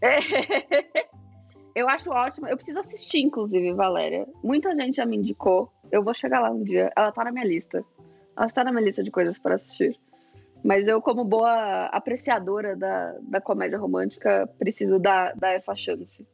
Eu 1.74 1.88
acho 1.88 2.10
ótimo. 2.10 2.46
Eu 2.46 2.56
preciso 2.56 2.78
assistir, 2.78 3.18
inclusive, 3.20 3.72
Valéria. 3.72 4.26
Muita 4.42 4.72
gente 4.76 4.96
já 4.96 5.04
me 5.04 5.16
indicou. 5.16 5.72
Eu 5.90 6.02
vou 6.04 6.14
chegar 6.14 6.40
lá 6.40 6.48
um 6.50 6.62
dia. 6.62 6.92
Ela 6.96 7.10
tá 7.10 7.24
na 7.24 7.32
minha 7.32 7.44
lista. 7.44 7.84
Ela 8.36 8.46
está 8.46 8.64
na 8.64 8.72
minha 8.72 8.84
lista 8.84 9.02
de 9.02 9.10
coisas 9.10 9.38
para 9.38 9.54
assistir. 9.54 9.98
Mas 10.62 10.88
eu, 10.88 11.00
como 11.02 11.24
boa 11.24 11.86
apreciadora 11.86 12.74
da, 12.74 13.16
da 13.20 13.40
comédia 13.40 13.78
romântica, 13.78 14.48
preciso 14.58 14.98
dar, 14.98 15.36
dar 15.36 15.52
essa 15.52 15.74
chance. 15.74 16.26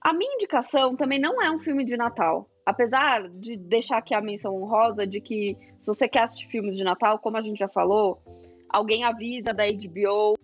A 0.00 0.12
minha 0.12 0.34
indicação 0.34 0.94
também 0.94 1.18
não 1.18 1.40
é 1.40 1.50
um 1.50 1.58
filme 1.58 1.84
de 1.84 1.96
Natal. 1.96 2.48
Apesar 2.66 3.28
de 3.28 3.56
deixar 3.56 3.98
aqui 3.98 4.14
a 4.14 4.20
menção 4.20 4.54
honrosa 4.54 5.06
de 5.06 5.20
que, 5.20 5.56
se 5.78 5.86
você 5.86 6.06
quer 6.06 6.24
assistir 6.24 6.48
filmes 6.48 6.76
de 6.76 6.84
Natal, 6.84 7.18
como 7.18 7.36
a 7.36 7.40
gente 7.40 7.58
já 7.58 7.68
falou, 7.68 8.20
alguém 8.68 9.04
avisa 9.04 9.52
da 9.54 9.64
HBO 9.64 10.34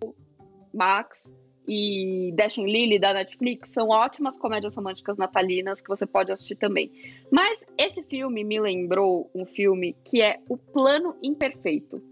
Max 0.72 1.30
e 1.68 2.32
Dash 2.34 2.58
and 2.58 2.64
Lily 2.64 2.98
da 2.98 3.12
Netflix 3.12 3.68
são 3.68 3.90
ótimas 3.90 4.38
comédias 4.38 4.74
românticas 4.74 5.18
natalinas 5.18 5.82
que 5.82 5.88
você 5.88 6.06
pode 6.06 6.32
assistir 6.32 6.56
também. 6.56 6.90
Mas 7.30 7.62
esse 7.76 8.02
filme 8.02 8.42
me 8.42 8.58
lembrou 8.58 9.30
um 9.34 9.44
filme 9.44 9.94
que 10.02 10.22
é 10.22 10.40
O 10.48 10.56
Plano 10.56 11.14
Imperfeito, 11.22 12.02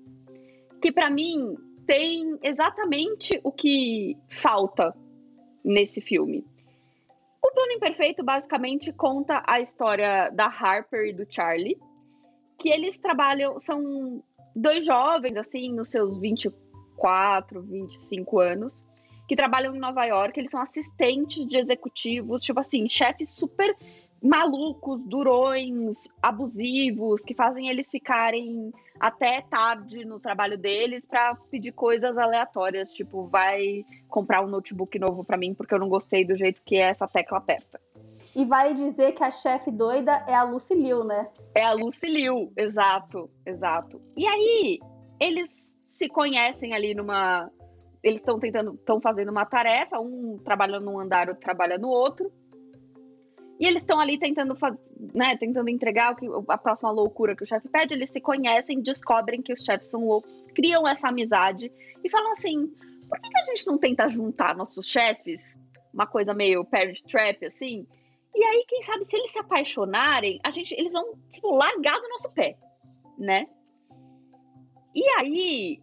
que 0.82 0.92
pra 0.92 1.08
mim 1.08 1.56
tem 1.86 2.38
exatamente 2.42 3.40
o 3.42 3.50
que 3.50 4.14
falta 4.28 4.94
nesse 5.64 6.02
filme. 6.02 6.44
O 7.42 7.50
Plano 7.52 7.72
Imperfeito 7.72 8.22
basicamente 8.22 8.92
conta 8.92 9.42
a 9.46 9.58
história 9.58 10.28
da 10.30 10.46
Harper 10.46 11.06
e 11.06 11.12
do 11.14 11.24
Charlie, 11.28 11.78
que 12.58 12.68
eles 12.68 12.98
trabalham, 12.98 13.58
são 13.58 14.22
dois 14.54 14.84
jovens 14.84 15.36
assim, 15.38 15.72
nos 15.72 15.90
seus 15.90 16.18
24, 16.18 17.62
25 17.62 18.38
anos, 18.38 18.84
que 19.26 19.36
trabalham 19.36 19.74
em 19.74 19.78
Nova 19.78 20.04
York, 20.04 20.38
eles 20.38 20.50
são 20.50 20.60
assistentes 20.60 21.46
de 21.46 21.58
executivos, 21.58 22.42
tipo 22.42 22.60
assim, 22.60 22.88
chefes 22.88 23.30
super 23.30 23.76
malucos, 24.22 25.04
durões, 25.04 26.08
abusivos, 26.22 27.22
que 27.22 27.34
fazem 27.34 27.68
eles 27.68 27.90
ficarem 27.90 28.72
até 28.98 29.42
tarde 29.42 30.04
no 30.04 30.18
trabalho 30.18 30.56
deles 30.56 31.06
para 31.06 31.34
pedir 31.50 31.72
coisas 31.72 32.16
aleatórias, 32.16 32.90
tipo, 32.90 33.24
vai 33.24 33.84
comprar 34.08 34.42
um 34.42 34.48
notebook 34.48 34.98
novo 34.98 35.22
para 35.22 35.36
mim 35.36 35.54
porque 35.54 35.74
eu 35.74 35.78
não 35.78 35.88
gostei 35.88 36.24
do 36.24 36.34
jeito 36.34 36.62
que 36.64 36.76
essa 36.76 37.06
tecla 37.06 37.38
aperta. 37.38 37.80
E 38.34 38.44
vale 38.44 38.74
dizer 38.74 39.12
que 39.12 39.24
a 39.24 39.30
chefe 39.30 39.70
doida 39.70 40.24
é 40.26 40.34
a 40.34 40.42
Lucy 40.42 40.74
Liu, 40.74 41.04
né? 41.04 41.28
É 41.54 41.64
a 41.64 41.72
Lucy 41.72 42.06
Liu, 42.06 42.52
exato, 42.56 43.30
exato. 43.46 44.00
E 44.16 44.26
aí, 44.26 44.78
eles 45.18 45.74
se 45.88 46.08
conhecem 46.08 46.74
ali 46.74 46.94
numa. 46.94 47.50
Eles 48.06 48.20
estão 48.20 48.38
tentando, 48.38 48.74
estão 48.74 49.00
fazendo 49.00 49.32
uma 49.32 49.44
tarefa, 49.44 49.98
um 49.98 50.38
trabalha 50.38 50.78
num 50.78 51.00
andar, 51.00 51.28
outro 51.28 51.42
trabalha 51.42 51.76
no 51.76 51.88
outro. 51.88 52.30
E 53.58 53.66
eles 53.66 53.82
estão 53.82 53.98
ali 53.98 54.16
tentando 54.16 54.54
fazer, 54.54 54.78
né, 55.12 55.36
tentando 55.36 55.68
entregar 55.68 56.12
o 56.12 56.14
que, 56.14 56.28
a 56.48 56.56
próxima 56.56 56.92
loucura 56.92 57.34
que 57.34 57.42
o 57.42 57.46
chefe 57.46 57.68
pede. 57.68 57.94
Eles 57.94 58.10
se 58.10 58.20
conhecem, 58.20 58.80
descobrem 58.80 59.42
que 59.42 59.52
os 59.52 59.64
chefes 59.64 59.88
são 59.88 60.06
loucos, 60.06 60.30
criam 60.54 60.86
essa 60.86 61.08
amizade 61.08 61.72
e 62.04 62.08
falam 62.08 62.30
assim: 62.30 62.68
por 63.08 63.20
que, 63.20 63.28
que 63.28 63.40
a 63.40 63.44
gente 63.46 63.66
não 63.66 63.76
tenta 63.76 64.08
juntar 64.08 64.54
nossos 64.54 64.86
chefes? 64.86 65.58
Uma 65.92 66.06
coisa 66.06 66.32
meio 66.32 66.64
Parent 66.64 67.00
Trap, 67.10 67.44
assim. 67.44 67.88
E 68.32 68.44
aí, 68.44 68.64
quem 68.68 68.82
sabe, 68.82 69.04
se 69.04 69.16
eles 69.16 69.32
se 69.32 69.38
apaixonarem, 69.40 70.38
a 70.44 70.50
gente, 70.50 70.72
eles 70.74 70.92
vão, 70.92 71.14
tipo, 71.32 71.50
largar 71.56 71.98
do 72.00 72.08
nosso 72.08 72.30
pé, 72.30 72.56
né? 73.18 73.48
E 74.94 75.08
aí, 75.18 75.80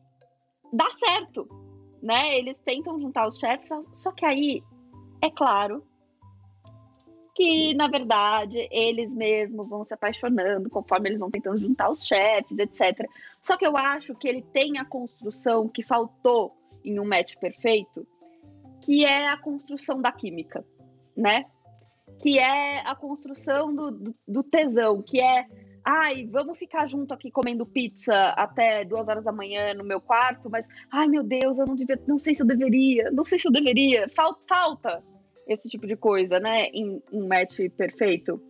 dá 0.72 0.90
certo, 0.92 1.63
né? 2.04 2.38
Eles 2.38 2.60
tentam 2.60 3.00
juntar 3.00 3.26
os 3.28 3.40
chefes, 3.40 3.70
só 3.94 4.12
que 4.12 4.26
aí, 4.26 4.62
é 5.22 5.32
claro, 5.32 5.82
que 7.34 7.74
na 7.74 7.88
verdade 7.88 8.68
eles 8.70 9.16
mesmos 9.16 9.68
vão 9.68 9.84
se 9.84 9.94
apaixonando 9.94 10.70
conforme 10.70 11.10
eles 11.10 11.20
vão 11.20 11.32
tentando 11.32 11.58
juntar 11.58 11.90
os 11.90 12.06
chefes, 12.06 12.60
etc. 12.60 13.10
Só 13.42 13.58
que 13.58 13.66
eu 13.66 13.76
acho 13.78 14.14
que 14.16 14.28
ele 14.28 14.42
tem 14.42 14.78
a 14.78 14.86
construção 14.86 15.68
que 15.68 15.82
faltou 15.82 16.54
em 16.84 17.00
um 17.00 17.06
match 17.06 17.36
perfeito, 17.38 18.06
que 18.82 19.06
é 19.06 19.30
a 19.30 19.38
construção 19.38 20.02
da 20.02 20.12
química, 20.12 20.64
né? 21.16 21.46
Que 22.22 22.38
é 22.38 22.82
a 22.86 22.96
construção 22.96 23.74
do, 23.74 23.92
do, 23.92 24.16
do 24.28 24.44
tesão, 24.44 25.02
que 25.02 25.20
é 25.22 25.48
ai, 25.84 26.26
vamos 26.26 26.58
ficar 26.58 26.88
junto 26.88 27.14
aqui 27.14 27.30
comendo 27.30 27.66
pizza 27.66 28.30
até 28.30 28.86
duas 28.86 29.08
horas 29.08 29.24
da 29.24 29.32
manhã 29.32 29.74
no 29.74 29.84
meu 29.84 30.00
quarto, 30.00 30.50
mas 30.50 30.68
ai 30.92 31.08
meu 31.08 31.24
Deus, 31.24 31.60
eu 31.60 31.66
não 31.66 31.76
devia, 31.76 32.00
não 32.08 32.18
sei 32.18 32.34
se 32.34 32.42
eu 32.42 32.48
deveria, 32.48 33.12
não 33.12 33.26
sei 33.26 33.38
se 33.38 33.48
eu 33.48 33.52
deveria. 33.52 34.08
Falta, 34.10 34.46
falta 34.48 35.04
esse 35.48 35.68
tipo 35.68 35.86
de 35.86 35.96
coisa, 35.96 36.40
né? 36.40 36.68
Em 36.68 37.02
um 37.12 37.28
match 37.28 37.60
perfeito. 37.76 38.42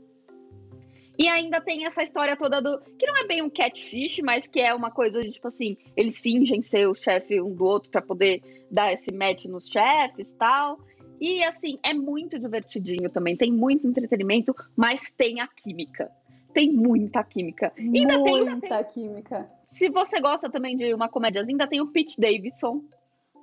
E 1.18 1.28
ainda 1.28 1.62
tem 1.62 1.86
essa 1.86 2.02
história 2.02 2.36
toda 2.36 2.60
do. 2.60 2.80
Que 2.98 3.06
não 3.06 3.18
é 3.18 3.28
bem 3.28 3.42
um 3.42 3.50
catfish, 3.50 4.20
mas 4.24 4.48
que 4.48 4.60
é 4.60 4.74
uma 4.74 4.90
coisa 4.90 5.22
de 5.22 5.30
tipo 5.30 5.48
assim: 5.48 5.78
eles 5.96 6.20
fingem 6.20 6.64
ser 6.64 6.88
o 6.88 6.96
chefe 6.96 7.40
um 7.40 7.54
do 7.54 7.66
outro 7.66 7.90
para 7.92 8.02
poder 8.02 8.42
dar 8.72 8.92
esse 8.92 9.12
match 9.14 9.46
nos 9.46 9.68
chefes 9.68 10.32
tal. 10.32 10.80
E 11.22 11.44
assim, 11.44 11.80
é 11.84 11.94
muito 11.94 12.40
divertidinho 12.40 13.10
também. 13.10 13.38
Tem 13.38 13.52
muito 13.52 13.88
entretenimento, 13.88 14.56
mas 14.76 15.12
tem 15.12 15.40
a 15.40 15.48
química. 15.48 16.12
Tem 16.54 16.72
muita 16.72 17.24
química. 17.24 17.74
Ainda 17.78 18.18
muita 18.18 18.60
tem, 18.60 18.70
tem... 18.70 18.84
química. 18.86 19.50
Se 19.72 19.90
você 19.90 20.20
gosta 20.22 20.50
também 20.50 20.76
de 20.76 20.94
uma 20.94 21.10
comédiazinha, 21.10 21.56
ainda 21.56 21.68
tem 21.68 21.82
o 21.82 21.88
Pete 21.88 22.20
Davidson 22.20 22.82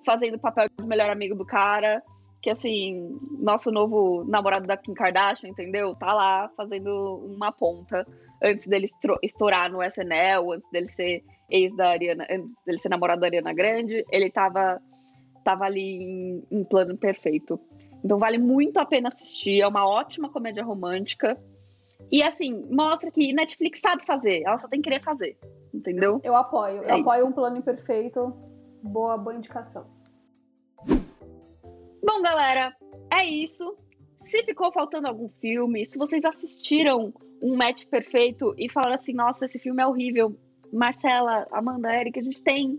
fazendo 0.04 0.36
o 0.36 0.38
papel 0.38 0.66
de 0.68 0.86
melhor 0.86 1.10
amigo 1.10 1.34
do 1.34 1.44
cara 1.44 2.02
que 2.40 2.48
assim, 2.48 3.18
nosso 3.38 3.70
novo 3.70 4.24
namorado 4.24 4.66
da 4.66 4.76
Kim 4.76 4.94
Kardashian, 4.94 5.50
entendeu? 5.50 5.94
Tá 5.94 6.12
lá 6.14 6.48
fazendo 6.56 7.16
uma 7.26 7.52
ponta 7.52 8.06
antes 8.42 8.66
dele 8.66 8.88
estourar 9.22 9.70
no 9.70 9.82
SNL, 9.82 10.52
antes 10.52 10.70
dele 10.70 10.86
ser 10.86 11.24
ex 11.50 11.74
da 11.76 11.90
Ariana, 11.90 12.26
antes 12.30 12.50
dele 12.64 12.78
ser 12.78 12.88
namorado 12.88 13.20
da 13.20 13.26
Ariana 13.26 13.52
Grande, 13.52 14.04
ele 14.10 14.30
tava, 14.30 14.80
tava 15.44 15.64
ali 15.64 16.02
em, 16.02 16.42
em 16.50 16.64
plano 16.64 16.96
perfeito. 16.96 17.60
Então 18.02 18.18
vale 18.18 18.38
muito 18.38 18.78
a 18.78 18.86
pena 18.86 19.08
assistir, 19.08 19.60
é 19.60 19.68
uma 19.68 19.86
ótima 19.86 20.30
comédia 20.30 20.64
romântica. 20.64 21.38
E 22.10 22.22
assim, 22.22 22.66
mostra 22.70 23.10
que 23.10 23.32
Netflix 23.32 23.80
sabe 23.80 24.04
fazer, 24.04 24.42
ela 24.42 24.58
só 24.58 24.68
tem 24.68 24.80
que 24.80 24.88
querer 24.88 25.02
fazer, 25.02 25.38
entendeu? 25.72 26.20
Eu 26.24 26.34
apoio, 26.34 26.78
eu 26.78 26.84
é 26.84 27.00
apoio 27.00 27.20
isso. 27.20 27.26
um 27.26 27.32
plano 27.32 27.56
imperfeito. 27.58 28.34
Boa, 28.82 29.16
boa 29.16 29.36
indicação. 29.36 29.86
Bom, 32.02 32.22
galera, 32.22 32.74
é 33.12 33.24
isso. 33.24 33.76
Se 34.22 34.42
ficou 34.42 34.72
faltando 34.72 35.06
algum 35.06 35.28
filme, 35.28 35.84
se 35.84 35.98
vocês 35.98 36.24
assistiram 36.24 37.12
um 37.42 37.56
match 37.56 37.84
perfeito 37.86 38.54
e 38.58 38.68
falaram 38.68 38.94
assim, 38.94 39.12
nossa, 39.12 39.44
esse 39.44 39.58
filme 39.58 39.82
é 39.82 39.86
horrível, 39.86 40.36
Marcela, 40.72 41.46
Amanda, 41.50 41.94
Eric, 41.94 42.18
a 42.18 42.22
gente 42.22 42.42
tem 42.42 42.78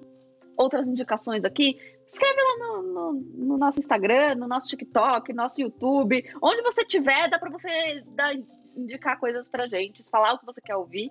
outras 0.58 0.88
indicações 0.88 1.44
aqui, 1.44 1.78
escreve 2.06 2.40
lá 2.42 2.68
no, 2.68 2.82
no, 2.82 3.14
no, 3.14 3.58
nosso 3.58 3.80
Instagram, 3.80 4.36
no 4.36 4.48
nosso 4.48 4.68
TikTok, 4.68 5.32
no 5.32 5.38
nosso 5.38 5.62
YouTube, 5.62 6.24
onde 6.42 6.62
você 6.62 6.86
tiver, 6.86 7.30
dá 7.30 7.40
para 7.40 7.50
você 7.50 8.04
dar, 8.08 8.34
indicar 8.76 9.20
coisas 9.20 9.50
pra 9.50 9.66
gente, 9.66 10.04
falar 10.10 10.34
o 10.34 10.40
que 10.40 10.46
você 10.46 10.62
quer 10.62 10.76
ouvir. 10.76 11.10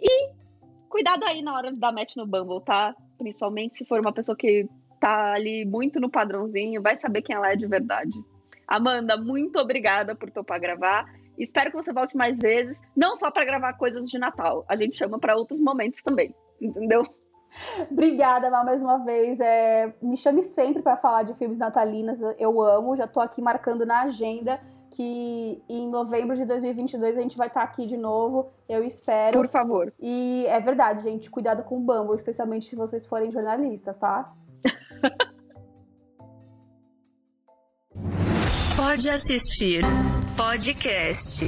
E 0.00 0.30
cuidado 0.88 1.24
aí 1.24 1.42
na 1.42 1.54
hora 1.54 1.72
da 1.72 1.92
match 1.92 2.16
no 2.16 2.26
Bumble, 2.26 2.64
tá? 2.64 2.94
Principalmente 3.18 3.76
se 3.76 3.84
for 3.84 4.00
uma 4.00 4.12
pessoa 4.12 4.36
que 4.36 4.68
tá 5.00 5.34
ali 5.34 5.64
muito 5.64 6.00
no 6.00 6.10
padrãozinho, 6.10 6.82
vai 6.82 6.96
saber 6.96 7.22
quem 7.22 7.36
ela 7.36 7.52
é 7.52 7.56
de 7.56 7.66
verdade. 7.66 8.18
Amanda, 8.66 9.16
muito 9.16 9.58
obrigada 9.58 10.14
por 10.14 10.30
topar 10.30 10.60
gravar. 10.60 11.06
Espero 11.38 11.70
que 11.70 11.76
você 11.76 11.92
volte 11.92 12.16
mais 12.16 12.40
vezes, 12.40 12.80
não 12.96 13.14
só 13.14 13.30
para 13.30 13.44
gravar 13.44 13.72
coisas 13.74 14.10
de 14.10 14.18
Natal, 14.18 14.64
a 14.68 14.76
gente 14.76 14.96
chama 14.96 15.20
para 15.20 15.36
outros 15.36 15.60
momentos 15.60 16.02
também, 16.02 16.34
entendeu? 16.60 17.04
Obrigada, 17.90 18.50
Mal, 18.50 18.64
mais 18.64 18.82
uma 18.82 18.98
vez. 19.04 19.40
É, 19.40 19.94
me 20.02 20.16
chame 20.16 20.42
sempre 20.42 20.82
para 20.82 20.96
falar 20.96 21.22
de 21.22 21.34
filmes 21.34 21.58
natalinos, 21.58 22.20
eu 22.38 22.60
amo. 22.60 22.96
Já 22.96 23.06
tô 23.06 23.20
aqui 23.20 23.40
marcando 23.40 23.86
na 23.86 24.02
agenda 24.02 24.60
que 24.98 25.62
em 25.68 25.88
novembro 25.88 26.34
de 26.34 26.44
2022 26.44 27.16
a 27.16 27.20
gente 27.20 27.36
vai 27.36 27.46
estar 27.46 27.60
tá 27.60 27.66
aqui 27.66 27.86
de 27.86 27.96
novo. 27.96 28.50
Eu 28.68 28.82
espero. 28.82 29.38
Por 29.38 29.48
favor. 29.48 29.94
E 30.00 30.44
é 30.48 30.58
verdade, 30.58 31.04
gente, 31.04 31.30
cuidado 31.30 31.62
com 31.62 31.76
o 31.76 31.80
Bumble, 31.80 32.16
especialmente 32.16 32.64
se 32.64 32.74
vocês 32.74 33.06
forem 33.06 33.30
jornalistas, 33.30 33.96
tá? 33.96 34.34
Pode 38.76 39.08
assistir 39.08 39.84
podcast. 40.36 41.46